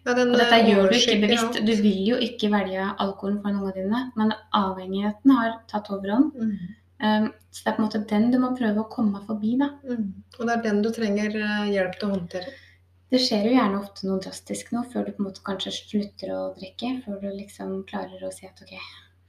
Ja, 0.06 0.14
den, 0.14 0.30
Og 0.30 0.38
dette 0.38 0.58
eh, 0.58 0.68
gjør 0.70 0.90
du 0.90 0.96
ikke 0.96 1.20
bevisst. 1.22 1.60
Du 1.66 1.72
vil 1.82 2.06
jo 2.08 2.16
ikke 2.16 2.50
velge 2.50 2.88
alkoholen 2.98 3.40
foran 3.42 3.60
ungene 3.60 3.76
dine, 3.76 4.00
men 4.16 4.32
avhengigheten 4.52 5.34
har 5.36 5.60
tatt 5.70 5.90
overhånd. 5.90 6.32
Mm. 6.34 6.78
Um, 7.02 7.32
så 7.50 7.64
det 7.64 7.70
er 7.70 7.76
på 7.76 7.82
en 7.82 7.86
måte 7.88 8.00
den 8.10 8.28
du 8.30 8.38
må 8.38 8.52
prøve 8.54 8.82
å 8.82 8.90
komme 8.90 9.22
forbi, 9.26 9.56
da. 9.58 9.72
Mm. 9.82 10.04
Og 10.38 10.46
det 10.46 10.54
er 10.54 10.62
den 10.68 10.82
du 10.84 10.90
trenger 10.94 11.34
eh, 11.34 11.72
hjelp 11.74 11.96
til 11.98 12.08
å 12.08 12.14
håndtere. 12.14 12.52
Det 13.12 13.20
skjer 13.20 13.48
jo 13.48 13.56
gjerne 13.56 13.80
ofte 13.82 14.06
noe 14.08 14.22
drastisk 14.24 14.70
nå, 14.72 14.86
før 14.92 15.04
du 15.04 15.12
på 15.12 15.20
en 15.20 15.28
måte 15.28 15.42
kanskje 15.44 15.74
slutter 15.76 16.30
å 16.32 16.42
drikke. 16.56 16.94
Før 17.04 17.18
du 17.20 17.28
liksom 17.34 17.74
klarer 17.90 18.22
å 18.24 18.30
si 18.32 18.46
at 18.48 18.62
ok, 18.64 18.72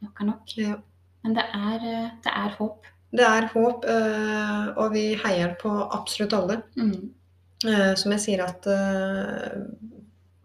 nok 0.06 0.22
er 0.22 0.30
nok. 0.30 0.54
Ja. 0.62 0.78
Men 1.26 1.36
det 1.38 1.44
er, 1.50 1.88
eh, 1.90 2.14
det 2.24 2.36
er 2.44 2.56
håp. 2.60 2.88
Det 3.14 3.26
er 3.30 3.46
håp, 3.54 3.84
eh, 3.86 4.70
og 4.76 4.94
vi 4.96 5.04
heier 5.22 5.56
på 5.62 5.70
absolutt 5.94 6.34
alle. 6.34 6.62
Mm. 6.76 7.12
Eh, 7.68 7.94
Som 7.96 8.12
jeg 8.16 8.24
sier 8.24 8.42
at 8.44 8.66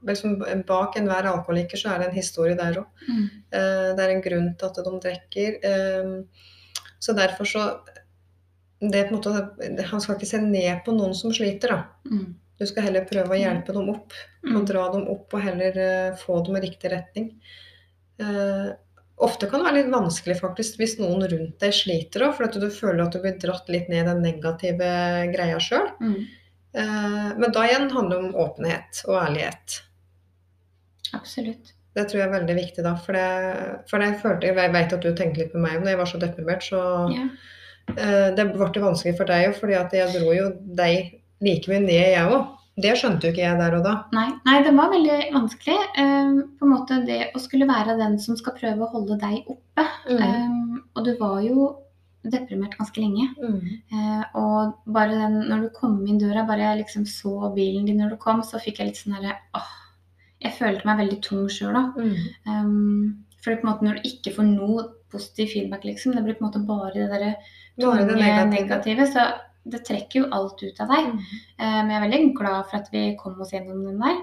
liksom 0.09 0.37
bak 0.67 0.97
enhver 0.97 1.27
alkoholiker 1.27 1.77
så 1.81 1.91
er 1.95 1.99
det 2.03 2.09
en 2.11 2.15
historie 2.19 2.55
der 2.57 2.79
òg. 2.81 2.87
Mm. 3.09 3.25
Det 3.51 4.05
er 4.05 4.13
en 4.13 4.23
grunn 4.23 4.51
til 4.57 4.69
at 4.69 4.79
de 4.87 5.01
drikker. 5.05 5.57
Så 7.01 7.15
derfor 7.17 7.45
så 7.49 7.65
det 8.81 9.11
måte, 9.11 9.33
Han 9.91 10.01
skal 10.01 10.15
ikke 10.15 10.27
se 10.31 10.39
ned 10.41 10.85
på 10.87 10.95
noen 10.95 11.15
som 11.15 11.33
sliter, 11.35 11.69
da. 11.69 11.85
Mm. 12.07 12.35
Du 12.59 12.67
skal 12.67 12.83
heller 12.87 13.05
prøve 13.11 13.35
å 13.35 13.39
hjelpe 13.39 13.73
dem 13.75 13.89
opp. 13.91 14.13
Og 14.45 14.63
Mm. 14.63 14.67
dra 14.67 14.93
dem 14.93 15.09
opp 15.09 15.35
og 15.35 15.41
heller 15.43 15.73
få 16.17 16.45
dem 16.47 16.57
i 16.57 16.61
riktig 16.61 16.93
retning. 16.93 17.33
Ofte 19.19 19.49
kan 19.51 19.61
det 19.63 19.67
være 19.67 19.79
litt 19.81 19.93
vanskelig 19.93 20.37
faktisk 20.39 20.77
hvis 20.79 20.99
noen 21.01 21.25
rundt 21.27 21.57
deg 21.63 21.73
sliter 21.75 22.23
òg, 22.29 22.37
for 22.37 22.47
at 22.47 22.59
du 22.61 22.69
føler 22.71 23.03
at 23.03 23.15
du 23.17 23.23
blir 23.25 23.39
dratt 23.43 23.71
litt 23.73 23.89
ned 23.91 24.05
i 24.05 24.09
den 24.13 24.23
negative 24.23 24.91
greia 25.33 25.59
sjøl. 25.63 25.89
Mm. 25.99 26.21
Eh, 26.79 27.31
men 27.41 27.51
da 27.55 27.65
igjen 27.67 27.89
handler 27.91 28.15
det 28.15 28.29
om 28.29 28.39
åpenhet 28.45 29.01
og 29.09 29.17
ærlighet. 29.25 29.81
Absolutt. 31.19 31.73
Det 31.97 32.05
tror 32.07 32.21
jeg 32.21 32.29
er 32.29 32.35
veldig 32.37 32.57
viktig 32.61 32.85
da. 32.87 32.93
For 33.03 33.17
det, 33.17 33.29
for 33.91 34.05
det 34.05 34.21
følte, 34.23 34.53
jeg 34.53 34.75
vet 34.77 34.95
at 34.95 35.03
du 35.03 35.11
tenkte 35.17 35.43
litt 35.43 35.55
på 35.55 35.63
meg 35.63 35.81
når 35.81 35.95
jeg 35.95 36.01
var 36.03 36.11
så 36.13 36.21
deprimert, 36.23 36.67
så 36.69 36.83
Ja. 37.15 37.25
eh, 37.97 38.29
det 38.37 38.47
ble 38.53 38.85
vanskelig 38.85 39.17
for 39.17 39.27
deg 39.27 39.49
òg, 39.49 39.59
fordi 39.59 39.75
at 39.81 39.93
jeg 39.97 40.15
dro 40.15 40.37
jo 40.37 40.53
deg 40.79 41.19
like 41.41 41.71
mye 41.71 41.81
ned, 41.81 42.13
jeg 42.15 42.29
òg. 42.29 42.55
Det 42.83 42.95
skjønte 42.99 43.27
jo 43.27 43.35
ikke 43.35 43.45
jeg 43.45 43.59
der 43.59 43.77
og 43.79 43.85
da. 43.87 43.95
Nei, 44.14 44.29
nei, 44.47 44.57
det 44.67 44.73
var 44.77 44.93
veldig 44.93 45.19
vanskelig. 45.35 45.77
Um, 45.99 46.37
på 46.59 46.67
en 46.67 46.73
måte 46.73 47.01
det 47.09 47.21
å 47.35 47.43
skulle 47.43 47.69
være 47.69 47.99
den 47.99 48.17
som 48.23 48.38
skal 48.38 48.57
prøve 48.59 48.87
å 48.87 48.93
holde 48.93 49.19
deg 49.21 49.49
oppe. 49.51 49.87
Um, 50.09 50.81
og 50.95 51.05
du 51.07 51.12
var 51.21 51.41
jo 51.47 51.73
deprimert 52.29 52.77
ganske 52.79 53.03
lenge. 53.03 53.29
Mm. 53.41 53.59
Uh, 53.93 54.25
og 54.38 54.93
bare 54.95 55.17
den, 55.17 55.41
når 55.51 55.67
du 55.67 55.73
kom 55.77 55.99
inn 56.07 56.21
døra, 56.21 56.47
bare 56.49 56.67
jeg 56.67 56.83
liksom 56.85 57.07
så 57.09 57.51
bilen 57.57 57.88
din 57.88 58.01
når 58.03 58.14
du 58.14 58.21
kom, 58.23 58.45
så 58.47 58.61
fikk 58.62 58.81
jeg 58.81 58.93
litt 58.93 59.03
sånn 59.03 59.19
herre 59.19 59.38
åh. 59.59 59.75
Jeg 60.38 60.55
følte 60.55 60.87
meg 60.87 61.01
veldig 61.01 61.19
tung 61.27 61.49
sjøl 61.51 61.75
da. 61.75 61.85
Mm. 61.99 62.14
Um, 62.47 63.25
for 63.43 63.59
på 63.59 63.67
en 63.67 63.73
måte 63.73 63.87
når 63.87 63.99
du 63.99 64.11
ikke 64.12 64.37
får 64.37 64.47
noe 64.53 64.87
positiv 65.11 65.51
feedback, 65.55 65.87
liksom, 65.88 66.14
det 66.14 66.23
blir 66.23 66.37
på 66.38 66.45
en 66.45 66.51
måte 66.51 66.62
bare 66.69 66.95
det 66.95 67.09
derre 67.11 67.35
tunge 67.81 68.07
det 68.07 68.19
negative. 68.19 68.51
negative, 68.55 69.07
så 69.14 69.27
det 69.73 69.85
trekker 69.87 70.23
jo 70.23 70.33
alt 70.35 70.63
ut 70.65 70.83
av 70.83 70.91
deg. 70.95 71.13
Mm. 71.15 71.23
Eh, 71.59 71.79
men 71.79 71.93
jeg 71.93 71.99
er 72.01 72.05
veldig 72.07 72.35
glad 72.39 72.69
for 72.71 72.81
at 72.81 72.91
vi 72.95 73.05
kom 73.21 73.41
oss 73.41 73.55
gjennom 73.55 73.85
den 73.87 74.03
der. 74.03 74.21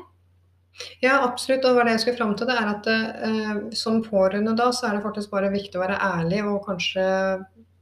Ja, 0.99 1.21
absolutt. 1.23 1.63
Og 1.63 1.71
det 1.71 1.77
var 1.77 1.87
det 1.87 1.95
jeg 1.95 2.03
skulle 2.03 2.19
fram 2.19 2.33
til. 2.35 2.49
Det 2.49 2.55
er 2.59 2.71
at 2.71 2.89
eh, 2.91 3.51
som 3.77 4.01
pårørende 4.03 4.55
da, 4.59 4.71
så 4.75 4.89
er 4.89 4.97
det 4.97 5.05
faktisk 5.05 5.31
bare 5.31 5.53
viktig 5.53 5.79
å 5.79 5.85
være 5.85 6.01
ærlig 6.03 6.41
og 6.43 6.65
kanskje 6.67 7.05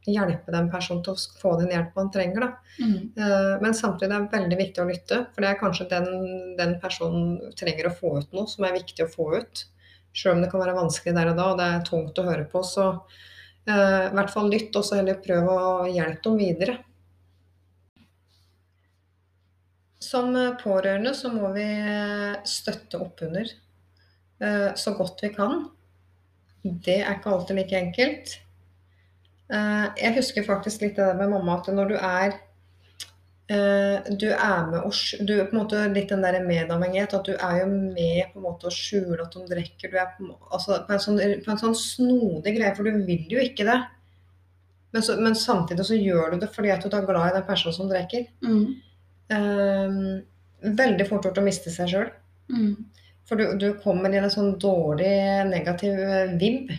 hjelpe 0.04 0.52
den 0.52 0.70
personen 0.72 1.04
til 1.04 1.16
å 1.16 1.40
få 1.40 1.54
den 1.62 1.72
hjelp 1.72 1.94
man 1.96 2.12
trenger. 2.14 2.46
da. 2.46 2.50
Mm. 2.84 2.96
Eh, 3.18 3.52
Men 3.62 3.74
samtidig 3.74 4.12
er 4.12 4.26
det 4.26 4.38
veldig 4.38 4.60
viktig 4.60 4.84
å 4.84 4.90
lytte, 4.90 5.20
for 5.34 5.44
det 5.44 5.52
er 5.52 5.62
kanskje 5.62 5.90
den, 5.92 6.10
den 6.60 6.80
personen 6.82 7.54
trenger 7.60 7.90
å 7.90 7.96
få 7.96 8.18
ut 8.20 8.34
noe 8.36 8.50
som 8.52 8.68
er 8.68 8.78
viktig 8.78 9.06
å 9.06 9.12
få 9.12 9.30
ut. 9.40 9.66
Selv 10.14 10.36
om 10.36 10.44
det 10.44 10.52
kan 10.52 10.62
være 10.62 10.78
vanskelig 10.78 11.16
der 11.16 11.32
og 11.32 11.38
da, 11.40 11.52
og 11.52 11.62
det 11.62 11.70
er 11.70 11.86
tungt 11.88 12.20
å 12.20 12.28
høre 12.28 12.46
på, 12.50 12.62
så 12.68 12.90
eh, 13.66 14.10
i 14.12 14.16
hvert 14.18 14.34
fall 14.34 14.52
lytt, 14.52 14.76
og 14.76 14.86
så 14.86 15.00
heller 15.00 15.22
prøv 15.24 15.50
å 15.50 15.62
hjelpe 15.90 16.28
dem 16.28 16.42
videre. 16.42 16.78
Som 20.04 20.36
eh, 20.36 20.54
pårørende 20.60 21.14
så 21.16 21.32
må 21.34 21.54
vi 21.56 21.64
eh, 21.64 22.40
støtte 22.48 23.00
oppunder 23.02 23.48
eh, 23.48 24.70
så 24.80 24.96
godt 24.98 25.24
vi 25.24 25.32
kan. 25.36 25.68
Det 26.64 27.02
er 27.02 27.18
ikke 27.18 27.36
alltid 27.36 27.60
like 27.60 27.80
enkelt. 27.80 28.40
Jeg 29.54 30.16
husker 30.16 30.46
faktisk 30.48 30.82
litt 30.82 30.96
det 30.98 31.10
med 31.20 31.30
mamma 31.30 31.58
at 31.60 31.68
når 31.76 31.90
du 31.92 31.98
er 32.00 32.38
du 33.52 34.24
er 34.32 34.70
med 34.72 34.78
og 34.88 35.26
du 35.28 35.34
er 35.36 35.50
på 35.50 35.54
en 35.54 35.60
måte 35.60 35.82
litt 35.92 36.10
den 36.10 36.24
der 36.24 36.40
medavhengighet, 36.42 37.14
at 37.14 37.28
du 37.28 37.34
er 37.36 37.58
jo 37.60 37.68
med 37.68 38.32
på 38.32 38.40
en 38.40 38.46
måte 38.48 38.70
å 38.70 38.74
skjule 38.74 39.20
at 39.20 39.36
de 39.36 39.44
drikker. 39.52 39.92
Du 39.92 40.00
er 40.00 40.08
på, 40.16 40.30
altså, 40.48 40.80
på, 40.88 40.96
en 40.96 41.04
sånn, 41.04 41.20
på 41.44 41.52
en 41.52 41.60
sånn 41.60 41.76
snodig 41.78 42.56
greie, 42.56 42.72
for 42.74 42.88
du 42.88 43.04
vil 43.04 43.36
jo 43.36 43.44
ikke 43.44 43.68
det. 43.68 43.78
Men, 44.96 45.06
så, 45.06 45.20
men 45.20 45.36
samtidig 45.38 45.86
så 45.92 46.00
gjør 46.00 46.34
du 46.34 46.42
det 46.46 46.50
fordi 46.56 46.72
at 46.74 46.88
du 46.88 46.96
er 46.96 47.06
glad 47.06 47.34
i 47.34 47.36
den 47.36 47.46
personen 47.52 47.78
som 47.78 47.92
drikker. 47.92 48.26
Mm. 48.48 48.80
Eh, 49.32 50.00
veldig 50.64 51.08
fort 51.10 51.28
gjort 51.28 51.40
å 51.40 51.46
miste 51.46 51.72
seg 51.74 51.92
sjøl. 51.92 52.10
Mm. 52.52 52.74
For 53.30 53.40
du, 53.40 53.46
du 53.60 53.70
kommer 53.84 54.12
i 54.12 54.20
en 54.20 54.32
sånn 54.32 54.58
dårlig 54.62 55.14
negativ 55.52 56.00
eh, 56.00 56.36
vibb. 56.40 56.74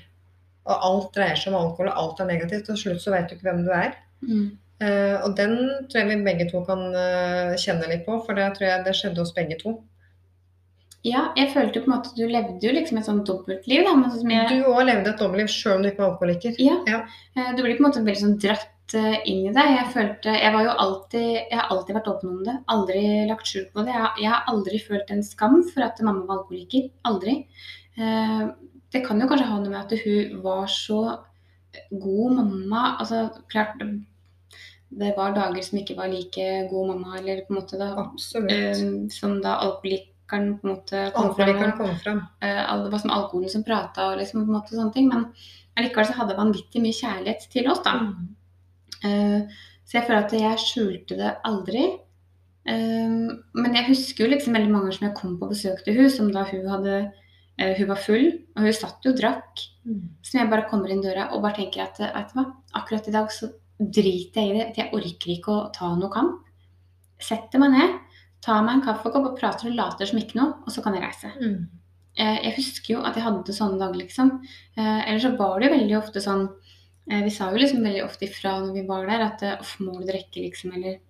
Og 0.64 0.84
alt 0.88 1.16
dreier 1.16 1.36
seg 1.36 1.52
om 1.52 1.60
alkohol, 1.60 1.90
og 1.92 2.02
alt 2.02 2.20
er 2.24 2.30
negativt. 2.32 2.68
Og 2.68 2.76
Til 2.76 2.82
slutt 2.82 3.02
så 3.04 3.14
vet 3.14 3.28
du 3.28 3.36
ikke 3.36 3.50
hvem 3.50 3.64
du 3.66 3.72
er. 3.76 3.96
Mm. 4.24 4.52
Uh, 4.82 5.22
og 5.22 5.36
den 5.38 5.52
tror 5.86 6.00
jeg 6.00 6.08
vi 6.10 6.24
begge 6.26 6.46
to 6.50 6.60
kan 6.66 6.80
uh, 6.92 7.52
kjenne 7.60 7.86
litt 7.88 8.02
på, 8.04 8.16
for 8.26 8.36
det 8.36 8.48
tror 8.56 8.66
jeg 8.66 8.86
det 8.88 8.94
skjedde 8.98 9.22
hos 9.22 9.34
begge 9.36 9.58
to. 9.60 9.76
Ja, 11.04 11.28
jeg 11.36 11.52
følte 11.52 11.82
på 11.84 11.90
en 11.90 11.94
måte 11.94 12.14
du 12.16 12.24
levde 12.26 12.64
jo 12.64 12.72
liksom 12.74 12.98
et 12.98 13.06
sånn 13.06 13.22
dobbeltliv, 13.28 13.84
da. 13.86 14.10
Sånn 14.16 14.32
jeg, 14.34 14.48
Du 14.50 14.70
òg 14.72 14.86
levde 14.88 15.12
et 15.12 15.20
dobbeltliv 15.20 15.52
sjøl 15.52 15.76
om 15.78 15.84
du 15.84 15.90
ikke 15.92 16.02
var 16.02 16.14
alkoholiker. 16.14 16.58
Ja. 16.64 16.78
Ja. 16.90 17.00
Uh, 17.36 17.52
Du 17.54 17.62
blir 17.62 17.76
på 17.76 17.84
en 17.84 17.86
måte 17.86 18.02
veldig 18.02 18.22
sånn 18.24 18.38
dratt 18.42 18.73
inn 18.92 19.46
i 19.48 19.52
det. 19.54 19.62
Jeg 19.64 19.86
følte, 19.94 20.34
jeg 20.36 20.52
var 20.52 20.62
jo 20.66 20.74
alltid, 20.84 21.28
jeg 21.50 21.56
har 21.56 21.70
alltid 21.72 21.94
vært 21.96 22.08
åpen 22.12 22.30
om 22.34 22.42
det. 22.44 22.56
Aldri 22.68 23.00
lagt 23.30 23.46
skjul 23.48 23.64
på 23.72 23.84
det. 23.86 23.94
Jeg, 23.96 24.10
jeg 24.20 24.30
har 24.34 24.44
aldri 24.52 24.78
følt 24.82 25.10
en 25.14 25.22
skam 25.24 25.62
for 25.72 25.86
at 25.86 26.02
mamma 26.04 26.26
var 26.28 26.42
alkoholiker. 26.42 26.90
Aldri. 27.08 27.46
Eh, 27.96 28.44
Det 28.94 29.00
kan 29.06 29.18
jo 29.20 29.26
kanskje 29.26 29.46
ha 29.48 29.56
noe 29.58 29.70
med 29.72 29.80
at 29.80 30.04
hun 30.04 30.42
var 30.44 30.66
så 30.70 30.98
god 31.90 32.36
mamma. 32.36 32.82
Altså, 33.00 33.24
klart, 33.50 33.80
det 34.94 35.14
var 35.16 35.32
dager 35.34 35.62
som 35.66 35.78
ikke 35.80 35.96
var 35.98 36.12
like 36.12 36.68
god 36.70 36.86
mamma, 36.92 37.16
eller 37.18 37.40
på 37.48 37.54
en 37.54 37.58
måte 37.58 37.78
da, 37.80 37.88
Absolutt. 37.98 38.52
eh, 38.52 39.08
som 39.10 39.40
da 39.42 39.56
alkoholikeren 39.64 40.58
på 40.60 40.68
en 40.68 40.74
måte 40.76 41.10
kom 41.16 41.34
fram. 41.34 41.72
Kom 41.80 41.96
fram. 42.04 42.22
Eh, 42.42 42.62
det 42.84 42.92
var 42.92 42.98
som 43.02 43.10
alkoholen 43.10 43.50
som 43.50 43.64
prata 43.66 44.12
og 44.12 44.18
liksom, 44.20 44.44
på 44.44 44.52
en 44.52 44.60
måte 44.60 44.76
sånne 44.76 44.92
ting. 44.94 45.08
Men 45.10 45.26
allikevel 45.76 46.06
så 46.12 46.18
hadde 46.20 46.36
vanvittig 46.38 46.82
mye 46.84 46.94
kjærlighet 46.94 47.48
til 47.50 47.66
oss, 47.72 47.82
da. 47.82 47.96
Eh, 47.98 48.12
så 49.04 49.98
jeg 49.98 50.06
føler 50.06 50.22
at 50.24 50.32
jeg 50.32 50.62
skjulte 50.62 51.18
det 51.18 51.34
aldri. 51.44 51.84
Eh, 52.64 53.16
men 53.60 53.76
jeg 53.76 53.88
husker 53.90 54.24
jo 54.24 54.30
liksom 54.32 54.56
veldig 54.56 54.72
mange 54.72 54.94
som 54.96 55.06
jeg 55.08 55.16
kom 55.18 55.36
på 55.40 55.50
besøk 55.50 55.82
til 55.84 55.98
hun, 55.98 56.10
som 56.12 56.30
da 56.32 56.46
hun 56.48 56.64
hadde 56.70 56.94
eh, 57.58 57.74
Hun 57.76 57.90
var 57.90 58.00
full, 58.00 58.30
og 58.56 58.64
hun 58.64 58.76
satt 58.76 59.04
jo 59.04 59.12
og 59.12 59.20
drakk. 59.20 59.66
Som 60.24 60.40
jeg 60.40 60.50
bare 60.50 60.68
kommer 60.70 60.88
inn 60.90 61.04
døra 61.04 61.28
og 61.34 61.42
bare 61.44 61.60
tenker 61.60 61.84
at 61.84 62.00
vet 62.00 62.32
du 62.32 62.38
hva, 62.40 62.46
akkurat 62.80 63.08
i 63.08 63.12
dag 63.12 63.28
så 63.32 63.50
driter 63.78 64.40
jeg 64.40 64.50
i 64.50 64.58
det. 64.58 64.66
Jeg 64.78 64.92
orker 64.96 65.34
ikke 65.36 65.52
å 65.52 65.68
ta 65.74 65.92
noe 65.98 66.08
kamp. 66.14 66.40
Setter 67.20 67.60
meg 67.60 67.74
ned, 67.76 67.98
tar 68.44 68.64
meg 68.64 68.78
en 68.78 68.86
kaffekopp 68.88 69.28
og 69.28 69.38
prater 69.38 69.68
og 69.68 69.76
later 69.76 70.08
som 70.08 70.18
ikke 70.18 70.38
noe, 70.40 70.56
og 70.64 70.72
så 70.72 70.82
kan 70.84 70.96
jeg 70.96 71.04
reise. 71.04 71.30
Mm. 71.36 71.68
Eh, 72.16 72.38
Jeg 72.46 72.56
husker 72.56 72.94
jo 72.94 73.04
at 73.04 73.16
jeg 73.18 73.26
hadde 73.26 73.52
sånne 73.52 73.78
dager, 73.80 74.00
liksom. 74.00 74.38
Eller 74.80 75.20
så 75.20 75.36
var 75.36 75.60
det 75.60 75.68
jo 75.68 75.76
veldig 75.76 75.96
ofte 76.00 76.22
sånn 76.24 76.48
eh, 76.48 76.63
Vi 77.06 77.30
sa 77.30 77.50
jo 77.52 77.58
liksom 77.60 77.82
veldig 77.84 78.04
ofte 78.04 78.24
ifra 78.24 78.60
når 78.64 78.72
vi 78.78 78.86
var 78.88 79.06
der, 79.06 79.20
at 79.26 79.42
eh, 79.42 79.58
uff, 79.60 79.74
må 79.80 79.98
du 80.00 80.06
drikke, 80.08 80.40
liksom, 80.46 80.72
eller 80.78 81.00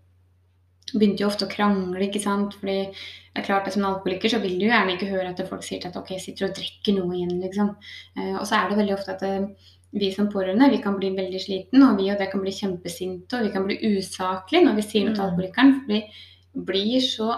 Begynte 0.94 1.22
jo 1.24 1.26
ofte 1.30 1.46
å 1.46 1.50
krangle, 1.50 1.98
ikke 2.04 2.20
sant. 2.22 2.52
Fordi 2.60 2.74
det 2.92 3.40
er 3.40 3.46
klart 3.46 3.66
at 3.66 3.72
som 3.74 3.86
alkoholiker 3.88 4.30
så 4.30 4.38
vil 4.42 4.58
du 4.60 4.66
gjerne 4.66 4.92
ikke 4.94 5.08
høre 5.08 5.30
at 5.32 5.40
folk 5.48 5.64
sier 5.64 5.80
til 5.80 5.88
at 5.88 5.96
ok, 5.96 6.10
jeg 6.12 6.20
sitter 6.22 6.46
og 6.50 6.58
drikker 6.58 6.94
noe 6.98 7.16
igjen, 7.16 7.40
liksom. 7.40 7.70
Eh, 8.20 8.34
Og 8.36 8.44
så 8.46 8.58
er 8.58 8.68
det 8.68 8.76
veldig 8.78 8.94
ofte 8.94 9.14
at 9.16 9.22
eh, 9.26 9.46
vi 9.96 10.10
som 10.12 10.28
pårørende 10.30 10.68
vi 10.70 10.82
kan 10.84 10.94
bli 11.00 11.10
veldig 11.16 11.40
sliten, 11.40 11.82
og 11.82 11.96
vi 11.98 12.10
og 12.12 12.18
det 12.20 12.28
kan 12.30 12.40
bli 12.44 12.52
kjempesinte, 12.52 13.38
og 13.40 13.46
vi 13.48 13.52
kan 13.56 13.64
bli 13.66 13.78
usaklige 13.96 14.62
når 14.68 14.76
vi 14.78 14.82
sier 14.86 15.04
noe 15.08 15.14
til 15.16 15.22
Mm. 15.24 15.28
alkoholikeren. 15.30 15.74
For 15.80 15.86
vi 15.88 16.64
blir 16.70 17.00
så 17.00 17.30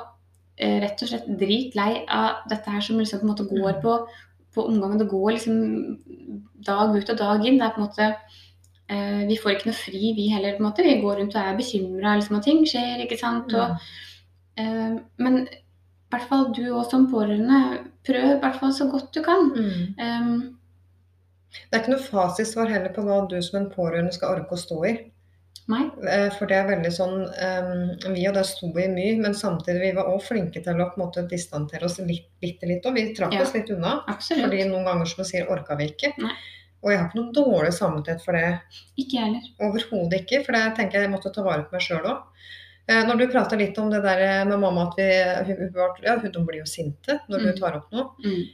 eh, 0.58 0.80
rett 0.82 1.02
og 1.02 1.08
slett 1.08 1.26
dritlei 1.38 2.04
av 2.08 2.42
dette 2.50 2.70
her 2.70 2.80
som 2.80 2.98
liksom 2.98 3.20
på 3.20 3.26
en 3.28 3.32
måte 3.32 3.48
går 3.48 3.72
Mm. 3.76 3.82
på, 3.82 4.08
på 4.56 4.66
omgangen. 4.68 4.98
Det 4.98 5.08
går 5.08 5.32
liksom 5.32 5.98
dag 6.66 6.96
ut 6.96 7.10
og 7.10 7.16
dag 7.16 7.46
inn. 7.46 7.58
Det 7.58 7.64
er 7.70 7.74
på 7.76 7.80
en 7.80 7.86
måte 7.88 8.16
eh, 8.88 9.22
Vi 9.28 9.36
får 9.42 9.52
ikke 9.56 9.66
noe 9.70 9.78
fri, 9.78 10.12
vi 10.16 10.28
heller. 10.32 10.56
på 10.56 10.62
en 10.64 10.68
måte. 10.70 10.82
Vi 10.86 11.00
går 11.02 11.16
rundt 11.20 11.34
og 11.36 11.42
er 11.42 11.56
bekymra, 11.58 12.16
liksom, 12.18 12.36
og 12.36 12.44
ting 12.44 12.64
skjer, 12.66 13.02
ikke 13.06 13.18
sant. 13.18 13.52
Og, 13.54 13.76
eh, 14.58 14.96
men 15.18 15.40
i 15.46 16.10
hvert 16.14 16.28
fall 16.28 16.52
du 16.54 16.62
òg 16.72 16.84
som 16.90 17.08
pårørende, 17.10 17.80
prøv 18.06 18.36
i 18.36 18.40
hvert 18.40 18.60
fall 18.60 18.72
så 18.72 18.86
godt 18.90 19.12
du 19.12 19.22
kan. 19.26 19.50
Mm. 19.56 19.94
Um, 19.98 20.52
Det 21.56 21.72
er 21.72 21.80
ikke 21.82 21.94
noe 21.96 22.04
fasitsvar 22.04 22.68
heller 22.68 22.92
på 22.92 23.02
hva 23.02 23.26
du 23.30 23.40
som 23.42 23.62
en 23.62 23.70
pårørende 23.70 24.12
skal 24.12 24.34
orke 24.36 24.52
å 24.54 24.60
stå 24.60 24.78
i. 24.86 24.92
nei. 25.68 25.84
Eh, 26.06 26.28
For 26.36 26.46
det 26.46 26.56
er 26.60 26.68
veldig 26.68 26.92
sånn 26.92 27.14
um, 27.26 28.12
Vi 28.14 28.26
og 28.28 28.34
det 28.34 28.44
sto 28.46 28.68
i 28.78 28.86
mye, 28.92 29.16
men 29.18 29.34
samtidig 29.34 29.80
vi 29.80 29.92
var 29.96 30.04
også 30.12 30.28
flinke 30.34 30.62
til 30.62 30.78
å 30.78 30.86
på 30.92 31.00
en 31.00 31.06
måte 31.06 31.24
distantere 31.28 31.84
oss 31.88 31.98
litt, 31.98 32.28
bitte 32.40 32.66
litt. 32.70 32.86
Og 32.86 32.94
vi 32.94 33.14
trakk 33.14 33.32
Ja. 33.32 33.42
oss 33.42 33.54
litt 33.54 33.70
unna. 33.70 34.04
Absolutt. 34.06 34.44
Fordi 34.44 34.64
noen 34.68 34.84
ganger 34.84 35.06
som 35.06 35.24
du 35.24 35.28
sier, 35.28 35.48
orka 35.50 35.74
vi 35.76 35.88
ikke. 35.90 36.12
Nei. 36.22 36.34
Og 36.86 36.92
jeg 36.92 37.00
har 37.00 37.08
ikke 37.10 37.18
noen 37.18 37.32
dårlig 37.34 37.72
samvittighet 37.74 38.22
for 38.22 38.38
det 38.38 38.44
Ikke 39.02 39.18
heller. 39.24 39.48
Overhodet 39.66 40.20
ikke, 40.22 40.44
for 40.46 40.54
det 40.54 40.62
tenker 40.78 41.00
jeg 41.00 41.08
jeg 41.08 41.14
måtte 41.16 41.32
ta 41.34 41.42
vare 41.42 41.64
på 41.66 41.74
meg 41.74 41.82
sjøl 41.82 42.06
òg. 42.06 42.20
Når 42.86 43.18
du 43.18 43.24
prater 43.32 43.58
litt 43.58 43.78
om 43.82 43.88
det 43.90 43.98
der 44.04 44.44
med 44.46 44.60
mamma, 44.62 44.84
at 44.86 44.94
vi, 45.00 45.56
hun, 45.58 45.72
ja, 46.06 46.14
hun 46.22 46.44
blir 46.46 46.60
jo 46.62 46.68
sinte 46.70 47.16
når 47.26 47.42
du 47.42 47.48
Mm. 47.50 47.56
tar 47.58 47.76
opp 47.80 47.90
noe. 47.90 48.12
Mm. 48.22 48.44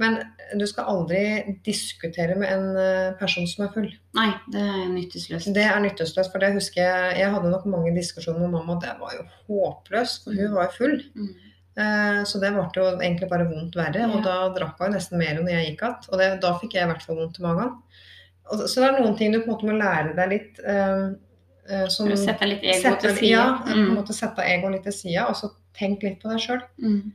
Men 0.00 0.16
du 0.58 0.64
skal 0.66 0.88
aldri 0.88 1.20
diskutere 1.66 2.34
med 2.40 2.48
en 2.48 2.64
eh, 2.80 3.12
person 3.20 3.44
som 3.46 3.66
er 3.66 3.72
full. 3.74 3.90
Nei, 4.16 4.30
det 4.50 4.62
er 4.64 4.88
nytteløst. 4.88 5.52
Det 5.54 5.62
er 5.68 5.78
nytteløst, 5.84 6.32
for 6.32 6.40
det 6.40 6.54
husker 6.56 6.80
jeg 6.82 7.18
Jeg 7.20 7.30
hadde 7.34 7.50
nok 7.52 7.66
mange 7.68 7.92
diskusjoner 7.94 8.40
med 8.40 8.54
mamma, 8.56 8.72
og 8.78 8.80
det 8.80 8.96
var 8.98 9.12
jo 9.18 9.26
håpløst, 9.52 10.24
for 10.24 10.32
hun 10.40 10.54
var 10.56 10.70
jo 10.70 10.76
full. 10.78 10.96
Mm. 11.14 11.34
Eh, 11.76 12.22
Så 12.28 12.38
det 12.40 12.52
ble 12.52 12.66
jo 12.76 12.98
egentlig 13.00 13.28
bare 13.30 13.46
vondt 13.48 13.74
verre, 13.76 14.04
og 14.12 14.22
da 14.24 14.48
drakk 14.54 14.78
hun 14.78 14.92
nesten 14.92 15.18
mer 15.18 15.38
enn 15.40 15.48
jeg 15.48 15.70
gikk 15.76 15.82
igjen. 15.82 16.08
Og 16.12 16.18
det, 16.18 16.40
da 16.42 16.52
fikk 16.58 16.74
jeg 16.74 16.84
i 16.84 16.90
hvert 16.92 17.02
fall 17.02 17.16
vondt 17.16 17.38
i 17.40 17.42
magen. 17.42 17.72
Og 18.52 18.58
så 18.68 18.80
det 18.82 18.88
er 18.90 19.00
noen 19.00 19.16
ting 19.16 19.32
du 19.32 19.38
på 19.40 19.46
en 19.48 19.52
måte 19.54 19.64
må 19.70 19.78
lære 19.78 20.14
deg 20.16 20.28
litt 20.28 20.58
eh, 20.60 21.86
som 21.88 22.08
Du 22.08 22.16
setter 22.16 22.32
sette 22.34 22.48
litt 22.50 22.62
ego 22.66 22.82
setter, 22.82 23.08
til 23.08 23.16
side. 23.16 23.30
Ja, 23.30 23.62
på 23.64 23.70
en 23.72 23.86
Mm. 23.86 23.94
måte 23.96 24.12
sette 24.12 24.42
egoet 24.44 24.72
litt 24.72 24.82
til 24.84 24.92
sida, 24.92 25.26
og 25.28 25.36
så 25.36 25.50
tenk 25.78 26.02
litt 26.02 26.20
på 26.20 26.28
deg 26.28 26.40
sjøl. 26.40 26.62
Mm. 26.82 27.12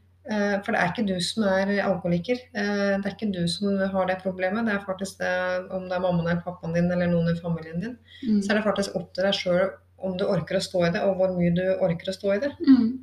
For 0.64 0.72
det 0.74 0.80
er 0.82 0.90
ikke 0.92 1.08
du 1.08 1.20
som 1.22 1.44
er 1.48 1.70
alkoholiker. 1.86 2.36
Uh, 2.56 2.98
Det 3.00 3.06
er 3.06 3.14
ikke 3.16 3.32
du 3.32 3.48
som 3.48 3.78
har 3.80 4.06
det 4.08 4.18
problemet. 4.24 4.66
Det 4.66 4.74
er 4.74 4.84
faktisk 4.84 5.20
det, 5.20 5.72
om 5.72 5.88
det 5.88 5.96
er 5.96 6.02
mammaen 6.04 6.28
eller 6.28 6.42
pappaen 6.44 6.74
din 6.74 6.92
eller 6.92 7.08
noen 7.08 7.30
i 7.32 7.40
familien 7.40 7.80
din, 7.80 7.98
Mm. 8.28 8.42
så 8.42 8.52
er 8.52 8.56
det 8.56 8.64
faktisk 8.66 8.96
opp 8.96 9.14
til 9.14 9.24
deg 9.24 9.34
sjøl 9.34 9.70
om 10.00 10.18
du 10.18 10.26
orker 10.26 10.58
å 10.58 10.62
stå 10.62 10.88
i 10.88 10.92
det, 10.92 11.02
og 11.02 11.16
hvor 11.18 11.32
mye 11.38 11.54
du 11.56 11.64
orker 11.80 12.10
å 12.12 12.14
stå 12.18 12.36
i 12.36 12.40
det. 12.40 12.52
Mm. 12.68 13.00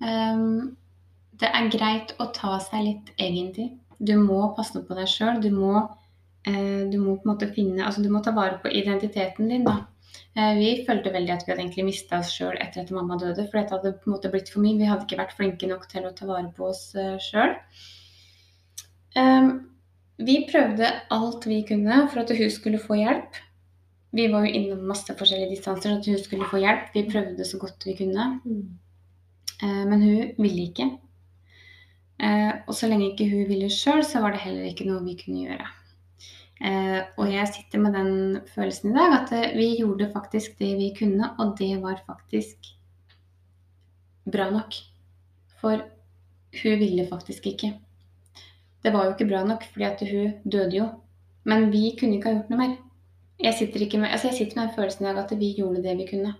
Um, 0.00 0.76
det 1.40 1.48
er 1.52 1.72
greit 1.72 2.14
å 2.22 2.30
ta 2.36 2.56
seg 2.64 2.84
litt 2.84 3.12
egentid. 3.20 3.76
Du 3.98 4.14
må 4.20 4.40
passe 4.56 4.80
på 4.84 4.96
deg 4.96 5.08
sjøl. 5.08 5.40
Du, 5.44 5.50
eh, 6.48 6.82
du 6.90 6.96
må 7.00 7.16
på 7.16 7.26
en 7.26 7.32
måte 7.32 7.48
finne 7.52 7.84
Altså 7.84 8.04
du 8.04 8.10
må 8.12 8.22
ta 8.24 8.32
vare 8.36 8.58
på 8.62 8.72
identiteten 8.72 9.48
din, 9.52 9.64
da. 9.64 9.86
Eh, 10.36 10.54
vi 10.58 10.70
følte 10.88 11.12
veldig 11.12 11.32
at 11.32 11.44
vi 11.44 11.52
hadde 11.52 11.64
egentlig 11.64 11.86
mista 11.88 12.20
oss 12.20 12.32
sjøl 12.32 12.56
etter 12.60 12.84
at 12.84 12.92
mamma 12.92 13.16
døde, 13.20 13.46
for 13.48 13.60
dette 13.60 13.76
hadde 13.76 13.94
på 14.00 14.10
en 14.10 14.16
måte 14.16 14.32
blitt 14.32 14.52
for 14.52 14.64
mye. 14.64 14.76
Vi 14.80 14.88
hadde 14.88 15.06
ikke 15.06 15.20
vært 15.20 15.36
flinke 15.36 15.70
nok 15.70 15.86
til 15.92 16.08
å 16.08 16.12
ta 16.16 16.28
vare 16.28 16.50
på 16.56 16.68
oss 16.68 16.90
uh, 16.96 17.16
sjøl. 17.20 17.56
Um, 19.16 19.50
vi 20.20 20.42
prøvde 20.48 20.92
alt 21.12 21.44
vi 21.48 21.62
kunne 21.68 22.02
for 22.12 22.20
at 22.22 22.32
hun 22.36 22.52
skulle 22.52 22.80
få 22.80 23.00
hjelp. 23.00 23.40
Vi 24.16 24.28
var 24.32 24.44
jo 24.44 24.52
innom 24.60 24.84
masse 24.88 25.12
forskjellige 25.12 25.56
distanser 25.56 25.92
så 25.92 26.00
at 26.00 26.08
hun 26.08 26.20
skulle 26.20 26.48
få 26.48 26.60
hjelp. 26.60 26.92
Vi 26.92 27.04
prøvde 27.08 27.48
så 27.48 27.60
godt 27.60 27.88
vi 27.88 27.96
kunne. 27.98 28.28
Eh, 29.62 29.84
Men 29.86 30.02
hun 30.02 30.32
ville 30.38 30.68
ikke. 30.70 30.90
Eh, 32.20 32.52
Og 32.66 32.74
så 32.74 32.88
lenge 32.88 33.12
ikke 33.12 33.30
hun 33.30 33.48
ville 33.48 33.70
sjøl, 33.70 34.04
så 34.04 34.20
var 34.20 34.32
det 34.32 34.40
heller 34.44 34.64
ikke 34.68 34.86
noe 34.88 35.04
vi 35.04 35.16
kunne 35.20 35.44
gjøre. 35.46 35.66
Eh, 36.60 37.00
Og 37.18 37.32
jeg 37.32 37.48
sitter 37.48 37.78
med 37.78 37.92
den 37.94 38.40
følelsen 38.54 38.90
i 38.90 38.94
dag 38.96 39.16
at 39.20 39.56
vi 39.56 39.76
gjorde 39.78 40.12
faktisk 40.12 40.58
det 40.58 40.76
vi 40.78 40.92
kunne, 40.98 41.34
og 41.38 41.56
det 41.58 41.82
var 41.82 42.02
faktisk 42.06 42.56
bra 44.32 44.50
nok. 44.50 44.74
For 45.60 45.82
hun 46.62 46.78
ville 46.78 47.06
faktisk 47.08 47.46
ikke. 47.46 47.74
Det 48.82 48.92
var 48.92 49.04
jo 49.04 49.12
ikke 49.14 49.28
bra 49.28 49.44
nok, 49.44 49.64
fordi 49.72 49.84
at 49.84 50.00
hun 50.10 50.50
døde 50.52 50.76
jo. 50.76 50.88
Men 51.44 51.70
vi 51.72 51.96
kunne 51.98 52.16
ikke 52.16 52.28
ha 52.28 52.34
gjort 52.38 52.50
noe 52.50 52.58
mer. 52.58 52.76
Jeg 53.42 53.54
sitter, 53.54 53.98
med, 53.98 54.08
altså 54.08 54.28
jeg 54.28 54.36
sitter 54.36 54.56
med 54.56 54.68
den 54.68 54.74
følelsen 54.76 55.04
i 55.04 55.08
dag 55.08 55.18
at 55.18 55.38
vi 55.38 55.54
gjorde 55.58 55.82
det 55.84 55.96
vi 55.98 56.06
kunne. 56.10 56.34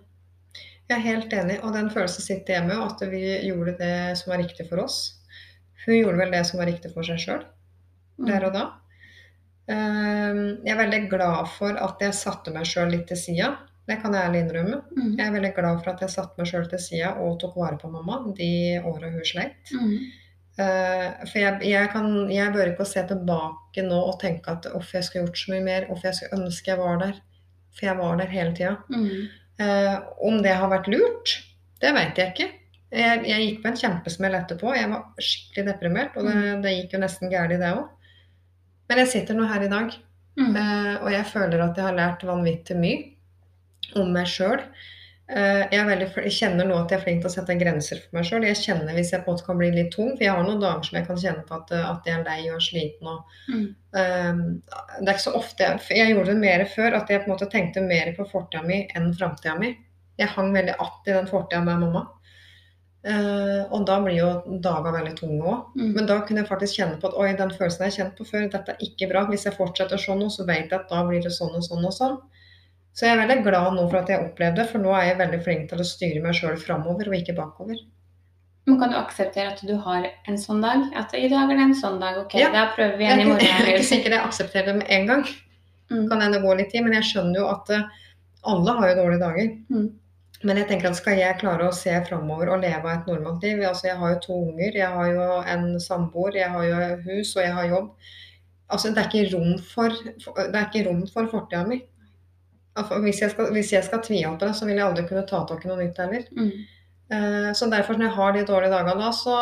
Jeg 0.87 0.97
er 0.97 1.03
helt 1.03 1.33
enig, 1.35 1.57
og 1.63 1.73
den 1.75 1.89
følelsen 1.91 2.23
sitter 2.23 2.53
jeg 2.59 2.67
med, 2.69 2.79
at 2.79 3.01
vi 3.11 3.21
gjorde 3.49 3.73
det 3.79 3.95
som 4.19 4.31
var 4.31 4.39
riktig 4.39 4.67
for 4.69 4.79
oss. 4.85 4.99
Hun 5.85 5.97
gjorde 5.97 6.19
vel 6.21 6.31
det 6.31 6.43
som 6.47 6.59
var 6.61 6.69
riktig 6.69 6.93
for 6.93 7.03
seg 7.07 7.19
sjøl, 7.19 7.41
der 8.27 8.45
og 8.47 8.53
da. 8.55 8.65
Ehm, 9.67 10.59
Jeg 10.63 10.73
er 10.73 10.79
veldig 10.81 11.01
glad 11.11 11.49
for 11.57 11.75
at 11.75 11.99
jeg 12.03 12.15
satte 12.15 12.53
meg 12.55 12.67
sjøl 12.69 12.91
litt 12.93 13.07
til 13.11 13.19
sida. 13.19 13.49
Det 13.87 14.01
kan 14.01 14.13
jeg 14.15 14.27
ærlig 14.27 14.39
innrømme. 14.45 14.81
Mm. 14.95 15.11
Jeg 15.17 15.25
er 15.27 15.35
veldig 15.35 15.51
glad 15.55 15.81
for 15.83 15.91
at 15.93 16.01
jeg 16.03 16.11
satte 16.11 16.39
meg 16.39 16.47
sjøl 16.49 16.65
til 16.71 16.79
sida 16.83 17.13
og 17.23 17.37
tok 17.39 17.55
vare 17.55 17.77
på 17.79 17.91
mamma 17.91 18.19
de 18.35 18.49
åra 18.83 19.11
hun 19.11 19.23
sleit. 19.27 19.71
Mm. 19.71 19.93
Eh, 20.59 21.07
For 21.29 21.39
jeg, 21.39 21.61
jeg, 21.69 21.89
kan, 21.93 22.09
jeg 22.31 22.53
bør 22.55 22.71
ikke 22.73 22.87
se 22.89 23.03
tilbake 23.07 23.83
nå 23.85 23.99
og 24.09 24.19
tenke 24.23 24.51
at 24.55 24.67
uff, 24.75 24.93
jeg 24.95 25.03
skulle 25.07 25.25
gjort 25.27 25.39
så 25.39 25.51
mye 25.53 25.63
mer, 25.67 25.87
uff, 25.91 26.03
jeg 26.03 26.15
skulle 26.15 26.41
ønske 26.41 26.71
jeg 26.73 26.79
var 26.81 26.99
der. 27.03 27.19
For 27.77 27.85
jeg 27.87 27.97
var 27.99 28.17
der 28.19 28.33
hele 28.33 28.55
tida. 28.57 28.75
Mm. 28.91 29.27
Eh, 29.59 29.95
om 30.21 30.41
det 30.43 30.53
har 30.53 30.69
vært 30.69 30.87
lurt, 30.91 31.31
det 31.81 31.93
vet 31.95 32.17
jeg 32.21 32.33
ikke. 32.33 32.49
Jeg, 32.93 33.23
jeg 33.27 33.45
gikk 33.45 33.61
på 33.63 33.69
en 33.71 33.79
kjempesmell 33.81 34.35
etterpå. 34.37 34.69
Jeg 34.77 34.89
var 34.91 35.05
skikkelig 35.19 35.65
deprimert, 35.71 36.15
og 36.17 36.27
det, 36.29 36.35
det 36.63 36.75
gikk 36.75 36.93
jo 36.95 36.99
nesten 37.03 37.31
galt, 37.33 37.55
det 37.59 37.71
òg. 37.73 37.87
Men 38.87 39.01
jeg 39.03 39.09
sitter 39.11 39.35
nå 39.39 39.47
her 39.53 39.65
i 39.67 39.71
dag, 39.73 39.95
Mm. 40.37 40.51
eh, 40.53 40.95
og 41.01 41.07
jeg 41.09 41.25
føler 41.25 41.61
at 41.63 41.77
jeg 41.79 41.83
har 41.87 41.95
lært 41.97 42.21
vanvittig 42.21 42.75
mye 42.77 43.97
om 43.97 44.11
meg 44.13 44.27
sjøl. 44.29 44.59
Eh, 45.27 45.63
jeg, 45.73 45.83
veldig, 45.83 46.05
jeg 46.23 46.31
kjenner 46.37 46.67
nå 46.69 46.75
at 46.79 46.91
jeg 46.93 47.01
er 47.01 47.03
flink 47.03 47.17
til 47.19 47.27
å 47.27 47.33
sette 47.33 47.55
grenser 47.59 47.99
for 47.99 48.15
meg 48.15 48.27
sjøl. 48.29 48.45
Jeg 48.47 48.59
kjenner 48.61 48.95
hvis 48.95 49.09
jeg 49.11 49.25
på 49.25 49.27
en 49.27 49.35
måte 49.35 49.43
kan 49.43 49.57
bli 49.59 49.71
litt 49.75 49.89
tung, 49.91 50.13
for 50.13 50.23
jeg 50.23 50.31
har 50.31 50.45
noen 50.47 50.61
dager 50.61 50.87
som 50.87 50.99
jeg 50.99 51.07
kan 51.09 51.19
kjenne 51.19 51.43
på 51.49 51.57
at, 51.57 51.73
eh, 51.75 51.89
at 51.89 52.07
jeg 52.07 52.15
er 52.15 52.23
lei 52.23 52.45
og 52.53 52.61
sliten. 52.63 53.09
Og, 53.11 53.33
Mm. 53.49 53.65
um, 53.91 54.61
det 55.01 55.07
er 55.09 55.13
ikke 55.17 55.25
så 55.25 55.35
ofte 55.35 55.63
jeg, 55.63 55.81
jeg 55.97 56.13
gjorde 56.13 56.31
det 56.31 56.37
mer 56.37 56.63
før, 56.65 56.95
at 57.01 57.09
jeg 57.09 57.23
på 57.25 57.27
en 57.27 57.33
måte 57.35 57.49
tenkte 57.51 57.83
mer 57.83 58.13
på 58.15 58.29
fortida 58.31 58.63
mi 58.63 58.87
enn 58.95 59.13
framtida 59.13 59.57
mi. 59.59 59.73
Jeg 60.17 60.29
hang 60.29 60.53
veldig 60.53 60.75
att 60.79 61.07
i 61.07 61.11
den 61.11 61.27
fortida 61.27 61.61
med 61.61 61.79
mamma. 61.79 62.07
Uh, 63.07 63.63
og 63.71 63.85
da 63.87 63.99
blir 64.03 64.17
jo 64.17 64.59
dager 64.63 64.91
veldig 64.91 65.13
tunge 65.15 65.43
òg. 65.43 65.67
Mm. 65.77 65.91
Men 65.93 66.07
da 66.09 66.17
kunne 66.25 66.41
jeg 66.41 66.49
faktisk 66.49 66.79
kjenne 66.79 66.99
på 66.99 67.07
at 67.07 67.19
oi, 67.19 67.29
den 67.37 67.51
følelsen 67.51 67.85
jeg 67.85 67.91
har 67.91 67.97
kjent 67.97 68.17
på 68.17 68.25
før, 68.27 68.47
dette 68.51 68.73
er 68.73 68.81
ikke 68.83 69.07
bra. 69.11 69.25
Hvis 69.29 69.45
jeg 69.47 69.55
fortsetter 69.55 69.97
sånn 70.01 70.19
nå, 70.23 70.27
så 70.33 70.43
vet 70.47 70.71
jeg 70.71 70.79
at 70.79 70.89
da 70.89 71.03
blir 71.07 71.21
det 71.23 71.31
sånn 71.31 71.55
og 71.55 71.63
sånn 71.63 71.85
og 71.85 71.93
sånn. 71.93 72.17
Så 72.97 73.05
jeg 73.05 73.13
er 73.13 73.21
veldig 73.21 73.43
glad 73.45 73.75
nå 73.75 73.83
for 73.91 73.99
at 73.99 74.09
jeg 74.09 74.23
opplevde 74.25 74.63
det, 74.63 74.71
for 74.71 74.81
nå 74.81 74.93
er 74.97 75.11
jeg 75.11 75.19
veldig 75.19 75.39
flink 75.45 75.67
til 75.69 75.83
å 75.83 75.85
styre 75.85 76.21
meg 76.23 76.37
sjøl 76.37 76.55
framover 76.57 77.11
og 77.11 77.17
ikke 77.19 77.35
bakover. 77.37 77.77
Men 78.67 78.79
kan 78.81 78.91
du 78.91 78.97
akseptere 78.99 79.51
at 79.53 79.61
du 79.63 79.75
har 79.83 80.07
en 80.27 80.39
sånn 80.41 80.63
dag? 80.63 80.87
At 80.97 81.13
i 81.15 81.29
dag 81.31 81.51
er 81.51 81.59
det 81.59 81.67
en 81.69 81.77
sånn 81.77 82.01
dag, 82.01 82.17
ok, 82.23 82.33
Ja. 82.41 82.49
da 82.51 82.65
prøver 82.73 82.97
vi 82.97 83.05
igjen 83.05 83.21
i 83.21 83.27
morgen. 83.29 83.45
jeg 83.45 83.61
er 83.61 83.69
ikke 83.75 83.91
sikker 83.91 84.15
jeg 84.17 84.25
aksepterer 84.25 84.65
det 84.65 84.75
med 84.81 84.89
en 84.89 85.05
gang. 85.11 85.23
Mm. 85.91 86.09
Kan 86.09 86.21
hende 86.25 86.41
gå 86.41 86.57
litt 86.57 86.73
tid, 86.73 86.83
men 86.83 86.97
jeg 86.97 87.07
skjønner 87.11 87.39
jo 87.39 87.45
at 87.47 87.69
eh, 87.69 87.87
alle 88.43 88.73
har 88.79 88.89
jo 88.89 88.97
dårlige 88.97 89.23
dager. 89.23 89.53
Mm. 89.69 89.87
Men 90.43 90.57
jeg 90.57 90.67
tenker 90.67 90.89
at 90.89 90.97
skal 90.97 91.17
jeg 91.17 91.39
klare 91.39 91.69
å 91.69 91.73
se 91.73 91.93
framover 92.09 92.49
og 92.53 92.61
leve 92.61 92.91
et 92.93 93.07
normalt 93.09 93.43
liv 93.43 93.61
altså 93.65 93.87
Jeg 93.87 93.97
har 93.97 94.11
jo 94.13 94.19
to 94.25 94.35
unger, 94.51 94.75
jeg 94.75 94.89
har 94.97 95.07
jo 95.09 95.29
en 95.53 95.79
samboer, 95.81 96.35
jeg 96.37 96.49
har 96.53 96.65
jo 96.65 96.81
hus 97.07 97.35
og 97.37 97.41
jeg 97.41 97.53
har 97.53 97.69
jobb. 97.71 97.87
Altså 98.69 98.91
Det 98.93 99.01
er 99.01 99.09
ikke 99.09 99.37
rom 99.37 99.55
for, 99.63 99.89
er 99.89 101.07
for 101.13 101.31
fortida 101.31 101.63
mi. 101.65 101.81
Hvis, 103.03 103.21
jeg 103.23 103.33
skal, 103.33 103.51
hvis 103.55 103.71
jeg 103.73 103.85
skal 103.87 104.03
tviholde 104.05 104.51
så 104.53 104.67
vil 104.67 104.77
jeg 104.77 104.85
aldri 104.85 105.05
kunne 105.09 105.25
ta 105.29 105.43
tak 105.49 105.63
i 105.65 105.71
noe 105.71 105.79
nytt 105.81 105.97
heller. 106.03 106.27
Mm. 106.37 106.51
Uh, 107.07 107.49
Så 107.55 107.69
derfor 107.71 107.97
når 107.97 108.09
jeg 108.09 108.17
har 108.17 108.35
de 108.35 108.45
dårlige 108.45 108.73
dagene 108.75 108.99
da, 108.99 109.11
så 109.15 109.37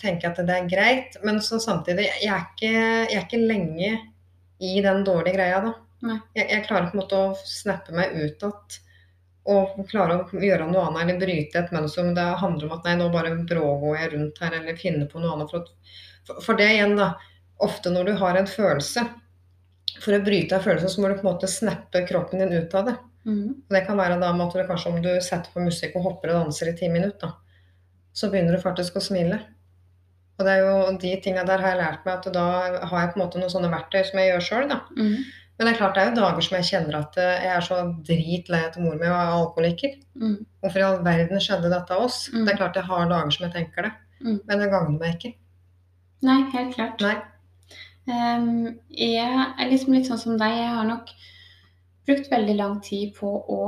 tenker 0.00 0.28
jeg 0.28 0.34
at 0.34 0.46
det 0.46 0.56
er 0.56 0.70
greit. 0.70 1.18
Men 1.24 1.40
så 1.42 1.58
samtidig, 1.62 2.08
jeg 2.22 2.32
er 2.32 2.44
ikke, 2.44 2.72
jeg 2.76 3.16
er 3.16 3.24
ikke 3.24 3.42
lenge 3.42 3.92
i 4.60 4.74
den 4.84 5.04
dårlige 5.04 5.36
greia 5.38 5.60
da. 5.64 5.72
Jeg, 6.36 6.48
jeg 6.50 6.64
klarer 6.66 6.90
på 6.90 6.96
en 6.98 7.02
måte 7.02 7.20
å 7.20 7.30
snappe 7.42 7.94
meg 7.96 8.12
ut 8.14 8.44
igjen 8.44 8.82
og 9.46 9.76
klare 9.86 10.16
å 10.18 10.40
gjøre 10.42 10.66
noe 10.66 10.88
annet 10.88 11.04
eller 11.04 11.20
bryte 11.20 11.60
et 11.60 11.72
mønster. 11.74 12.02
Men 12.02 12.16
det 12.18 12.26
handler 12.42 12.66
om 12.66 12.76
at 12.76 12.88
nei, 12.88 12.96
nå 12.98 13.06
bare 13.14 13.34
brågår 13.46 14.00
jeg 14.00 14.12
rundt 14.14 14.40
her 14.42 14.56
eller 14.58 14.80
finner 14.80 15.06
på 15.10 15.22
noe 15.22 15.36
annet. 15.36 15.52
For, 15.52 16.40
for 16.42 16.58
det 16.58 16.66
igjen, 16.74 16.96
da. 16.98 17.12
Ofte 17.62 17.92
når 17.94 18.10
du 18.10 18.16
har 18.20 18.36
en 18.36 18.50
følelse, 18.50 19.06
for 20.02 20.16
å 20.16 20.22
bryte 20.24 20.56
av 20.56 20.64
følelsen, 20.66 20.90
så 20.92 21.02
må 21.02 21.08
du 21.10 21.18
på 21.18 21.24
en 21.26 21.32
måte 21.32 21.50
snappe 21.50 22.04
kroppen 22.08 22.42
din 22.42 22.54
ut 22.56 22.74
av 22.76 22.90
det. 22.90 22.96
Mm. 23.26 23.54
Det 23.72 23.82
kan 23.86 23.98
være 23.98 24.20
da 24.22 24.30
med 24.36 24.46
at 24.54 24.68
kanskje 24.68 24.92
om 24.92 25.00
du 25.02 25.10
setter 25.24 25.50
på 25.52 25.64
musikk 25.64 25.96
og 25.98 26.04
hopper 26.06 26.32
og 26.32 26.44
danser 26.44 26.70
i 26.70 26.76
ti 26.78 26.88
minutter, 26.92 27.32
da, 27.32 27.32
så 28.16 28.30
begynner 28.32 28.56
du 28.56 28.62
faktisk 28.62 28.98
å 28.98 29.02
smile. 29.02 29.40
Og 30.36 30.44
det 30.44 30.52
er 30.52 30.66
jo 30.66 30.98
de 31.00 31.14
tinga 31.24 31.46
der 31.48 31.62
har 31.64 31.72
jeg 31.74 31.80
lært 31.80 32.06
meg 32.06 32.18
at 32.20 32.32
da 32.34 32.44
har 32.90 33.00
jeg 33.00 33.12
på 33.14 33.18
en 33.18 33.24
måte 33.24 33.40
noen 33.40 33.52
sånne 33.52 33.72
verktøy 33.72 34.02
som 34.04 34.20
jeg 34.20 34.30
gjør 34.30 34.46
sjøl, 34.48 34.66
da. 34.72 34.82
Mm. 34.98 35.16
Men 35.56 35.68
det 35.68 35.72
er 35.72 35.78
klart 35.78 35.94
det 35.96 36.02
er 36.02 36.10
jo 36.10 36.18
dager 36.18 36.44
som 36.44 36.56
jeg 36.58 36.68
kjenner 36.68 36.98
at 36.98 37.14
eh, 37.16 37.44
jeg 37.46 37.52
er 37.56 37.64
så 37.64 37.76
dritlei 38.04 38.58
av 38.60 38.66
at 38.68 38.74
mor 38.84 38.98
mi 39.00 39.08
var 39.08 39.30
alkoholiker. 39.38 39.94
Mm. 40.20 40.34
Hvorfor 40.60 40.82
i 40.82 40.84
all 40.84 40.98
verden 41.06 41.40
skjedde 41.40 41.70
dette 41.72 41.96
av 41.96 42.04
oss? 42.04 42.26
Mm. 42.34 42.42
Det 42.44 42.52
er 42.52 42.58
klart 42.60 42.76
jeg 42.76 42.88
har 42.90 43.08
dager 43.14 43.32
som 43.38 43.46
jeg 43.48 43.54
tenker 43.60 43.88
det, 43.88 43.94
Mm. 44.16 44.38
men 44.48 44.60
det 44.62 44.70
gagner 44.72 44.98
meg 45.00 45.16
ikke. 45.16 45.34
Nei, 46.24 46.36
helt 46.54 46.70
klart. 46.72 47.02
Nei. 47.04 47.16
Ehm, 48.06 48.78
jeg 48.90 49.26
er 49.58 49.70
liksom 49.70 49.94
litt 49.96 50.06
sånn 50.06 50.20
som 50.22 50.38
deg. 50.38 50.54
Jeg 50.60 50.72
har 50.76 50.86
nok 50.86 51.10
brukt 52.06 52.30
veldig 52.30 52.56
lang 52.56 52.80
tid 52.86 53.14
på 53.16 53.26
å 53.26 53.60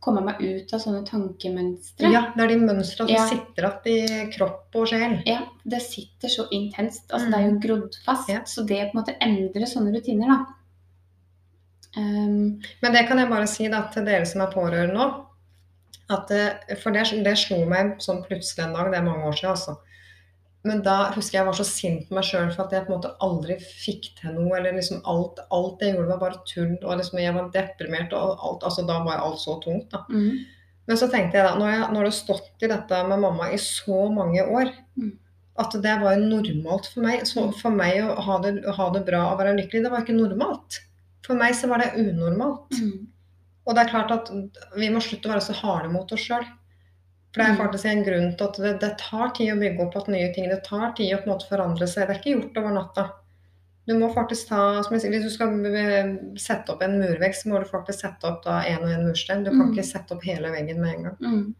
komme 0.00 0.22
meg 0.22 0.38
ut 0.40 0.72
av 0.72 0.78
sånne 0.80 1.02
tankemønstre. 1.08 2.10
Ja, 2.12 2.20
det 2.36 2.44
er 2.44 2.52
de 2.52 2.58
mønstra 2.62 3.06
som 3.06 3.08
Ja. 3.10 3.24
sitter 3.26 3.66
igjen 3.84 4.28
i 4.28 4.30
kropp 4.30 4.76
og 4.78 4.86
sjel. 4.86 5.22
Ja, 5.26 5.40
det 5.66 5.82
sitter 5.82 6.28
så 6.28 6.46
intenst. 6.52 7.10
Altså, 7.10 7.26
Mm. 7.26 7.30
Det 7.32 7.38
er 7.40 7.50
jo 7.50 7.58
grodd 7.66 7.96
fast. 8.04 8.28
Ja. 8.28 8.40
Så 8.44 8.64
det 8.66 8.78
å 8.78 8.90
på 8.92 8.94
en 8.98 9.02
måte 9.02 9.16
endre 9.20 9.66
sånne 9.66 9.92
rutiner, 9.92 10.28
da 10.28 10.46
um, 11.96 12.60
Men 12.82 12.92
det 12.92 13.08
kan 13.08 13.18
jeg 13.18 13.28
bare 13.28 13.46
si 13.46 13.66
da, 13.68 13.82
til 13.92 14.04
dere 14.04 14.24
som 14.26 14.42
er 14.42 14.52
pårørende 14.52 14.94
nå. 14.94 15.24
At, 16.10 16.30
eh, 16.30 16.76
for 16.76 16.90
det, 16.92 17.02
det 17.24 17.36
slo 17.36 17.64
meg 17.68 17.98
sånn 17.98 18.22
plutselig 18.24 18.64
en 18.64 18.72
dag, 18.72 18.90
det 18.92 18.98
er 19.00 19.04
mange 19.04 19.24
år 19.28 19.32
siden, 19.36 19.50
altså. 19.50 19.78
Men 20.68 20.82
da 20.84 20.96
husker 21.14 21.38
jeg 21.38 21.40
jeg 21.42 21.46
var 21.48 21.56
så 21.58 21.64
sint 21.68 22.08
på 22.08 22.16
meg 22.18 22.26
sjøl 22.28 22.50
for 22.54 22.66
at 22.66 22.72
jeg 22.76 22.84
på 22.86 22.92
en 22.92 22.98
måte 22.98 23.14
aldri 23.24 23.56
fikk 23.62 24.10
til 24.20 24.34
noe. 24.36 24.56
eller 24.58 24.76
liksom 24.76 25.00
Alt, 25.08 25.38
alt 25.54 25.80
jeg 25.84 25.94
gjorde, 25.96 26.08
var 26.12 26.18
bare 26.22 26.42
tull. 26.50 26.74
og 26.82 26.98
liksom 27.00 27.20
Jeg 27.22 27.34
var 27.34 27.48
deprimert. 27.54 28.12
og 28.12 28.38
alt, 28.48 28.62
altså 28.68 28.86
Da 28.86 28.98
var 29.04 29.22
alt 29.24 29.40
så 29.40 29.56
tungt. 29.64 29.88
da. 29.90 30.04
mm, 30.08 30.38
Men 30.88 30.96
så 30.96 31.08
tenkte 31.12 31.36
jeg 31.38 31.44
da, 31.46 31.54
når 31.58 31.68
jeg, 31.70 31.80
når 31.92 32.04
det 32.04 32.12
har 32.12 32.18
stått 32.18 32.62
i 32.62 32.68
dette 32.74 33.00
med 33.08 33.20
mamma 33.20 33.50
i 33.52 33.56
så 33.60 34.08
mange 34.12 34.42
år, 34.44 34.70
Mm. 34.98 35.12
at 35.58 35.72
det 35.82 35.94
var 36.02 36.14
jo 36.16 36.28
normalt 36.28 36.86
for 36.86 37.00
meg. 37.02 37.20
Så 37.26 37.52
for 37.60 37.70
meg 37.70 37.96
å 38.04 38.14
ha 38.22 38.38
det, 38.40 38.64
å 38.64 38.72
ha 38.74 38.90
det 38.94 39.04
bra 39.06 39.32
og 39.32 39.38
være 39.40 39.56
lykkelig, 39.58 39.82
det 39.84 39.90
var 39.90 40.00
ikke 40.04 40.16
normalt. 40.16 40.78
For 41.26 41.34
meg 41.34 41.52
så 41.54 41.68
var 41.68 41.78
det 41.78 41.92
unormalt. 41.98 42.70
mm, 42.80 43.06
Og 43.66 43.74
det 43.74 43.84
er 43.84 43.90
klart 43.90 44.10
at 44.10 44.30
vi 44.76 44.88
må 44.88 45.00
slutte 45.04 45.28
å 45.28 45.32
være 45.34 45.44
så 45.44 45.52
harde 45.60 45.90
mot 45.92 46.10
oss 46.12 46.20
sjøl. 46.24 46.44
For 47.32 47.42
det 47.42 47.46
er 47.48 47.54
Mm. 47.54 47.58
faktisk 47.60 47.84
en 47.84 48.04
grunn 48.04 48.36
til 48.36 48.46
at 48.46 48.56
det, 48.56 48.80
det 48.80 48.98
tar 48.98 49.30
tid 49.36 49.52
å 49.52 49.58
bygge 49.60 49.82
opp 49.86 49.96
at 49.96 50.08
nye 50.08 50.32
ting. 50.34 50.48
Det 50.48 50.62
tar 50.64 50.92
tid 50.96 51.12
å 51.14 51.18
på 51.22 51.28
en 51.28 51.32
måte 51.34 51.48
forandre 51.50 51.86
seg. 51.86 52.06
Det 52.08 52.16
er 52.16 52.20
ikke 52.22 52.36
gjort 52.40 52.56
over 52.62 52.72
natta. 52.78 53.10
Du 53.86 53.94
må 53.98 54.08
faktisk 54.14 54.48
ta, 54.48 54.82
som 54.82 54.92
jeg 54.92 55.00
sier, 55.00 55.10
Hvis 55.10 55.24
du 55.24 55.30
skal 55.30 55.66
eh, 55.66 56.16
sette 56.36 56.70
opp 56.72 56.82
en 56.82 56.98
murvegg, 57.00 57.34
så 57.34 57.48
må 57.48 57.58
du 57.60 57.64
faktisk 57.68 58.00
sette 58.00 58.24
opp 58.28 58.42
da 58.44 58.62
en 58.68 58.82
og 58.84 58.90
en 58.90 59.06
murstein. 59.06 59.44
Du 59.44 59.50
kan 59.50 59.68
Mm. 59.68 59.72
ikke 59.74 59.84
sette 59.84 60.12
opp 60.12 60.22
hele 60.24 60.50
veggen 60.52 60.80
med 60.80 60.94
en 60.94 61.02
gang. 61.04 61.16
mm. 61.20 61.54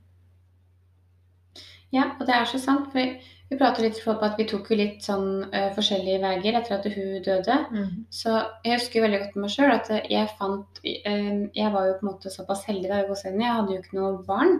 Ja, 1.93 2.11
og 2.21 2.27
det 2.29 2.35
er 2.37 2.45
så 2.45 2.59
sant. 2.61 2.91
For 2.93 3.01
vi 3.49 3.57
prater 3.57 3.83
litt 3.87 4.01
på 4.05 4.13
at 4.23 4.37
vi 4.37 4.45
tok 4.45 4.69
jo 4.69 4.77
litt 4.77 5.01
sånn 5.07 5.47
uh, 5.55 5.71
forskjellige 5.77 6.21
veier 6.21 6.59
etter 6.59 6.75
at 6.77 6.85
hun 6.93 7.23
døde. 7.25 7.57
Så 8.13 8.35
jeg 8.65 8.77
husker 8.79 9.07
veldig 9.07 9.21
godt 9.23 9.37
med 9.39 9.47
meg 9.47 9.55
sjøl 9.55 9.73
at 9.73 9.89
jeg 10.11 10.29
fant 10.39 10.83
uh, 10.85 11.49
Jeg 11.57 11.73
var 11.73 11.87
jo 11.89 11.95
på 12.01 12.05
en 12.07 12.11
måte 12.13 12.33
såpass 12.35 12.67
heldig 12.69 12.91
da 12.91 13.01
jeg 13.01 13.09
var 13.09 13.21
sen, 13.23 13.41
jeg 13.41 13.57
hadde 13.57 13.73
jo 13.73 13.81
ikke 13.81 13.97
noe 14.01 14.23
barn. 14.29 14.59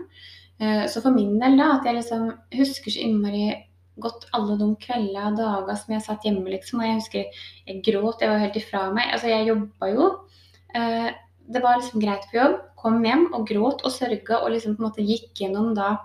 Eh, 0.59 0.85
Så 0.87 1.01
for 1.01 1.11
min 1.15 1.39
del 1.39 1.57
da, 1.57 1.77
at 1.77 1.85
jeg 1.87 1.95
liksom 1.95 2.29
husker 2.55 2.91
så 2.91 3.03
innmari 3.05 3.65
godt 3.99 4.25
alle 4.33 4.55
de 4.59 4.67
kveldene 4.79 5.31
og 5.33 5.37
dager 5.39 5.75
som 5.75 5.93
jeg 5.93 6.03
satt 6.05 6.23
hjemme, 6.27 6.47
liksom. 6.51 6.79
Og 6.79 6.87
jeg 6.87 6.99
husker 6.99 7.23
jeg 7.67 7.81
gråt, 7.83 8.21
jeg 8.21 8.29
var 8.31 8.43
helt 8.43 8.55
ifra 8.59 8.85
meg. 8.95 9.09
Altså, 9.13 9.27
jeg 9.27 9.47
jobba 9.47 9.91
jo. 9.93 10.09
Eh, 10.75 11.09
Det 11.51 11.63
var 11.63 11.79
liksom 11.79 11.99
greit 12.01 12.27
på 12.29 12.37
jobb. 12.37 12.59
Kom 12.77 13.03
hjem 13.03 13.33
og 13.33 13.47
gråt 13.49 13.81
og 13.83 13.91
sørga 13.91 14.43
og 14.43 14.51
liksom 14.51 14.75
på 14.77 14.83
en 14.83 14.87
måte 14.91 15.01
gikk 15.01 15.33
gjennom 15.41 15.73
da 15.73 15.97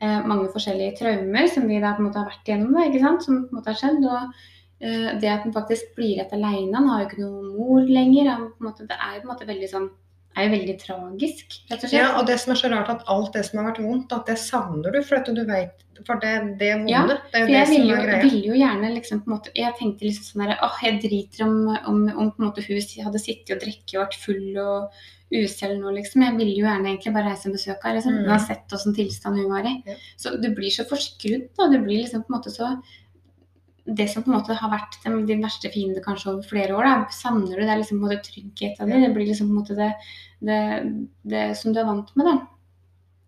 eh, 0.00 0.26
mange 0.26 0.48
forskjellige 0.50 0.96
traumer 0.98 1.46
som 1.46 1.68
vi 1.68 1.78
da 1.80 1.92
på 1.94 2.02
en 2.02 2.08
måte 2.08 2.18
har 2.18 2.26
vært 2.26 2.48
igjennom, 2.48 2.72
da, 2.74 2.88
ikke 2.88 3.00
sant? 3.04 3.22
som 3.22 3.44
på 3.46 3.54
en 3.54 3.60
måte 3.60 3.70
har 3.70 3.78
skjedd. 3.78 4.02
Og 4.02 5.20
det 5.22 5.28
at 5.30 5.44
han 5.44 5.52
faktisk 5.54 5.94
blir 5.94 6.16
igjen 6.16 6.32
alene, 6.34 6.74
han 6.74 6.88
har 6.90 7.02
jo 7.02 7.06
ikke 7.06 7.22
noen 7.22 7.52
mor 7.54 7.86
lenger. 7.86 8.32
Han, 8.32 8.48
en 8.50 8.66
måte, 8.66 8.88
det 8.90 8.96
er 8.98 9.14
jo 9.14 9.20
på 9.22 9.28
en 9.28 9.34
måte 9.36 9.46
veldig 9.46 9.68
sånn 9.70 9.90
er 10.36 10.46
jo 10.46 10.52
veldig 10.54 10.74
tragisk, 10.80 11.56
rett 11.70 11.78
og 11.78 11.86
slett. 11.86 11.96
Ja, 11.98 12.10
og 12.18 12.26
det 12.28 12.38
som 12.42 12.54
er 12.54 12.60
så 12.60 12.70
rart, 12.72 12.90
at 12.92 13.06
alt 13.12 13.32
det 13.36 13.44
som 13.48 13.60
har 13.60 13.70
vært 13.70 13.80
vondt, 13.84 14.12
at 14.16 14.28
det 14.30 14.38
savner 14.40 14.94
du. 14.94 15.00
For 15.06 15.24
du 15.28 15.42
vet 15.48 15.80
For 16.02 16.18
det, 16.18 16.32
det 16.58 16.70
vonde, 16.80 16.90
Ja, 16.90 17.02
det 17.06 17.38
er 17.38 17.44
jo 17.44 17.48
det 17.52 17.64
som 17.68 17.74
ville 17.76 17.92
jo, 17.92 18.02
greia. 18.02 18.18
Jeg 18.18 18.30
ville 18.30 18.52
jo 18.52 18.60
gjerne 18.60 18.92
liksom 18.96 19.20
på 19.22 19.28
en 19.28 19.34
måte 19.36 19.52
Jeg 19.54 19.76
tenkte 19.78 20.06
liksom 20.08 20.24
sånn 20.26 20.44
herre 20.46 20.56
Åh, 20.66 20.78
jeg 20.82 21.00
driter 21.04 21.44
om, 21.46 21.58
om, 21.70 21.98
om 22.08 22.30
på 22.32 22.42
en 22.42 22.46
måte 22.48 22.64
hun 22.66 22.80
hadde 23.06 23.22
sittet 23.22 23.52
og 23.54 23.60
drukket 23.62 23.94
og 23.94 24.00
vært 24.02 24.16
full 24.24 24.62
og 24.62 25.02
usel 25.32 25.78
nå, 25.80 25.92
liksom. 25.96 26.24
Jeg 26.26 26.36
ville 26.38 26.56
jo 26.56 26.66
gjerne 26.66 26.90
egentlig 26.90 27.14
bare 27.14 27.30
reise 27.30 27.48
og 27.48 27.56
besøke 27.56 27.86
henne, 27.86 28.00
liksom. 28.00 28.18
Mm. 28.18 28.26
Uansett 28.28 28.74
åssen 28.76 28.96
tilstand 28.96 29.40
hun 29.40 29.52
var 29.52 29.68
i. 29.68 29.76
Ja. 29.88 29.96
Så 30.20 30.34
du 30.42 30.48
blir 30.56 30.74
så 30.74 30.84
forskrudd, 30.88 31.46
da. 31.58 31.68
Du 31.72 31.78
blir 31.80 32.02
liksom 32.02 32.24
på 32.26 32.32
en 32.32 32.38
måte 32.38 32.52
så 32.52 32.74
Det 33.84 34.08
som 34.10 34.22
på 34.22 34.30
en 34.30 34.38
måte 34.38 34.54
har 34.54 34.70
vært 34.70 34.94
din 35.26 35.42
verste 35.42 35.68
fiende 35.72 36.02
kanskje 36.04 36.30
over 36.32 36.42
flere 36.46 36.76
år, 36.76 36.84
da, 36.86 37.06
savner 37.10 37.56
du. 37.58 37.66
Det 37.66 37.78
liksom 37.80 37.98
på 37.98 38.06
en 38.06 38.12
måte 38.12 38.30
tryggheten 38.30 38.90
din. 38.90 39.02
Det 39.02 39.14
blir 39.14 39.26
liksom 39.26 39.48
på 39.48 39.52
en 39.52 39.58
måte 39.58 39.74
det, 39.74 39.92
det, 40.40 40.58
det 41.24 41.56
som 41.58 41.72
du 41.74 41.80
er 41.80 41.88
vant 41.90 42.12
med, 42.16 42.26
da. 42.26 42.36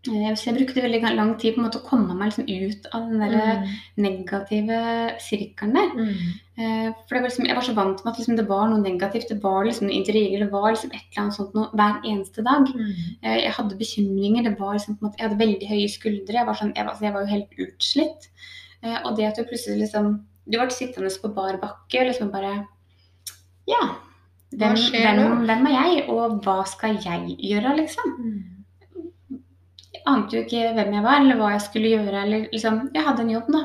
Eh, 0.07 0.35
Så 0.37 0.51
jeg 0.51 0.59
brukte 0.59 0.83
veldig 0.85 1.01
lang 1.17 1.35
tid 1.41 1.55
på 1.55 1.61
en 1.63 1.67
måte 1.67 1.81
å 1.81 1.87
komme 1.89 2.15
meg 2.15 2.29
liksom 2.31 2.45
ut 2.47 2.87
av 2.93 3.09
den 3.09 3.21
der 3.21 3.65
Mm. 3.65 3.69
negative 3.97 4.79
sirkelen 5.19 5.73
der. 5.75 5.91
Mm. 5.97 6.15
Eh, 6.59 6.93
For 7.09 7.15
det 7.17 7.23
var 7.23 7.29
liksom, 7.31 7.47
jeg 7.49 7.57
var 7.57 7.63
så 7.63 7.75
vant 7.75 8.05
med 8.05 8.13
at 8.13 8.19
liksom 8.21 8.37
det 8.37 8.47
var 8.49 8.69
noe 8.69 8.83
negativt. 8.85 9.29
Det 9.29 9.43
var 9.43 9.65
liksom 9.65 9.89
noe 9.89 9.97
intriger, 9.97 10.39
det 10.45 10.53
var 10.53 10.71
liksom 10.73 10.93
et 10.93 11.01
eller 11.11 11.23
annet 11.25 11.35
sånt 11.39 11.55
noe 11.55 11.71
hver 11.73 11.99
eneste 12.05 12.45
dag. 12.45 12.69
Mm. 12.69 12.93
Eh, 13.23 13.39
Jeg 13.45 13.53
hadde 13.53 13.79
bekymringer, 13.79 14.43
det 14.45 14.59
var 14.61 14.75
liksom 14.75 14.97
på 14.99 15.03
en 15.03 15.09
måte, 15.11 15.19
jeg 15.19 15.29
hadde 15.31 15.43
veldig 15.47 15.69
høye 15.69 15.89
skuldre. 15.89 16.35
Jeg 16.39 16.47
var, 16.47 16.55
sånn, 16.55 16.75
jeg, 16.77 16.85
var- 16.85 16.93
altså, 16.93 17.05
jeg 17.05 17.13
var 17.13 17.21
jo 17.21 17.35
helt 17.35 17.51
utslitt. 17.59 18.29
Og 19.05 19.17
det 19.17 19.25
at 19.25 19.37
du 19.37 19.45
plutselig 19.49 19.81
liksom 19.89 20.21
Du 20.45 20.59
ble 20.59 20.71
sittende 20.73 21.13
på 21.23 21.31
bar 21.37 21.59
bakke 21.63 22.03
og 22.03 22.11
liksom 22.11 22.33
bare 22.35 22.57
Ja. 23.69 23.83
Hvem, 24.55 24.77
hvem, 24.95 25.47
hvem 25.49 25.67
er 25.67 25.73
jeg, 25.75 26.03
og 26.13 26.37
hva 26.45 26.61
skal 26.69 27.01
jeg 27.03 27.35
gjøre, 27.43 27.73
liksom? 27.81 28.13
Jeg 29.95 30.03
ante 30.07 30.37
jo 30.37 30.43
ikke 30.45 30.69
hvem 30.77 30.93
jeg 30.95 31.03
var, 31.03 31.23
eller 31.23 31.41
hva 31.41 31.49
jeg 31.55 31.65
skulle 31.65 31.91
gjøre. 31.97 32.21
Eller 32.21 32.47
liksom, 32.53 32.85
jeg 32.95 33.07
hadde 33.07 33.25
en 33.25 33.33
jobb, 33.35 33.51
da. 33.51 33.65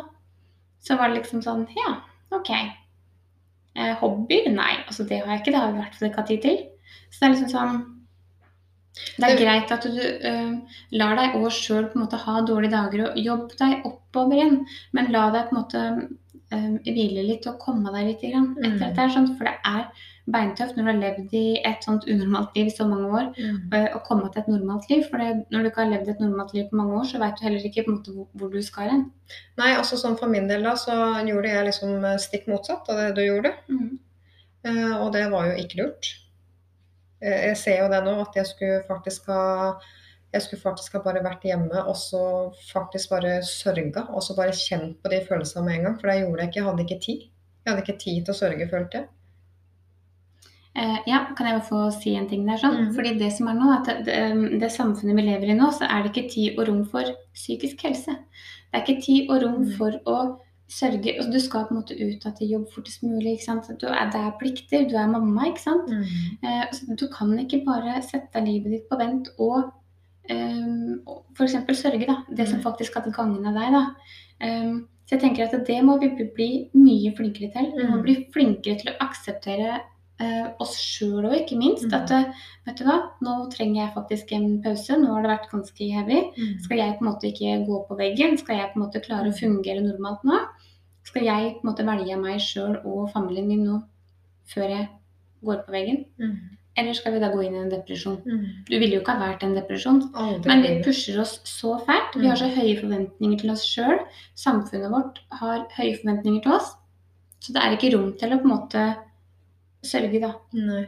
Så 0.81 0.97
var 0.97 1.11
det 1.11 1.19
liksom 1.19 1.43
sånn 1.45 1.67
Ja, 1.77 1.99
OK. 2.33 2.49
Eh, 3.75 3.93
hobbyer? 4.01 4.49
Nei, 4.55 4.73
altså 4.87 5.05
det 5.05 5.21
har 5.21 5.35
jeg 5.35 5.43
ikke. 5.43 5.53
Det 5.53 5.61
har 5.61 5.69
jeg 5.69 5.77
i 5.77 5.81
hvert 5.83 5.97
fall 5.97 6.09
ikke 6.09 6.21
hatt 6.23 6.31
tid 6.33 6.45
til. 6.47 6.59
Så 7.09 7.19
det 7.19 7.27
er 7.27 7.35
liksom 7.35 7.53
sånn 7.53 7.79
Det 9.19 9.27
er 9.29 9.39
greit 9.39 9.71
at 9.71 9.85
du 9.85 9.99
uh, 9.99 10.79
lar 10.97 11.19
deg 11.19 11.37
òg 11.37 11.51
sjøl 11.53 11.85
ha 11.93 12.39
dårlige 12.47 12.73
dager 12.73 13.03
og 13.05 13.19
jobb 13.21 13.53
deg 13.59 13.85
oppover 13.87 14.35
igjen, 14.35 14.57
men 14.97 15.11
la 15.13 15.29
deg 15.35 15.47
på 15.47 15.55
en 15.55 15.59
måte 15.59 15.83
eh, 16.51 16.69
hvile 16.85 17.23
litt 17.27 17.47
og 17.47 17.59
komme 17.59 17.91
deg 17.93 18.07
litt 18.07 18.21
grann 18.31 18.55
etter 18.57 18.69
Mm. 18.71 18.79
dette. 18.79 18.95
her, 18.99 19.09
sånn, 19.09 19.37
For 19.37 19.45
det 19.45 19.55
er 19.65 19.85
beintøft 20.29 20.75
når 20.77 20.83
du 20.85 20.91
har 20.91 20.99
levd 21.01 21.33
i 21.33 21.61
et 21.65 21.83
sånt 21.83 22.03
unormalt 22.05 22.55
liv 22.55 22.69
så 22.69 22.85
mange 22.87 23.07
år, 23.09 23.33
eh, 23.73 23.87
å 23.95 24.03
komme 24.05 24.31
til 24.31 24.41
et 24.41 24.47
normalt 24.47 24.89
liv. 24.89 25.03
For 25.09 25.17
det, 25.17 25.45
når 25.51 25.63
du 25.63 25.69
ikke 25.69 25.83
har 25.83 25.91
levd 25.91 26.09
et 26.09 26.19
normalt 26.19 26.53
liv 26.53 26.65
på 26.69 26.75
mange 26.77 26.99
år, 26.99 27.05
så 27.05 27.19
vet 27.19 27.37
du 27.37 27.43
heller 27.47 27.59
ikke 27.65 27.87
måte 27.87 28.13
hvor, 28.13 28.27
hvor 28.35 28.51
du 28.51 28.61
skal 28.61 28.89
hen. 28.89 29.11
Nei, 29.57 29.73
altså 29.75 29.97
sånn 29.97 30.17
for 30.19 30.27
min 30.27 30.47
del 30.47 30.63
da, 30.63 30.73
så 30.75 31.25
gjorde 31.25 31.49
jeg 31.49 31.65
liksom 31.65 32.05
eh, 32.05 32.17
stikk 32.17 32.47
motsatt 32.47 32.89
av 32.89 32.97
det 32.97 33.15
du 33.15 33.21
gjorde. 33.25 33.53
Mm. 33.69 33.99
Uh, 34.67 35.05
og 35.05 35.13
det 35.13 35.31
var 35.31 35.45
jo 35.47 35.55
ikke 35.63 35.77
lurt. 35.83 36.15
Jeg 37.21 37.55
ser 37.57 37.79
jo 37.83 37.89
det 37.91 38.03
nå, 38.03 38.21
at 38.21 38.35
jeg 38.35 38.45
skulle 38.45 38.83
faktisk 38.87 39.25
ha 39.27 39.73
jeg 40.33 40.41
skulle 40.45 40.61
faktisk 40.61 40.93
ha 40.93 40.99
bare 41.05 41.23
vært 41.25 41.41
hjemme 41.47 41.83
og 41.87 41.95
så 41.97 42.21
faktisk 42.71 43.09
bare 43.09 43.39
sørga. 43.43 44.07
Og 44.13 44.21
så 44.23 44.35
bare 44.37 44.51
kjent 44.53 44.99
på 45.01 45.09
de 45.09 45.21
følelsene 45.25 45.65
med 45.65 45.75
en 45.79 45.83
gang. 45.89 45.95
For 45.99 46.07
det 46.11 46.19
gjorde 46.21 46.39
jeg 46.43 46.49
ikke. 46.49 46.59
Jeg 46.59 46.67
hadde 46.69 46.85
ikke 46.85 46.99
tid. 47.05 47.23
Jeg 47.65 47.71
hadde 47.73 47.83
ikke 47.85 47.99
tid 48.03 48.19
til 48.25 48.33
å 48.33 48.37
sørge, 48.39 48.69
følte 48.69 48.97
jeg. 49.01 49.07
Eh, 50.79 50.99
ja, 51.09 51.23
kan 51.35 51.47
jeg 51.49 51.57
bare 51.57 51.65
få 51.67 51.79
si 51.91 52.13
en 52.15 52.27
ting 52.29 52.45
der? 52.47 52.59
sånn? 52.61 52.75
Mm. 52.77 52.91
Fordi 52.95 53.15
det 53.19 53.31
som 53.35 53.49
er 53.49 53.57
nå, 53.57 53.71
at 53.73 53.89
det, 53.89 53.95
det, 54.05 54.59
det 54.61 54.69
samfunnet 54.71 55.17
vi 55.17 55.25
lever 55.25 55.49
i 55.51 55.57
nå, 55.57 55.71
så 55.75 55.87
er 55.89 56.05
det 56.05 56.11
ikke 56.13 56.29
tid 56.31 56.59
og 56.61 56.69
rom 56.69 56.83
for 56.91 57.09
psykisk 57.35 57.81
helse. 57.87 58.13
Det 58.69 58.77
er 58.77 58.85
ikke 58.85 59.01
tid 59.01 59.31
og 59.33 59.41
rom 59.43 59.57
Mhm. 59.65 59.73
for 59.79 59.97
å 60.05 60.19
sørge 60.69 61.15
altså, 61.17 61.31
Du 61.33 61.39
skal 61.41 61.63
på 61.65 61.73
en 61.73 61.79
måte 61.81 61.95
ut 61.97 62.21
til 62.37 62.47
jobb 62.53 62.67
fortest 62.69 63.01
mulig. 63.03 63.33
ikke 63.39 63.45
sant? 63.47 63.71
Du 63.81 63.87
er, 63.89 64.05
det 64.13 64.21
er 64.21 64.35
plikter. 64.39 64.85
Du 64.87 64.95
er 64.95 65.07
mamma, 65.09 65.47
ikke 65.49 65.63
sant? 65.65 65.89
Eh, 66.45 66.65
så 66.71 66.95
du 66.95 67.07
kan 67.09 67.33
ikke 67.39 67.63
bare 67.65 67.97
sette 68.05 68.45
livet 68.45 68.71
ditt 68.71 68.89
på 68.89 68.99
vent 69.01 69.27
og 69.39 69.71
um, 70.29 71.01
f.eks. 71.35 71.53
sørge. 71.77 72.05
da, 72.07 72.23
Det 72.35 72.47
som 72.47 72.59
Mhm. 72.59 72.63
faktisk 72.63 72.93
hadde 72.95 73.11
gagna 73.13 73.51
deg. 73.53 73.71
da. 73.73 73.85
Um, 74.41 74.87
så 75.05 75.17
jeg 75.17 75.21
tenker 75.21 75.43
at 75.53 75.65
det 75.65 75.83
må 75.83 75.99
vi 75.99 76.09
bli- 76.09 76.69
mye 76.73 77.15
flinkere 77.15 77.51
til. 77.51 77.71
Vi 77.75 77.83
må 77.83 77.95
Mhm. 77.97 78.03
bli 78.03 78.27
flinkere 78.33 78.77
til 78.79 78.91
å 78.93 78.97
akseptere 79.07 79.79
uh, 80.21 80.51
oss 80.59 80.75
sjøl 80.77 81.25
og 81.25 81.31
ikke 81.33 81.57
minst. 81.57 81.85
Mhm. 81.85 81.93
At 81.93 82.11
eh, 82.11 82.33
vet 82.67 82.75
du 82.77 82.83
hva, 82.83 83.09
nå 83.21 83.49
trenger 83.49 83.85
jeg 83.85 83.93
faktisk 83.95 84.31
en 84.33 84.61
pause. 84.61 84.89
Nå 84.99 85.07
har 85.13 85.21
det 85.21 85.29
vært 85.39 85.49
ganske 85.49 85.91
heavy. 85.93 86.33
Mm. 86.37 86.59
Skal 86.59 86.77
jeg 86.77 86.99
på 86.99 87.05
en 87.05 87.13
måte 87.13 87.23
ikke 87.31 87.65
gå 87.65 87.87
på 87.87 87.97
veggen? 87.97 88.37
Skal 88.37 88.57
jeg 88.57 88.73
på 88.73 88.75
en 88.75 88.83
måte 88.85 89.01
klare 89.01 89.29
å 89.29 89.39
fungere 89.39 89.81
normalt 89.81 90.21
nå? 90.25 90.37
Skal 91.05 91.23
jeg 91.23 91.53
på 91.55 91.63
en 91.63 91.71
måte 91.73 91.85
velge 91.85 92.19
meg 92.21 92.37
sjøl 92.41 92.85
og 92.85 93.09
familien 93.13 93.47
min 93.47 93.63
nå 93.65 93.81
før 94.53 94.67
jeg 94.69 94.89
går 95.41 95.63
på 95.65 95.71
veggen? 95.71 96.05
Mm. 96.69 96.81
Eller 96.81 96.95
skal 96.95 97.15
vi 97.15 97.19
da 97.19 97.31
gå 97.33 97.41
inn 97.43 97.55
i 97.57 97.61
en 97.63 97.71
depresjon? 97.71 98.19
Mm. 98.23 98.43
Du 98.69 98.75
ville 98.77 98.95
jo 98.95 99.01
ikke 99.01 99.15
ha 99.17 99.29
vært 99.31 99.43
en 99.43 99.55
depresjon. 99.57 100.03
Aldri 100.13 100.51
Men 100.51 100.61
vi 100.63 100.75
pusher 100.85 101.19
oss 101.19 101.39
så 101.47 101.75
fælt. 101.87 102.15
Vi 102.15 102.29
har 102.29 102.39
så 102.39 102.47
høye 102.53 102.77
forventninger 102.79 103.41
til 103.41 103.51
oss 103.51 103.65
sjøl. 103.67 103.99
Samfunnet 104.39 104.93
vårt 104.93 105.19
har 105.41 105.65
høye 105.75 105.97
forventninger 105.97 106.45
til 106.45 106.55
oss. 106.55 106.71
Så 107.43 107.55
det 107.55 107.63
er 107.63 107.75
ikke 107.75 107.91
rom 107.95 108.13
til 108.19 108.35
å 108.35 108.39
på 108.39 108.47
en 108.47 108.53
måte 108.53 108.85
sørge, 109.85 110.21
da. 110.23 110.33
Nei, 110.55 110.85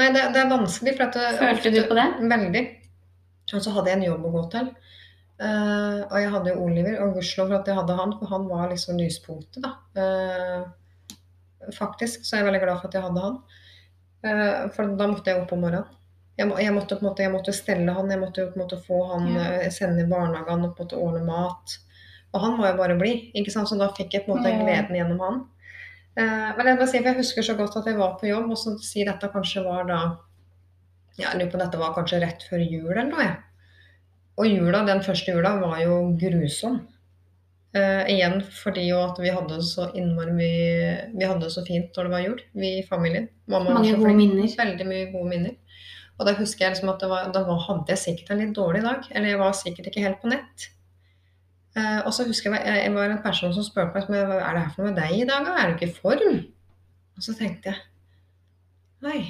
Nei 0.00 0.10
det, 0.14 0.26
det 0.34 0.42
er 0.42 0.52
vanskelig. 0.52 0.96
For 0.98 1.06
at 1.08 1.18
det, 1.18 1.32
Følte 1.40 1.72
du 1.74 1.80
på 1.88 1.98
det? 1.98 2.06
Veldig. 2.34 2.64
Og 3.52 3.64
så 3.64 3.74
hadde 3.74 3.92
jeg 3.92 4.00
en 4.00 4.06
jobb 4.10 4.28
å 4.28 4.34
gå 4.34 4.44
til. 4.54 4.70
Uh, 5.34 6.04
og 6.06 6.14
jeg 6.20 6.30
hadde 6.30 6.52
jo 6.52 6.62
Oliver, 6.62 7.00
og 7.02 7.16
gudskjelov 7.16 7.50
for 7.50 7.58
at 7.58 7.68
jeg 7.68 7.78
hadde 7.80 7.98
han, 7.98 8.14
for 8.20 8.30
han 8.30 8.46
var 8.48 8.68
liksom 8.70 9.00
lyspunktet, 9.00 9.64
da. 9.64 9.72
Uh, 9.98 11.20
faktisk 11.74 12.22
så 12.22 12.36
er 12.36 12.42
jeg 12.42 12.48
veldig 12.52 12.62
glad 12.62 12.80
for 12.80 12.90
at 12.90 12.96
jeg 12.98 13.06
hadde 13.08 13.24
han. 13.24 13.40
Eh, 14.24 14.64
for 14.74 14.94
da 14.98 15.08
måtte 15.10 15.30
jeg 15.32 15.42
opp 15.42 15.52
om 15.54 15.62
morgenen. 15.66 15.90
Jeg, 16.34 16.48
må, 16.50 16.56
jeg, 16.58 16.72
måtte, 16.74 16.96
måte, 17.04 17.22
jeg 17.22 17.30
måtte 17.30 17.52
stelle 17.54 17.92
han, 17.94 18.08
jeg 18.10 18.18
måtte 18.18 18.48
måte 18.58 18.80
få 18.82 19.04
han 19.12 19.28
Ja. 19.36 19.42
eh, 19.62 19.70
sende 19.70 20.02
i 20.02 20.10
barnehagen 20.10 20.64
og 20.66 20.74
på 20.74 20.82
en 20.82 20.86
måte 20.88 20.98
ordne 20.98 21.24
mat. 21.28 21.76
Og 22.34 22.40
han 22.42 22.56
var 22.58 22.72
jo 22.72 22.78
bare 22.80 22.96
blid, 22.98 23.28
ikke 23.38 23.52
sant? 23.54 23.68
så 23.70 23.78
da 23.78 23.92
fikk 23.94 24.16
jeg 24.16 24.24
på 24.26 24.32
en 24.32 24.40
måte 24.40 24.50
gleden 24.64 24.96
gjennom 24.98 25.20
han. 25.22 25.42
Eh, 26.16 26.50
men 26.56 26.66
jeg, 26.66 26.78
må 26.80 26.86
si, 26.86 26.98
for 26.98 27.10
jeg 27.12 27.20
husker 27.20 27.46
så 27.46 27.54
godt 27.58 27.76
at 27.78 27.86
jeg 27.86 27.98
var 27.98 28.16
på 28.18 28.26
jobb, 28.26 28.50
og 28.50 28.58
så 28.58 28.74
sier 28.82 29.06
dette 29.12 29.30
kanskje 29.30 29.62
var 29.66 29.86
da 29.86 30.00
ja, 31.16 31.28
Jeg 31.30 31.38
lurer 31.38 31.50
på 31.52 31.58
dette 31.62 31.78
var 31.78 31.94
kanskje 31.94 32.18
rett 32.24 32.42
før 32.42 32.58
jul 32.58 32.90
eller 32.90 33.06
noe. 33.12 33.28
Og 34.42 34.48
jula, 34.50 34.80
den 34.86 35.02
første 35.06 35.30
jula 35.30 35.52
var 35.60 35.78
jo 35.84 36.00
grusom. 36.18 36.80
Eh, 37.74 38.04
igjen 38.12 38.36
fordi 38.54 38.84
jo 38.86 39.00
at 39.02 39.16
vi 39.18 39.32
hadde 39.34 39.56
det 39.56 39.64
så 39.66 39.88
innmari 39.98 40.30
mye 40.30 40.90
Vi 41.10 41.26
hadde 41.26 41.42
det 41.42 41.54
så 41.56 41.64
fint 41.66 41.96
når 41.96 42.06
det 42.06 42.12
var 42.12 42.22
jul, 42.22 42.42
vi 42.54 42.68
i 42.78 42.84
familien. 42.86 43.26
Mamma 43.50 43.74
Mange 43.74 43.96
gode 43.98 44.14
minner. 44.14 44.46
Veldig 44.60 44.86
mye 44.86 45.08
gode 45.10 45.30
minner. 45.32 45.56
Og 46.14 46.28
da 46.28 46.36
husker 46.38 46.64
jeg 46.64 46.76
liksom 46.76 46.92
at 46.92 47.02
det 47.02 47.08
var, 47.10 47.32
da 47.34 47.42
var, 47.48 47.58
hadde 47.66 47.90
jeg 47.90 48.02
sikkert 48.04 48.30
en 48.30 48.44
litt 48.44 48.54
dårlig 48.54 48.84
dag. 48.84 49.08
Eller 49.10 49.32
jeg 49.32 49.42
var 49.42 49.58
sikkert 49.58 49.90
ikke 49.90 50.04
helt 50.06 50.22
på 50.22 50.30
nett. 50.30 50.68
Uh, 51.74 52.06
og 52.06 52.12
så 52.14 52.22
husker 52.28 52.54
jeg 52.54 52.76
jeg 52.84 52.94
var 52.94 53.10
en 53.10 53.22
person 53.24 53.50
som 53.50 53.66
spurte 53.66 54.06
meg 54.06 54.28
hva 54.28 54.38
er 54.38 54.54
det 54.54 54.60
her 54.62 54.74
for 54.76 54.84
noe 54.84 54.92
med 54.92 55.00
deg 55.00 55.16
i 55.16 55.24
dag, 55.26 55.42
da? 55.42 55.56
er 55.58 55.72
du 55.72 55.74
ikke 55.74 55.88
i 55.90 55.96
form? 55.96 56.36
Og 57.18 57.24
så 57.26 57.34
tenkte 57.34 57.72
jeg 57.72 57.80
nei, 59.02 59.22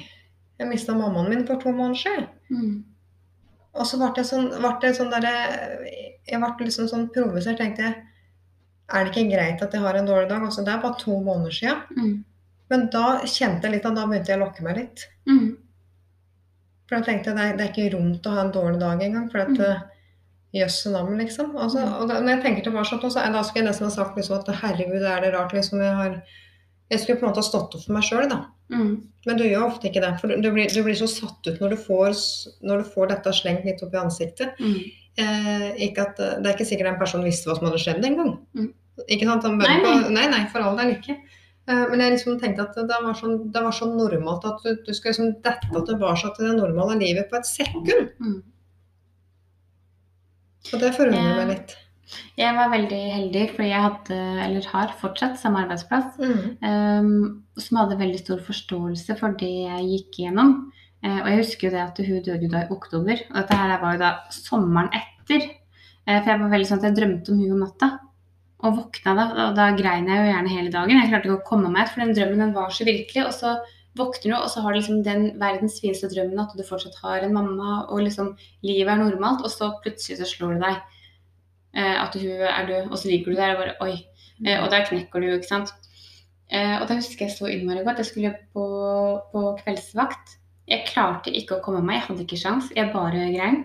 jeg 0.59 0.69
mista 0.69 0.93
mammaen 0.93 1.31
min 1.31 1.41
for 1.47 1.57
to 1.59 1.73
måneder 1.73 1.97
siden. 2.03 2.27
Mm. 2.53 2.75
Og 3.75 3.89
så 3.89 3.97
ble 3.97 4.11
jeg 4.21 4.29
sånn, 4.29 4.51
ble 4.61 4.91
jeg 4.91 4.99
sånn 4.99 5.09
der, 5.11 5.25
Jeg 6.29 6.41
ble 6.41 6.67
liksom 6.69 6.87
sånn 6.91 7.09
provosert. 7.15 7.57
tenkte 7.57 7.89
jeg, 7.89 8.05
Er 8.93 9.03
det 9.05 9.13
ikke 9.15 9.31
greit 9.33 9.61
at 9.65 9.73
jeg 9.73 9.81
har 9.81 9.95
en 9.97 10.05
dårlig 10.07 10.29
dag? 10.29 10.43
Altså, 10.45 10.63
det 10.65 10.73
er 10.73 10.81
bare 10.83 10.99
to 10.99 11.19
måneder 11.25 11.51
siden. 11.51 11.81
Mm. 11.97 12.25
Men 12.69 12.87
da 12.93 13.05
kjente 13.25 13.65
jeg 13.65 13.71
litt 13.77 13.85
at 13.85 13.95
da 13.97 14.05
begynte 14.05 14.31
jeg 14.33 14.39
å 14.39 14.45
lokke 14.45 14.63
meg 14.65 14.77
litt. 14.77 15.07
Mm. 15.29 15.57
For 16.85 16.99
da 16.99 17.05
tenkte 17.07 17.31
jeg 17.31 17.37
det 17.37 17.45
er, 17.49 17.57
det 17.57 17.65
er 17.65 17.73
ikke 17.73 17.91
rom 17.97 18.11
til 18.19 18.31
å 18.31 18.35
ha 18.35 18.45
en 18.45 18.53
dårlig 18.53 18.79
dag 18.79 19.01
engang. 19.01 19.29
For 19.31 19.39
at 19.45 19.49
Mm. 19.49 19.57
mm. 19.57 19.91
Jøsse 20.55 20.89
navn, 20.91 21.17
liksom. 21.19 21.55
Altså, 21.57 21.81
Mm. 21.83 21.93
og 22.01 22.07
da, 22.07 22.19
når 22.21 22.29
jeg 22.29 22.41
tenker 22.43 22.63
tilbake 22.63 22.87
sånn, 22.87 23.11
så 23.11 23.31
da 23.33 23.41
skulle 23.43 23.63
jeg 23.65 23.71
nesten 23.73 23.89
ha 23.89 23.91
sagt 23.91 24.15
liksom 24.15 24.39
at 24.39 24.55
herregud, 24.55 25.03
er 25.03 25.21
det 25.21 25.33
rart 25.33 25.51
liksom 25.51 25.79
jeg 25.81 25.95
har 25.95 26.21
Jeg 26.91 26.99
skulle 26.99 27.17
på 27.19 27.25
en 27.25 27.29
måte 27.31 27.41
ha 27.41 27.49
stått 27.49 27.73
opp 27.75 27.81
for 27.83 27.93
meg 27.93 28.03
sjøl, 28.03 28.29
da. 28.29 28.45
Mm. 28.71 29.07
Men 29.25 29.37
du 29.37 29.43
gjør 29.43 29.63
ofte 29.71 29.89
ikke 29.89 30.01
det. 30.01 30.19
For 30.21 30.27
du, 30.27 30.39
du, 30.39 30.51
blir, 30.51 30.67
du 30.69 30.83
blir 30.83 30.93
så 30.93 31.07
satt 31.09 31.47
ut 31.47 31.59
når 31.59 31.69
du 31.71 31.77
får, 31.77 32.13
når 32.61 32.77
du 32.83 32.89
får 32.91 33.07
dette 33.09 33.33
slengt 33.33 33.65
litt 33.65 33.81
opp 33.81 33.93
i 33.95 33.97
ansiktet. 33.97 34.53
Mm. 34.59 34.83
Eh, 35.17 35.67
ikke 35.87 36.03
at, 36.09 36.19
eh, 36.19 36.33
det 36.43 36.49
er 36.49 36.57
ikke 36.57 36.67
sikkert 36.67 36.89
en 36.93 36.99
person 36.99 37.23
visste 37.23 37.47
hva 37.47 37.55
som 37.57 37.67
hadde 37.69 37.79
skjedd 37.79 38.03
engang. 38.03 38.33
Mm. 38.57 38.73
Ikke 39.07 39.27
sant? 39.29 39.43
Nei, 39.43 39.77
nei. 39.79 39.79
på- 39.83 40.11
nei, 40.11 40.25
nei, 40.31 40.41
for 40.51 40.59
all 40.65 40.75
del 40.77 40.95
ikke. 40.95 41.15
Eh, 41.67 41.85
men 41.89 41.99
jeg 42.03 42.11
liksom 42.17 42.39
tenkte 42.41 42.61
at 42.67 42.75
det 42.75 42.97
var, 43.03 43.13
sånn, 43.17 43.51
det 43.51 43.63
var 43.63 43.71
så 43.71 43.87
normalt 43.89 44.43
at 44.45 44.59
du, 44.63 44.75
du 44.85 44.91
skal 44.93 45.13
liksom 45.13 45.31
dette 45.41 45.85
tilbake 45.87 46.35
til 46.35 46.49
det 46.51 46.57
normale 46.59 46.99
livet 46.99 47.29
på 47.31 47.39
et 47.39 47.47
sekund. 47.49 48.11
Mm. 48.19 48.43
Og 50.73 50.79
det 50.81 50.93
forundrer 50.97 51.35
meg 51.39 51.51
litt. 51.53 51.75
Jeg 52.37 52.53
var 52.53 52.69
veldig 52.69 52.99
heldig, 53.15 53.43
fordi 53.55 53.69
jeg 53.71 53.81
hadde, 53.81 54.17
eller 54.45 54.67
har 54.69 54.93
fortsatt, 54.99 55.39
samme 55.41 55.63
arbeidsplass. 55.63 56.17
Mm. 56.21 56.43
Um, 56.61 57.43
som 57.57 57.79
hadde 57.81 57.97
veldig 58.01 58.19
stor 58.21 58.41
forståelse 58.45 59.15
for 59.19 59.33
det 59.39 59.49
jeg 59.49 59.87
gikk 59.89 60.19
igjennom. 60.21 60.51
Eh, 61.03 61.19
og 61.21 61.27
jeg 61.29 61.41
husker 61.41 61.67
jo 61.67 61.75
det 61.75 61.83
at 61.83 62.01
hun 62.07 62.23
døde 62.25 62.47
jo 62.47 62.51
da 62.51 62.63
i 62.63 62.73
oktober. 62.73 63.21
Og 63.29 63.37
dette 63.37 63.59
her 63.59 63.77
var 63.81 63.95
jo 63.95 64.01
da 64.01 64.11
sommeren 64.33 64.91
etter. 64.95 65.47
Eh, 66.05 66.19
for 66.19 66.31
jeg 66.31 66.41
var 66.41 66.51
veldig 66.53 66.69
sånn 66.69 66.81
at 66.81 66.89
jeg 66.89 66.97
drømte 66.99 67.33
om 67.33 67.41
hun 67.41 67.55
om 67.57 67.63
natta. 67.65 67.91
Og 68.65 68.77
våkna 68.79 69.13
da, 69.17 69.25
og 69.45 69.57
da 69.57 69.69
grein 69.77 70.09
jeg 70.09 70.21
jo 70.21 70.31
gjerne 70.31 70.53
hele 70.53 70.73
dagen. 70.73 71.01
Jeg 71.01 71.11
klarte 71.11 71.29
ikke 71.29 71.39
å 71.41 71.47
komme 71.49 71.71
meg 71.73 71.85
ut, 71.85 71.93
for 71.93 72.05
den 72.05 72.15
drømmen 72.17 72.43
den 72.45 72.55
var 72.55 72.73
så 72.73 72.87
virkelig. 72.87 73.25
Og 73.27 73.33
så 73.35 73.53
våkner 73.99 74.31
du, 74.31 74.35
og 74.39 74.49
så 74.51 74.63
har 74.63 74.73
du 74.73 74.79
liksom 74.79 75.03
den 75.05 75.27
verdens 75.41 75.77
fineste 75.83 76.09
drømmen 76.11 76.41
at 76.41 76.55
du 76.55 76.63
fortsatt 76.67 76.97
har 77.03 77.25
en 77.25 77.35
mamma, 77.35 77.85
og 77.85 78.05
liksom 78.07 78.33
livet 78.65 78.91
er 78.91 79.01
normalt, 79.03 79.45
og 79.45 79.53
så 79.53 79.69
plutselig 79.83 80.19
så 80.19 80.27
slår 80.27 80.55
det 80.55 80.63
deg 80.65 80.79
eh, 81.79 81.97
at 82.01 82.17
hun 82.17 82.47
er 82.49 82.71
død, 82.71 82.89
og 82.89 82.97
så 82.99 83.11
ligger 83.11 83.31
du 83.31 83.39
der 83.39 83.53
og 83.53 83.61
bare 83.61 83.77
oi. 83.85 83.93
Og 84.59 84.65
da 84.71 84.81
knekker 84.83 85.23
du 85.23 85.29
ikke 85.31 85.47
sant. 85.47 85.69
Og 86.51 86.83
da 86.89 86.97
husker 86.97 87.23
jeg 87.23 87.31
så 87.31 87.47
innmari 87.47 87.85
godt. 87.85 88.01
Jeg 88.03 88.09
skulle 88.09 88.33
på, 88.51 88.65
på 89.31 89.43
kveldsvakt. 89.61 90.35
Jeg 90.67 90.85
klarte 90.89 91.29
ikke 91.33 91.59
å 91.59 91.63
komme 91.63 91.83
meg, 91.85 91.99
jeg 91.99 92.07
hadde 92.09 92.23
ikke 92.25 92.39
sjans. 92.41 92.71
Jeg 92.75 92.93
bare 92.93 93.27
grein. 93.33 93.63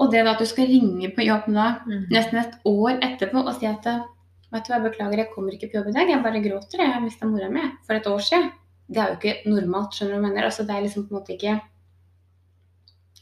Og 0.00 0.10
det 0.10 0.24
da 0.24 0.32
at 0.32 0.40
du 0.40 0.48
skal 0.48 0.66
ringe 0.70 1.10
på 1.14 1.26
jobb 1.26 1.50
da, 1.52 1.80
Mm. 1.86 2.06
nesten 2.10 2.38
et 2.40 2.54
år 2.64 2.98
etterpå 3.04 3.44
og 3.46 3.54
si 3.58 3.66
at 3.66 3.84
vet 3.84 4.64
du 4.66 4.72
hva, 4.72 4.80
jeg 4.80 4.86
beklager, 4.90 5.18
jeg 5.18 5.30
kommer 5.34 5.52
ikke 5.52 5.70
på 5.70 5.78
jobb 5.78 5.88
i 5.88 5.92
dag, 5.92 6.08
jeg 6.08 6.22
bare 6.24 6.42
gråter, 6.42 6.78
jeg 6.80 6.92
har 6.92 7.00
mista 7.00 7.26
mora 7.26 7.48
mi 7.50 7.60
for 7.86 7.94
et 7.94 8.06
år 8.06 8.18
siden. 8.18 8.50
Det 8.90 8.98
er 8.98 9.08
jo 9.12 9.18
ikke 9.20 9.50
normalt, 9.50 9.92
skjønner 9.94 10.14
du 10.14 10.18
hva 10.18 10.26
jeg 10.26 10.32
mener. 10.32 10.44
Altså, 10.48 10.66
det 10.66 10.74
er 10.74 10.82
liksom 10.82 11.06
på 11.06 11.14
en 11.14 11.20
måte 11.20 11.36
ikke 11.36 11.60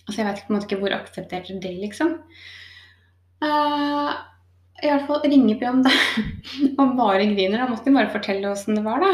Altså, 0.09 0.23
jeg 0.23 0.27
vet 0.27 0.47
på 0.47 0.49
en 0.49 0.57
måte 0.57 0.65
ikke 0.71 0.81
hvor 0.81 0.95
akseptert 0.97 1.49
det 1.61 1.69
er, 1.69 1.81
liksom. 1.83 2.15
Uh, 3.45 4.15
I 4.83 4.89
hvert 4.89 5.05
fall 5.07 5.21
ringe 5.27 5.59
på 5.59 5.67
jobb, 5.67 5.83
da. 5.85 5.93
og 6.81 6.95
bare 6.97 7.27
griner. 7.29 7.59
Da 7.61 7.67
måtte 7.69 7.85
de 7.91 7.93
bare 7.93 8.09
fortelle 8.15 8.49
åssen 8.49 8.79
det 8.79 8.85
var, 8.87 9.03
da. 9.05 9.11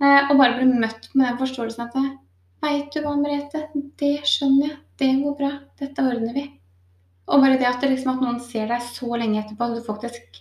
Eh, 0.00 0.30
og 0.30 0.38
bare 0.38 0.56
bli 0.56 0.64
møtt 0.78 1.10
med 1.14 1.26
den 1.26 1.38
forståelsen 1.42 1.84
at 1.84 1.96
Veit 2.64 2.90
du 2.94 3.02
hva, 3.04 3.14
Merete, 3.18 3.68
det 4.00 4.14
skjønner 4.26 4.70
jeg. 4.70 4.78
Det 4.98 5.12
går 5.22 5.34
bra. 5.38 5.50
Dette 5.78 6.02
ordner 6.02 6.34
vi. 6.34 6.44
Og 7.28 7.42
bare 7.44 7.58
det 7.60 7.68
at, 7.68 7.80
det 7.82 7.92
liksom, 7.92 8.16
at 8.16 8.24
noen 8.24 8.38
ser 8.42 8.70
deg 8.70 8.84
så 8.84 9.08
lenge 9.20 9.42
etterpå, 9.42 9.68
at 9.68 9.78
du 9.78 9.86
faktisk 9.86 10.40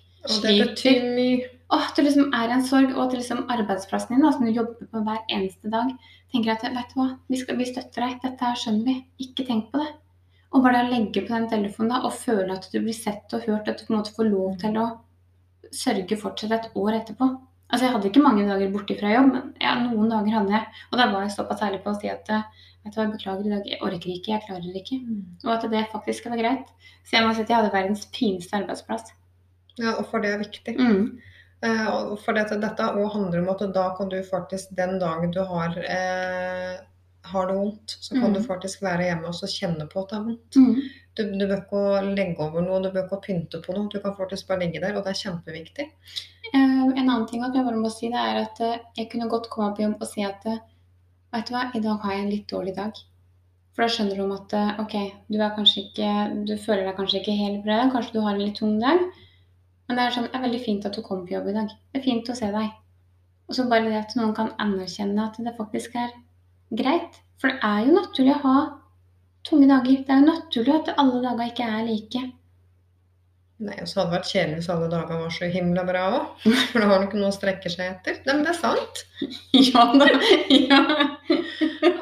Og 1.67 1.83
at 1.83 1.97
det 1.99 2.05
liksom 2.07 2.33
er 2.35 2.51
en 2.55 2.63
sorg, 2.63 2.93
og 2.95 3.01
at 3.05 3.17
liksom 3.17 3.43
arbeidsplassen 3.51 4.15
din, 4.15 4.23
som 4.23 4.37
som 4.37 4.47
du 4.47 4.55
jobber 4.55 4.87
på 4.87 5.01
hver 5.03 5.19
eneste 5.35 5.71
dag, 5.71 5.91
tenker 6.31 6.53
at 6.53 6.63
vet 6.63 6.93
du 6.93 6.99
hva, 6.99 7.07
vi, 7.27 7.39
skal, 7.41 7.57
vi 7.59 7.67
støtter 7.67 8.05
deg, 8.05 8.19
dette 8.23 8.45
her 8.45 8.59
skjønner 8.59 8.87
vi, 8.87 8.95
ikke 9.27 9.45
tenk 9.49 9.67
på 9.73 9.81
det. 9.83 9.89
Og 10.55 10.63
bare 10.63 10.85
å 10.85 10.87
legge 10.87 11.25
på 11.25 11.33
den 11.33 11.49
telefonen 11.51 11.91
da, 11.91 11.99
og 12.07 12.15
føle 12.15 12.55
at 12.55 12.69
du 12.71 12.79
blir 12.79 12.95
sett 12.95 13.35
og 13.35 13.43
hørt, 13.49 13.67
at 13.67 13.81
du 13.81 13.87
på 13.87 13.93
en 13.93 13.99
måte 13.99 14.15
får 14.15 14.29
lov 14.31 14.55
til 14.63 14.79
å 14.79 14.87
sørge 15.75 16.19
fortsatt 16.21 16.55
et 16.55 16.79
år 16.79 17.01
etterpå. 17.01 17.29
Altså 17.67 17.85
Jeg 17.85 17.93
hadde 17.93 18.07
ikke 18.07 18.23
mange 18.23 18.47
dager 18.47 18.71
borte 18.71 18.95
fra 18.99 19.11
jobb, 19.11 19.33
men 19.33 19.47
ja, 19.61 19.73
noen 19.83 20.11
dager 20.11 20.37
hadde 20.37 20.55
jeg. 20.55 20.83
Og 20.91 20.99
da 21.01 21.07
var 21.11 21.25
jeg 21.25 21.35
såpass 21.35 21.63
ærlig 21.67 21.81
på 21.83 21.91
å 21.91 21.99
si 21.99 22.11
at 22.11 22.29
vet 22.31 22.93
du 22.93 22.99
hva, 23.01 23.07
beklager 23.11 23.47
i 23.47 23.53
dag, 23.53 23.65
jeg 23.67 23.81
orker 23.83 24.11
ikke, 24.13 24.31
jeg 24.31 24.45
klarer 24.45 24.77
ikke. 24.81 24.99
Og 25.43 25.53
at 25.57 25.65
det 25.73 25.85
faktisk 25.91 26.29
var 26.31 26.39
greit. 26.39 26.69
Så 27.03 27.17
jeg 27.17 27.27
må 27.27 27.33
si 27.35 27.43
at 27.43 27.51
jeg 27.51 27.59
hadde 27.59 27.73
verdens 27.73 28.05
pineste 28.15 28.55
arbeidsplass. 28.61 29.11
Ja, 29.77 29.97
og 29.97 30.07
for 30.09 30.23
det 30.23 30.31
er 30.33 30.45
viktig. 30.45 30.77
Mm. 30.79 31.17
Eh, 31.65 31.87
og 31.89 32.17
for 32.21 32.37
dette, 32.37 32.59
dette 32.61 32.87
handler 32.93 33.41
om 33.41 33.49
at 33.53 33.63
da 33.75 33.89
kan 33.97 34.11
du 34.13 34.17
faktisk, 34.25 34.71
den 34.77 34.97
dagen 35.01 35.33
du 35.33 35.41
har, 35.49 35.75
eh, 35.77 36.77
har 37.25 37.47
det 37.47 37.55
vondt, 37.57 37.97
så 38.01 38.15
kan 38.15 38.31
Mm. 38.31 38.33
du 38.33 38.43
faktisk 38.43 38.81
være 38.81 39.03
hjemme 39.03 39.27
og 39.27 39.35
så 39.35 39.47
kjenne 39.47 39.87
på 39.89 39.99
at 40.03 40.09
det 40.09 40.17
er 40.17 40.23
vondt. 40.23 40.55
Mm. 40.55 40.81
Du, 41.17 41.23
du 41.39 41.47
bør 41.47 41.61
ikke 41.63 42.15
legge 42.15 42.39
over 42.39 42.61
noe, 42.61 42.81
du 42.83 42.91
bør 42.91 43.03
ikke 43.07 43.21
pynte 43.25 43.61
på 43.61 43.73
noe. 43.73 43.89
Du 43.89 43.99
kan 43.99 44.15
faktisk 44.15 44.47
bare 44.47 44.59
ligge 44.59 44.79
der, 44.81 44.95
og 44.95 45.03
det 45.03 45.11
er 45.11 45.21
kjempeviktig. 45.23 45.89
Um, 46.53 46.93
en 46.95 47.09
annen 47.09 47.27
ting 47.27 47.43
at 47.43 47.55
jeg 47.55 47.65
bare 47.65 47.75
må 47.75 47.89
si, 47.89 48.07
det 48.07 48.15
er 48.21 48.41
at 48.45 48.61
eh, 48.61 48.79
jeg 48.97 49.09
kunne 49.11 49.29
godt 49.29 49.49
komme 49.49 49.75
på 49.75 49.81
jobb 49.83 49.97
og 50.01 50.07
si 50.07 50.21
at 50.23 50.45
eh, 50.45 50.59
vet 51.33 51.47
du 51.49 51.53
hva, 51.53 51.65
i 51.75 51.79
dag 51.83 51.99
har 52.03 52.13
jeg 52.13 52.23
en 52.23 52.29
litt 52.31 52.47
dårlig 52.49 52.75
dag. 52.77 52.93
For 53.75 53.83
da 53.83 53.89
skjønner 53.91 54.15
de 54.15 54.27
at 54.37 54.79
ok, 54.79 54.95
du 55.29 55.37
er 55.41 55.51
kanskje 55.53 55.83
ikke 55.83 56.45
Du 56.47 56.55
føler 56.57 56.85
deg 56.87 56.95
kanskje 56.97 57.19
ikke 57.19 57.35
helt 57.37 57.63
bra, 57.65 57.89
kanskje 57.93 58.13
du 58.13 58.21
har 58.21 58.33
en 58.33 58.41
litt 58.41 58.55
tung 58.57 58.79
dag. 58.79 59.03
Men 59.87 59.97
det 59.97 60.05
er 60.05 60.11
sånn, 60.15 60.29
det 60.31 60.35
er 60.35 60.45
veldig 60.47 60.63
fint 60.63 60.85
at 60.85 60.95
du 60.95 61.01
kom 61.01 61.25
på 61.27 61.33
jobb 61.35 61.49
i 61.49 61.53
dag. 61.53 61.67
Det 61.93 61.99
er 61.99 62.05
fint 62.05 62.29
å 62.29 62.35
se 62.35 62.49
deg. 62.51 62.71
Og 63.49 63.55
så 63.55 63.67
bare 63.69 63.85
det 63.89 63.99
at 63.99 64.15
noen 64.15 64.33
kan 64.35 64.49
anerkjenne 64.59 65.27
at 65.27 65.37
det 65.37 65.53
faktisk 65.57 65.95
er 65.95 66.09
greit. 66.69 67.21
For 67.41 67.53
det 67.53 67.61
er 67.63 67.85
jo 67.85 67.95
naturlig 67.99 68.33
å 68.35 68.41
ha 68.43 68.57
tunge 69.47 69.69
dager. 69.69 70.01
Det 70.03 70.13
er 70.13 70.23
jo 70.23 70.31
naturlig 70.31 70.75
at 70.75 70.91
alle 70.97 71.21
dager 71.23 71.51
ikke 71.51 71.69
er 71.77 71.87
like. 71.87 72.23
Nei, 73.57 73.73
og 73.81 73.87
så 73.89 74.03
hadde 74.03 74.11
det 74.11 74.17
vært 74.19 74.29
kjedelig 74.29 74.57
hvis 74.59 74.69
alle 74.69 74.87
dager 74.91 75.21
var 75.23 75.31
så 75.33 75.47
himla 75.49 75.83
bra 75.87 76.01
òg. 76.13 76.43
For 76.71 76.83
da 76.83 76.89
har 76.91 76.99
du 76.99 77.07
ikke 77.07 77.21
noe 77.21 77.31
å 77.31 77.37
strekke 77.37 77.71
seg 77.73 77.95
etter. 77.95 78.19
Men 78.27 78.43
det 78.45 78.53
er 78.53 78.59
sant. 78.59 79.01
ja 79.71 79.85
da. 79.97 80.09
Ja. 80.53 80.81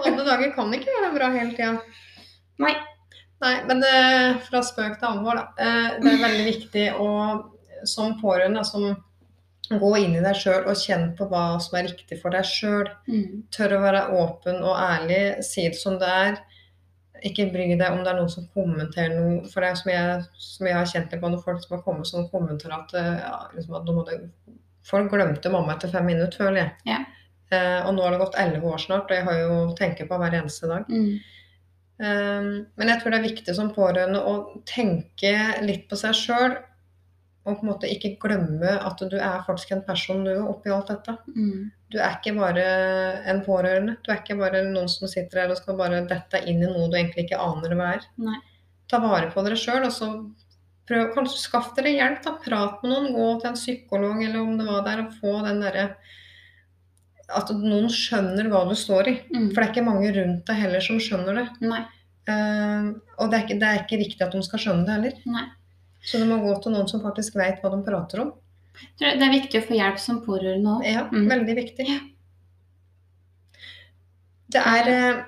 Alle 0.04 0.26
dager 0.26 0.52
kan 0.58 0.76
ikke 0.76 0.98
være 0.98 1.14
bra 1.16 1.32
hele 1.36 1.56
tida. 1.56 1.78
Nei. 2.64 2.76
Nei, 3.44 3.56
men 3.68 3.82
det, 3.84 3.96
fra 4.48 4.62
spøk 4.64 4.96
til 5.00 5.10
alvor, 5.10 5.40
da. 5.40 5.48
Eh, 5.60 5.96
det 6.02 6.12
er 6.12 6.22
veldig 6.24 6.46
viktig 6.48 6.86
å 7.04 7.10
som 7.86 8.16
pårørende 8.20 8.64
som 8.66 8.88
gå 9.70 9.92
inn 9.98 10.16
i 10.18 10.24
deg 10.24 10.38
sjøl 10.38 10.68
og 10.70 10.78
kjenne 10.80 11.14
på 11.18 11.28
hva 11.32 11.46
som 11.64 11.78
er 11.80 11.88
riktig 11.90 12.20
for 12.22 12.36
deg 12.36 12.46
sjøl. 12.48 12.90
Mm. 13.10 13.46
Tør 13.54 13.78
å 13.78 13.86
være 13.86 14.04
åpen 14.20 14.60
og 14.62 14.76
ærlig, 14.78 15.22
si 15.46 15.66
det 15.68 15.80
som 15.80 15.98
det 16.02 16.12
er. 16.12 16.38
Ikke 17.26 17.48
bry 17.50 17.72
deg 17.72 17.88
om 17.90 18.04
det 18.04 18.12
er 18.12 18.20
noen 18.20 18.32
som 18.32 18.46
kommenterer 18.54 19.16
noe. 19.16 19.46
For 19.50 19.64
det 19.64 19.72
er 19.72 19.80
som 19.80 19.92
jeg, 19.94 20.20
som 20.48 20.70
jeg 20.70 20.78
har 20.78 20.92
kjent 20.92 21.14
det 21.14 21.22
på 21.22 21.32
når 21.32 21.44
folk 21.46 21.64
som 21.64 21.78
har 21.78 21.84
kommet 21.88 22.10
som 22.10 22.28
kommentarer 22.30 22.78
at, 22.78 22.96
eh, 23.00 23.14
ja, 23.24 23.40
liksom 23.56 23.80
at 23.80 23.92
det, 24.12 24.20
Folk 24.86 25.10
glemte 25.10 25.50
mamma 25.50 25.74
etter 25.74 25.90
fem 25.90 26.06
minutter, 26.06 26.38
føler 26.44 26.60
jeg. 26.60 26.74
Ja. 26.86 27.00
Uh, 27.50 27.88
og 27.88 27.96
nå 27.96 28.04
har 28.06 28.14
det 28.14 28.20
gått 28.22 28.38
elleve 28.38 28.70
år 28.70 28.82
snart, 28.84 29.10
og 29.10 29.18
jeg 29.18 29.26
har 29.26 29.40
jo 29.40 29.56
tenker 29.78 30.06
på 30.10 30.20
hver 30.22 30.36
eneste 30.38 30.70
dag. 30.70 30.86
Mm. 30.90 31.16
Uh, 31.98 32.50
men 32.78 32.92
jeg 32.92 33.02
tror 33.02 33.14
det 33.14 33.18
er 33.18 33.26
viktig 33.26 33.56
som 33.58 33.72
pårørende 33.74 34.22
å 34.22 34.36
tenke 34.70 35.34
litt 35.66 35.88
på 35.90 35.98
seg 35.98 36.14
sjøl. 36.20 36.54
Og 37.46 37.60
på 37.60 37.66
en 37.66 37.70
måte 37.70 37.90
ikke 37.92 38.16
glemme 38.22 38.72
at 38.82 39.02
du 39.06 39.18
er 39.20 39.44
faktisk 39.46 39.76
en 39.76 39.84
person 39.86 40.24
du 40.26 40.32
er 40.32 40.48
oppi 40.50 40.72
alt 40.74 40.90
dette. 40.90 41.14
Mm. 41.30 41.68
Du 41.94 42.00
er 42.02 42.16
ikke 42.18 42.34
bare 42.40 42.64
en 43.30 43.44
pårørende. 43.46 44.00
Du 44.02 44.10
er 44.10 44.24
ikke 44.24 44.38
bare 44.40 44.64
noen 44.66 44.90
som 44.90 45.10
sitter 45.10 45.44
her 45.44 45.54
og 45.54 45.60
skal 45.60 45.78
bare 45.78 46.02
dette 46.10 46.42
inn 46.50 46.64
i 46.64 46.70
noe 46.72 46.90
du 46.90 46.98
egentlig 46.98 47.28
ikke 47.28 47.42
aner 47.44 47.76
hva 47.78 47.92
er. 48.00 48.08
Nei. 48.26 48.40
Ta 48.90 48.98
vare 49.02 49.30
på 49.34 49.44
dere 49.46 49.58
sjøl, 49.58 49.86
og 49.86 49.94
så 49.94 50.10
prøv 50.90 51.12
kanskje 51.14 51.42
skaff 51.44 51.72
dere 51.78 51.94
hjelp. 51.94 52.24
da, 52.26 52.34
Prat 52.42 52.82
med 52.82 52.94
noen, 52.94 53.12
gå 53.14 53.28
til 53.42 53.52
en 53.52 53.60
psykolog 53.60 54.24
eller 54.24 54.40
om 54.42 54.56
det 54.58 54.66
var 54.70 54.86
der, 54.88 55.04
og 55.06 55.20
få 55.22 55.40
den 55.46 55.62
derre 55.66 55.90
At 57.26 57.50
noen 57.58 57.88
skjønner 57.90 58.50
hva 58.50 58.64
du 58.70 58.74
står 58.78 59.08
i. 59.10 59.16
Mm. 59.34 59.52
For 59.52 59.60
det 59.60 59.64
er 59.64 59.72
ikke 59.72 59.86
mange 59.86 60.10
rundt 60.18 60.50
deg 60.50 60.60
heller 60.62 60.84
som 60.86 60.98
skjønner 61.02 61.40
det. 61.42 61.46
Nei. 61.66 61.84
Uh, 62.26 62.98
og 63.22 63.30
det 63.30 63.38
er, 63.38 63.44
ikke, 63.46 63.58
det 63.62 63.70
er 63.70 63.80
ikke 63.84 64.02
riktig 64.02 64.26
at 64.26 64.34
de 64.34 64.42
skal 64.46 64.62
skjønne 64.62 64.86
det 64.86 64.98
heller. 64.98 65.18
Nei. 65.30 65.46
Så 66.06 66.20
du 66.22 66.26
må 66.30 66.38
gå 66.44 66.54
til 66.64 66.76
noen 66.76 66.88
som 66.90 67.02
faktisk 67.02 67.36
vet 67.40 67.62
hva 67.64 67.72
de 67.74 67.80
prater 67.86 68.22
om. 68.22 68.34
Det 69.00 69.14
er 69.16 69.32
viktig 69.32 69.62
å 69.62 69.68
få 69.70 69.78
hjelp 69.78 70.00
som 70.04 70.20
pårørende 70.26 70.78
òg. 70.78 70.84
Ja, 70.86 71.06
Mm. 71.10 71.30
veldig 71.32 71.56
viktig. 71.56 71.88
Det 74.52 74.62
er 74.62 74.90
eh, 74.92 75.24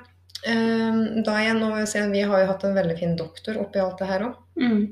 eh, 0.52 1.00
da 1.26 1.38
igjen, 1.42 1.64
si 1.90 2.04
Vi 2.12 2.22
har 2.22 2.42
jo 2.44 2.48
hatt 2.52 2.64
en 2.68 2.76
veldig 2.78 2.98
fin 3.00 3.16
doktor 3.18 3.58
oppi 3.64 3.80
alt 3.82 3.98
det 4.00 4.08
her 4.12 4.28
òg. 4.28 4.36
Mm. 4.60 4.84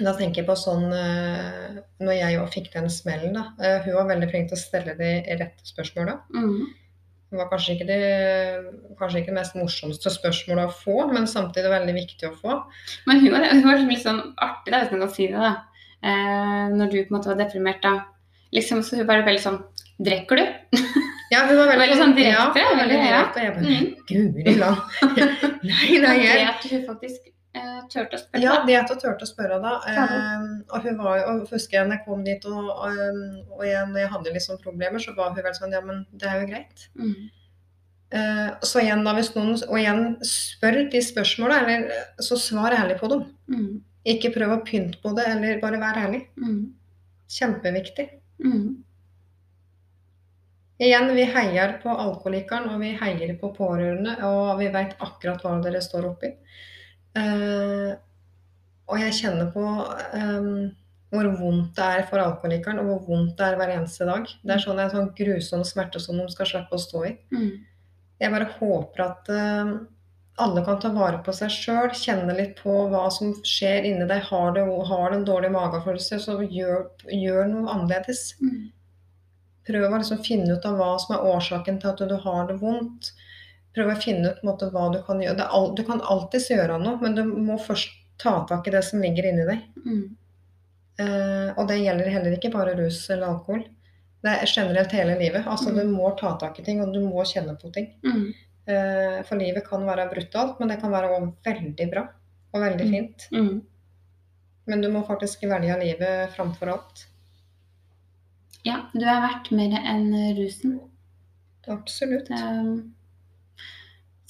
Da 0.00 0.14
tenker 0.18 0.42
jeg 0.42 0.48
på 0.48 0.56
sånn 0.58 0.88
eh, 0.90 1.76
Når 2.02 2.16
jeg 2.18 2.38
òg 2.40 2.48
fikk 2.54 2.72
den 2.72 2.88
smellen, 2.90 3.34
da. 3.36 3.44
eh, 3.60 3.82
hun 3.84 3.94
var 3.94 4.08
veldig 4.14 4.30
flink 4.32 4.48
til 4.50 4.58
å 4.58 4.62
stelle 4.62 4.96
de 4.98 5.12
rette 5.38 5.68
spørsmåla. 5.68 6.16
Mm. 6.34 6.64
Det 7.34 7.40
var 7.40 7.48
kanskje 7.50 7.72
ikke, 7.74 7.86
det, 7.88 7.96
kanskje 9.00 9.20
ikke 9.24 9.32
mest 9.34 9.56
morsomste 9.58 10.10
spørsmålet 10.14 10.68
å 10.70 10.74
få, 10.84 10.96
men 11.10 11.24
samtidig 11.26 11.72
veldig 11.72 11.94
viktig 11.96 12.28
å 12.28 12.34
få. 12.38 12.58
Men 13.10 13.24
hun 13.24 13.34
var, 13.34 13.48
hun 13.50 13.64
var 13.66 13.80
litt 13.82 14.04
sånn 14.04 14.20
artig, 14.38 14.70
da, 14.70 14.84
hvis 14.84 14.92
man 14.94 15.02
kan 15.02 15.10
si 15.16 15.26
det. 15.32 15.40
da. 15.42 15.50
Eh, 16.04 16.62
når 16.76 16.92
du 16.92 16.98
på 17.00 17.08
en 17.10 17.16
måte 17.16 17.32
var 17.32 17.40
deprimert, 17.42 17.82
da. 17.82 17.96
Liksom, 18.54 18.84
så 18.86 19.00
hun 19.00 19.08
var 19.10 19.26
veldig 19.26 19.42
sånn 19.42 19.58
Drikker 20.04 20.38
du? 20.38 20.44
Ja, 21.32 21.40
hun 21.48 21.56
var 21.58 21.72
veldig, 21.72 21.82
Veldig 21.82 21.98
sånn 21.98 22.14
direkte, 22.14 22.62
Ja, 22.62 22.72
veldig 22.78 22.98
direkte. 23.02 23.42
ja. 23.42 23.50
Jeg 23.50 23.54
bare. 23.58 23.76
Guri 24.06 24.54
land. 24.60 24.78
nei, 25.66 25.98
nei, 26.04 26.16
jeg 26.22 26.70
hun 26.70 26.84
faktisk 26.86 27.33
turte 27.92 28.18
å 28.18 28.20
spørre. 28.20 28.42
Ja, 28.42 28.56
det 28.66 28.76
at 28.80 28.90
hun 28.90 29.00
turte 29.00 29.26
å 29.26 29.30
spørre 29.30 29.60
da. 29.62 29.76
Eh, 29.90 30.44
og 30.74 30.88
hun 30.88 30.98
var 30.98 31.22
og 31.30 31.46
husker 31.52 31.78
jeg 31.78 31.88
når 31.88 31.98
jeg 31.98 32.04
kom 32.08 32.26
dit 32.26 32.46
og, 32.50 32.68
og, 32.72 33.00
og 33.58 33.64
jeg, 33.68 33.86
når 33.92 34.02
jeg 34.02 34.12
hadde 34.16 34.44
sånn 34.46 34.60
problemer, 34.64 35.02
så 35.02 35.14
var 35.16 35.32
hun 35.32 35.46
vel 35.46 35.56
sånn 35.56 35.74
Ja, 35.74 35.82
men 35.84 36.04
det 36.12 36.30
er 36.30 36.42
jo 36.42 36.50
greit. 36.50 36.86
Mm. 36.98 37.16
Eh, 38.14 38.48
så 38.62 38.82
igjen 38.82 39.04
da, 39.06 39.14
hvis 39.16 39.32
noen 39.34 39.56
Og 39.56 39.76
igjen, 39.80 40.04
spør 40.28 40.84
de 40.92 41.02
spørsmåla, 41.02 41.60
eller 41.62 42.22
så 42.22 42.38
svar 42.40 42.76
ærlig 42.76 42.98
på 43.00 43.10
dem. 43.12 43.26
Mm. 43.50 43.70
Ikke 44.14 44.32
prøv 44.34 44.56
å 44.58 44.64
pynte 44.66 45.00
på 45.02 45.14
det, 45.16 45.28
eller 45.36 45.62
bare 45.62 45.80
vær 45.82 46.02
ærlig. 46.04 46.26
Mm. 46.40 46.74
Kjempeviktig. 47.34 48.10
Mm. 48.44 48.82
Igjen, 50.84 51.10
vi 51.14 51.24
heier 51.30 51.78
på 51.82 51.90
alkoholikeren, 51.90 52.68
og 52.74 52.82
vi 52.82 52.92
heier 52.98 53.34
på 53.40 53.52
pårørende, 53.54 54.18
og 54.26 54.58
vi 54.58 54.68
vet 54.74 54.96
akkurat 55.02 55.42
hva 55.44 55.56
dere 55.62 55.82
står 55.82 56.08
oppi. 56.10 56.34
Eh, 57.18 57.92
og 58.84 59.00
jeg 59.00 59.16
kjenner 59.20 59.52
på 59.54 59.64
eh, 59.64 60.48
hvor 61.14 61.30
vondt 61.38 61.78
det 61.78 61.86
er 61.98 62.06
for 62.10 62.22
alkoholikeren, 62.22 62.80
og 62.82 62.90
hvor 62.90 63.02
vondt 63.08 63.38
det 63.38 63.46
er 63.46 63.58
hver 63.60 63.72
eneste 63.76 64.08
dag. 64.08 64.28
Det 64.42 64.56
er 64.56 64.62
sånn 64.64 64.82
en 64.82 64.92
sånn 64.92 65.10
grusom 65.16 65.64
smerte 65.66 66.02
som 66.02 66.18
de 66.18 66.26
skal 66.32 66.50
slippe 66.50 66.76
å 66.76 66.82
stå 66.82 67.04
i. 67.08 67.16
Mm. 67.34 67.50
Jeg 68.22 68.32
bare 68.34 68.52
håper 68.58 69.04
at 69.04 69.30
eh, 69.34 69.74
alle 70.44 70.64
kan 70.66 70.80
ta 70.82 70.90
vare 70.94 71.20
på 71.22 71.32
seg 71.36 71.52
sjøl, 71.54 71.92
kjenne 71.94 72.34
litt 72.34 72.56
på 72.62 72.76
hva 72.90 73.06
som 73.14 73.34
skjer 73.46 73.86
inni 73.90 74.08
deg. 74.10 74.24
Har 74.30 74.54
du 74.56 74.62
har 74.90 75.10
du 75.10 75.20
en 75.20 75.28
dårlig 75.28 75.52
magefølelse, 75.54 76.18
så 76.22 76.40
gjør, 76.42 76.88
gjør 77.06 77.46
noe 77.52 77.68
annerledes. 77.70 78.32
Mm. 78.42 78.72
Prøv 79.64 79.86
å 79.86 80.00
liksom 80.00 80.24
finne 80.26 80.56
ut 80.56 80.66
av 80.68 80.80
hva 80.80 80.90
som 81.00 81.14
er 81.14 81.28
årsaken 81.30 81.78
til 81.80 81.92
at 81.92 82.02
du 82.10 82.16
har 82.26 82.50
det 82.50 82.58
vondt. 82.60 83.14
Prøv 83.74 83.90
å 83.90 83.96
finne 84.00 84.30
ut 84.30 84.42
måte, 84.46 84.68
hva 84.70 84.88
du 84.94 85.00
kan 85.02 85.18
gjøre. 85.20 85.36
Det 85.36 85.44
er 85.46 85.54
al 85.58 85.72
du 85.74 85.82
kan 85.86 86.00
alltids 86.00 86.50
gjøre 86.52 86.78
noe, 86.78 86.98
men 87.02 87.14
du 87.18 87.24
må 87.24 87.56
først 87.58 87.90
ta 88.22 88.36
tak 88.46 88.68
i 88.68 88.70
det 88.70 88.84
som 88.86 89.00
ligger 89.02 89.26
inni 89.26 89.46
deg. 89.48 89.64
Mm. 89.84 90.04
Uh, 91.00 91.48
og 91.58 91.66
det 91.66 91.80
gjelder 91.82 92.06
heller 92.14 92.36
ikke 92.36 92.52
bare 92.54 92.76
rus 92.78 93.00
eller 93.10 93.26
alkohol. 93.32 93.64
Det 94.22 94.30
er 94.30 94.46
generelt 94.46 94.92
hele 94.94 95.16
livet. 95.18 95.42
Altså, 95.50 95.72
Mm. 95.72 95.76
Du 95.80 95.96
må 95.96 96.16
ta 96.16 96.36
tak 96.38 96.58
i 96.60 96.62
ting, 96.64 96.80
og 96.80 96.92
du 96.94 97.00
må 97.02 97.24
kjenne 97.26 97.56
på 97.60 97.72
ting. 97.74 97.90
Mm. 98.04 98.32
Uh, 98.68 99.22
for 99.26 99.36
livet 99.36 99.66
kan 99.66 99.82
være 99.84 100.06
brutalt, 100.12 100.60
men 100.60 100.68
det 100.70 100.78
kan 100.80 100.92
være 100.94 101.10
veldig 101.44 101.90
bra 101.90 102.06
og 102.54 102.60
veldig 102.62 102.86
Mm. 102.86 102.92
fint. 102.94 103.26
Mm. 103.32 103.62
Men 104.66 104.80
du 104.80 104.88
må 104.88 105.02
faktisk 105.06 105.42
velge 105.42 105.76
livet 105.82 106.30
framfor 106.32 106.68
alt. 106.72 107.06
Ja, 108.64 108.86
du 108.94 109.02
er 109.04 109.20
verdt 109.20 109.50
mer 109.52 109.74
enn 109.84 110.14
rusen. 110.38 110.78
Absolutt. 111.68 112.30
Um, 112.30 112.93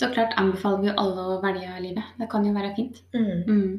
så 0.00 0.08
klart 0.14 0.34
anbefaler 0.40 0.82
vi 0.88 0.94
alle 0.98 1.24
å 1.34 1.40
velge 1.42 1.80
livet. 1.80 2.14
Det 2.18 2.26
kan 2.32 2.44
jo 2.46 2.52
være 2.56 2.72
fint. 2.76 3.02
Mm. 3.14 3.42
Mm. 3.46 3.74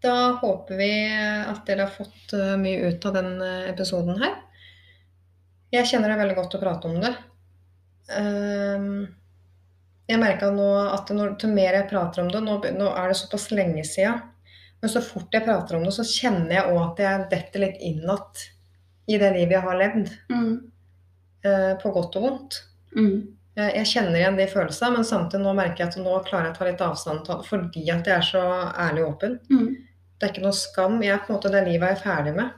Da 0.00 0.14
håper 0.40 0.78
vi 0.80 0.90
at 1.12 1.66
dere 1.68 1.84
har 1.84 1.92
fått 1.92 2.32
eh, 2.32 2.54
mye 2.60 2.88
ut 2.88 3.04
av 3.10 3.18
den 3.18 3.34
eh, 3.44 3.66
episoden 3.72 4.16
her. 4.22 4.38
Jeg 5.74 5.86
kjenner 5.90 6.08
det 6.10 6.16
er 6.16 6.22
veldig 6.24 6.38
godt 6.38 6.56
å 6.56 6.60
prate 6.62 6.88
om 6.88 6.96
det. 7.02 7.12
Ehm, 8.16 8.86
Jeg 10.10 10.18
merka 10.18 10.48
nå 10.50 10.64
at 10.90 11.12
når, 11.14 11.36
til 11.38 11.52
mer 11.54 11.76
jeg 11.76 11.86
prater 11.92 12.24
om 12.24 12.30
det, 12.32 12.40
nå, 12.42 12.56
nå 12.74 12.86
er 12.98 13.12
det 13.12 13.18
såpass 13.20 13.44
lenge 13.54 13.84
siden, 13.86 14.24
men 14.82 14.90
så 14.90 15.02
fort 15.04 15.30
jeg 15.36 15.44
prater 15.46 15.76
om 15.76 15.84
det, 15.86 15.92
så 15.94 16.02
kjenner 16.02 16.56
jeg 16.56 16.72
òg 16.72 16.80
at 16.88 17.02
jeg 17.04 17.26
detter 17.30 17.62
litt 17.62 17.76
inn 17.86 18.00
igjen 18.00 18.40
i 19.06 19.18
det 19.20 19.28
livet 19.36 19.54
jeg 19.54 19.62
har 19.68 19.78
levd, 19.78 20.10
Mm. 20.32 20.56
eh, 21.44 21.74
på 21.78 21.92
godt 21.94 22.16
og 22.18 22.24
vondt. 22.26 22.58
Mm. 22.96 23.20
Eh, 23.60 23.76
Jeg 23.80 23.90
kjenner 23.92 24.20
igjen 24.20 24.38
de 24.38 24.46
følelsene, 24.50 24.96
men 24.96 25.06
samtidig 25.06 25.44
nå 25.44 25.54
merker 25.58 25.84
jeg 25.84 25.92
at 25.92 26.00
nå 26.00 26.16
klarer 26.26 26.48
jeg 26.48 26.54
å 26.54 26.58
ta 26.58 26.68
litt 26.68 26.84
avstand 26.86 27.24
til 27.26 27.40
det 27.40 27.48
fordi 27.48 27.84
at 27.92 28.10
jeg 28.10 28.16
er 28.16 28.26
så 28.30 28.44
ærlig 28.86 29.04
og 29.04 29.12
åpen. 29.14 29.38
Mm. 29.50 29.68
Det 30.16 30.26
er 30.26 30.34
ikke 30.34 30.46
noe 30.46 30.56
skam. 30.56 30.98
Jeg 31.04 31.14
er 31.14 31.22
på 31.24 31.32
en 31.32 31.38
måte 31.38 31.52
det 31.52 31.64
livet 31.66 31.88
jeg 31.92 31.98
er 31.98 32.04
ferdig 32.04 32.34
med. 32.36 32.56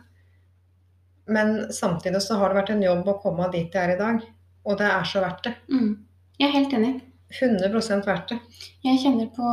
Men 1.33 1.53
samtidig 1.73 2.23
så 2.25 2.39
har 2.41 2.51
det 2.51 2.59
vært 2.61 2.73
en 2.75 2.83
jobb 2.83 3.09
å 3.09 3.21
komme 3.23 3.47
dit 3.53 3.75
jeg 3.75 3.83
er 3.83 3.95
i 3.95 4.01
dag. 4.01 4.25
Og 4.67 4.79
det 4.79 4.89
er 4.91 5.07
så 5.09 5.23
verdt 5.23 5.47
det. 5.47 5.55
Mm. 5.71 5.93
Jeg 6.39 6.49
er 6.49 6.57
helt 6.57 6.77
enig. 6.79 6.93
100 7.33 8.05
verdt 8.05 8.35
det. 8.35 8.39
Jeg 8.85 9.01
kjenner 9.01 9.31
på 9.33 9.53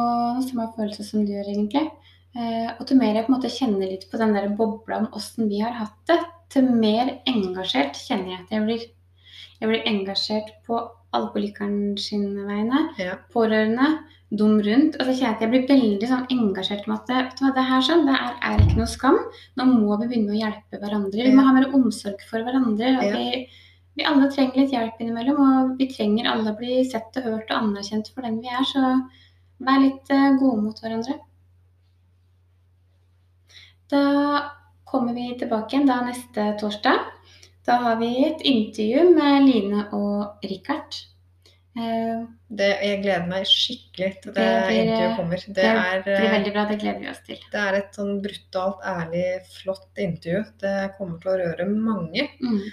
samme 0.49 0.67
følelse 0.75 1.05
som 1.05 1.23
du 1.23 1.31
gjør, 1.31 1.47
egentlig. 1.53 1.85
Eh, 2.35 2.69
og 2.75 2.85
til 2.89 2.99
mer 2.99 3.15
jeg 3.15 3.25
på 3.25 3.31
en 3.31 3.37
måte 3.37 3.53
kjenner 3.53 3.89
litt 3.89 4.05
på 4.11 4.19
den 4.21 4.35
der 4.35 4.49
bobla 4.57 4.99
om 5.03 5.07
åssen 5.17 5.47
vi 5.49 5.61
har 5.63 5.77
hatt 5.77 5.97
det, 6.09 6.19
til 6.53 6.65
mer 6.65 7.13
engasjert 7.29 7.97
kjenner 7.97 8.33
jeg 8.33 8.41
at 8.43 8.53
jeg 8.55 8.65
blir. 8.65 8.87
Jeg 9.59 9.69
blir 9.69 9.87
engasjert 9.89 10.51
på 10.65 10.81
alkoholikeren 11.13 11.97
sine 11.97 12.45
vegne, 12.47 12.89
Ja. 12.99 13.15
pårørende, 13.33 14.03
dum 14.31 14.59
rundt. 14.61 14.95
Og 14.99 15.05
så 15.07 15.13
kjenner 15.15 15.25
jeg 15.25 15.35
at 15.35 15.41
jeg 15.41 15.49
blir 15.49 15.67
veldig 15.69 16.07
sånn 16.11 16.27
engasjert 16.29 16.87
med 16.87 16.99
at 16.99 17.07
vet 17.09 17.39
du 17.39 17.45
hva, 17.45 17.53
det 17.55 17.63
her 17.69 17.81
sånn, 17.81 18.05
det 18.05 18.13
er, 18.15 18.35
er 18.41 18.59
ikke 18.65 18.77
noe 18.77 18.87
skam. 18.91 19.17
Nå 19.57 19.65
må 19.65 19.97
vi 20.01 20.07
begynne 20.11 20.35
å 20.35 20.41
hjelpe 20.43 20.77
hverandre. 20.83 21.23
Vi 21.25 21.33
må 21.35 21.45
ha 21.47 21.53
mer 21.55 21.71
omsorg 21.73 22.21
for 22.29 22.45
hverandre. 22.45 22.91
og 22.99 23.15
vi, 23.15 23.47
vi 23.97 24.05
alle 24.05 24.29
trenger 24.31 24.55
litt 24.61 24.71
hjelp 24.75 25.01
innimellom, 25.01 25.39
og 25.39 25.77
vi 25.79 25.87
trenger 25.89 26.29
alle 26.29 26.53
å 26.53 26.57
bli 26.59 26.83
sett 26.85 27.17
og 27.17 27.23
hørt 27.23 27.49
og 27.49 27.57
anerkjent 27.57 28.13
for 28.13 28.21
den 28.21 28.39
vi 28.43 28.47
er. 28.53 28.63
Så 28.69 28.83
vær 29.59 29.81
litt 29.81 30.09
eh, 30.13 30.37
gode 30.39 30.61
mot 30.61 30.77
hverandre. 30.79 31.17
Da 33.89 34.03
kommer 34.85 35.13
vi 35.17 35.31
tilbake 35.39 35.73
igjen 35.75 35.87
da 35.89 36.01
neste 36.05 36.51
torsdag. 36.61 37.01
Da 37.67 37.75
har 37.83 37.95
vi 37.99 38.09
et 38.25 38.41
intervju 38.47 39.09
med 39.13 39.45
Line 39.45 39.85
og 39.93 40.43
Richard. 40.47 40.95
Eh, 41.77 42.25
Det, 42.49 42.67
jeg 42.81 43.01
gleder 43.03 43.27
meg 43.29 43.45
skikkelig 43.45 44.07
til 44.23 44.33
det, 44.33 44.41
Det 44.41 44.61
blir, 44.65 44.79
intervjuet 44.83 45.17
kommer. 45.19 45.43
Det, 45.45 45.53
det 45.55 45.65
er, 45.69 45.99
blir 46.07 46.25
eh, 46.25 46.31
veldig 46.33 46.53
bra, 46.55 46.63
det 46.65 46.77
gleder 46.81 46.99
vi 47.03 47.09
oss 47.11 47.19
til. 47.27 47.41
det 47.53 47.59
er 47.61 47.77
et 47.77 47.99
sånn 47.99 48.15
brutalt, 48.23 48.79
ærlig, 48.89 49.25
flott 49.59 50.01
intervju. 50.01 50.41
Det 50.63 50.75
kommer 50.97 51.19
til 51.21 51.29
å 51.29 51.37
røre 51.43 51.67
mange. 51.69 52.25
Mm. 52.41 52.63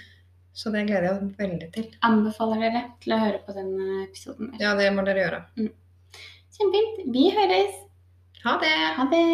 Så 0.57 0.71
det 0.73 0.87
gleder 0.89 1.11
jeg 1.11 1.27
meg 1.27 1.43
veldig 1.43 1.69
til. 1.75 1.91
Anbefaler 2.07 2.63
dere 2.65 2.81
til 3.03 3.13
å 3.13 3.19
høre 3.21 3.43
på 3.45 3.53
denne 3.53 3.99
episoden. 4.07 4.49
der. 4.55 4.63
Ja, 4.65 4.73
det 4.79 4.89
må 4.95 5.05
dere 5.05 5.21
gjøre. 5.27 5.43
Kjempefint. 6.57 7.03
Vi 7.13 7.29
høres. 7.37 7.77
Ha 8.47 8.57
det! 8.63 8.73
Ha 8.97 9.05
det. 9.13 9.25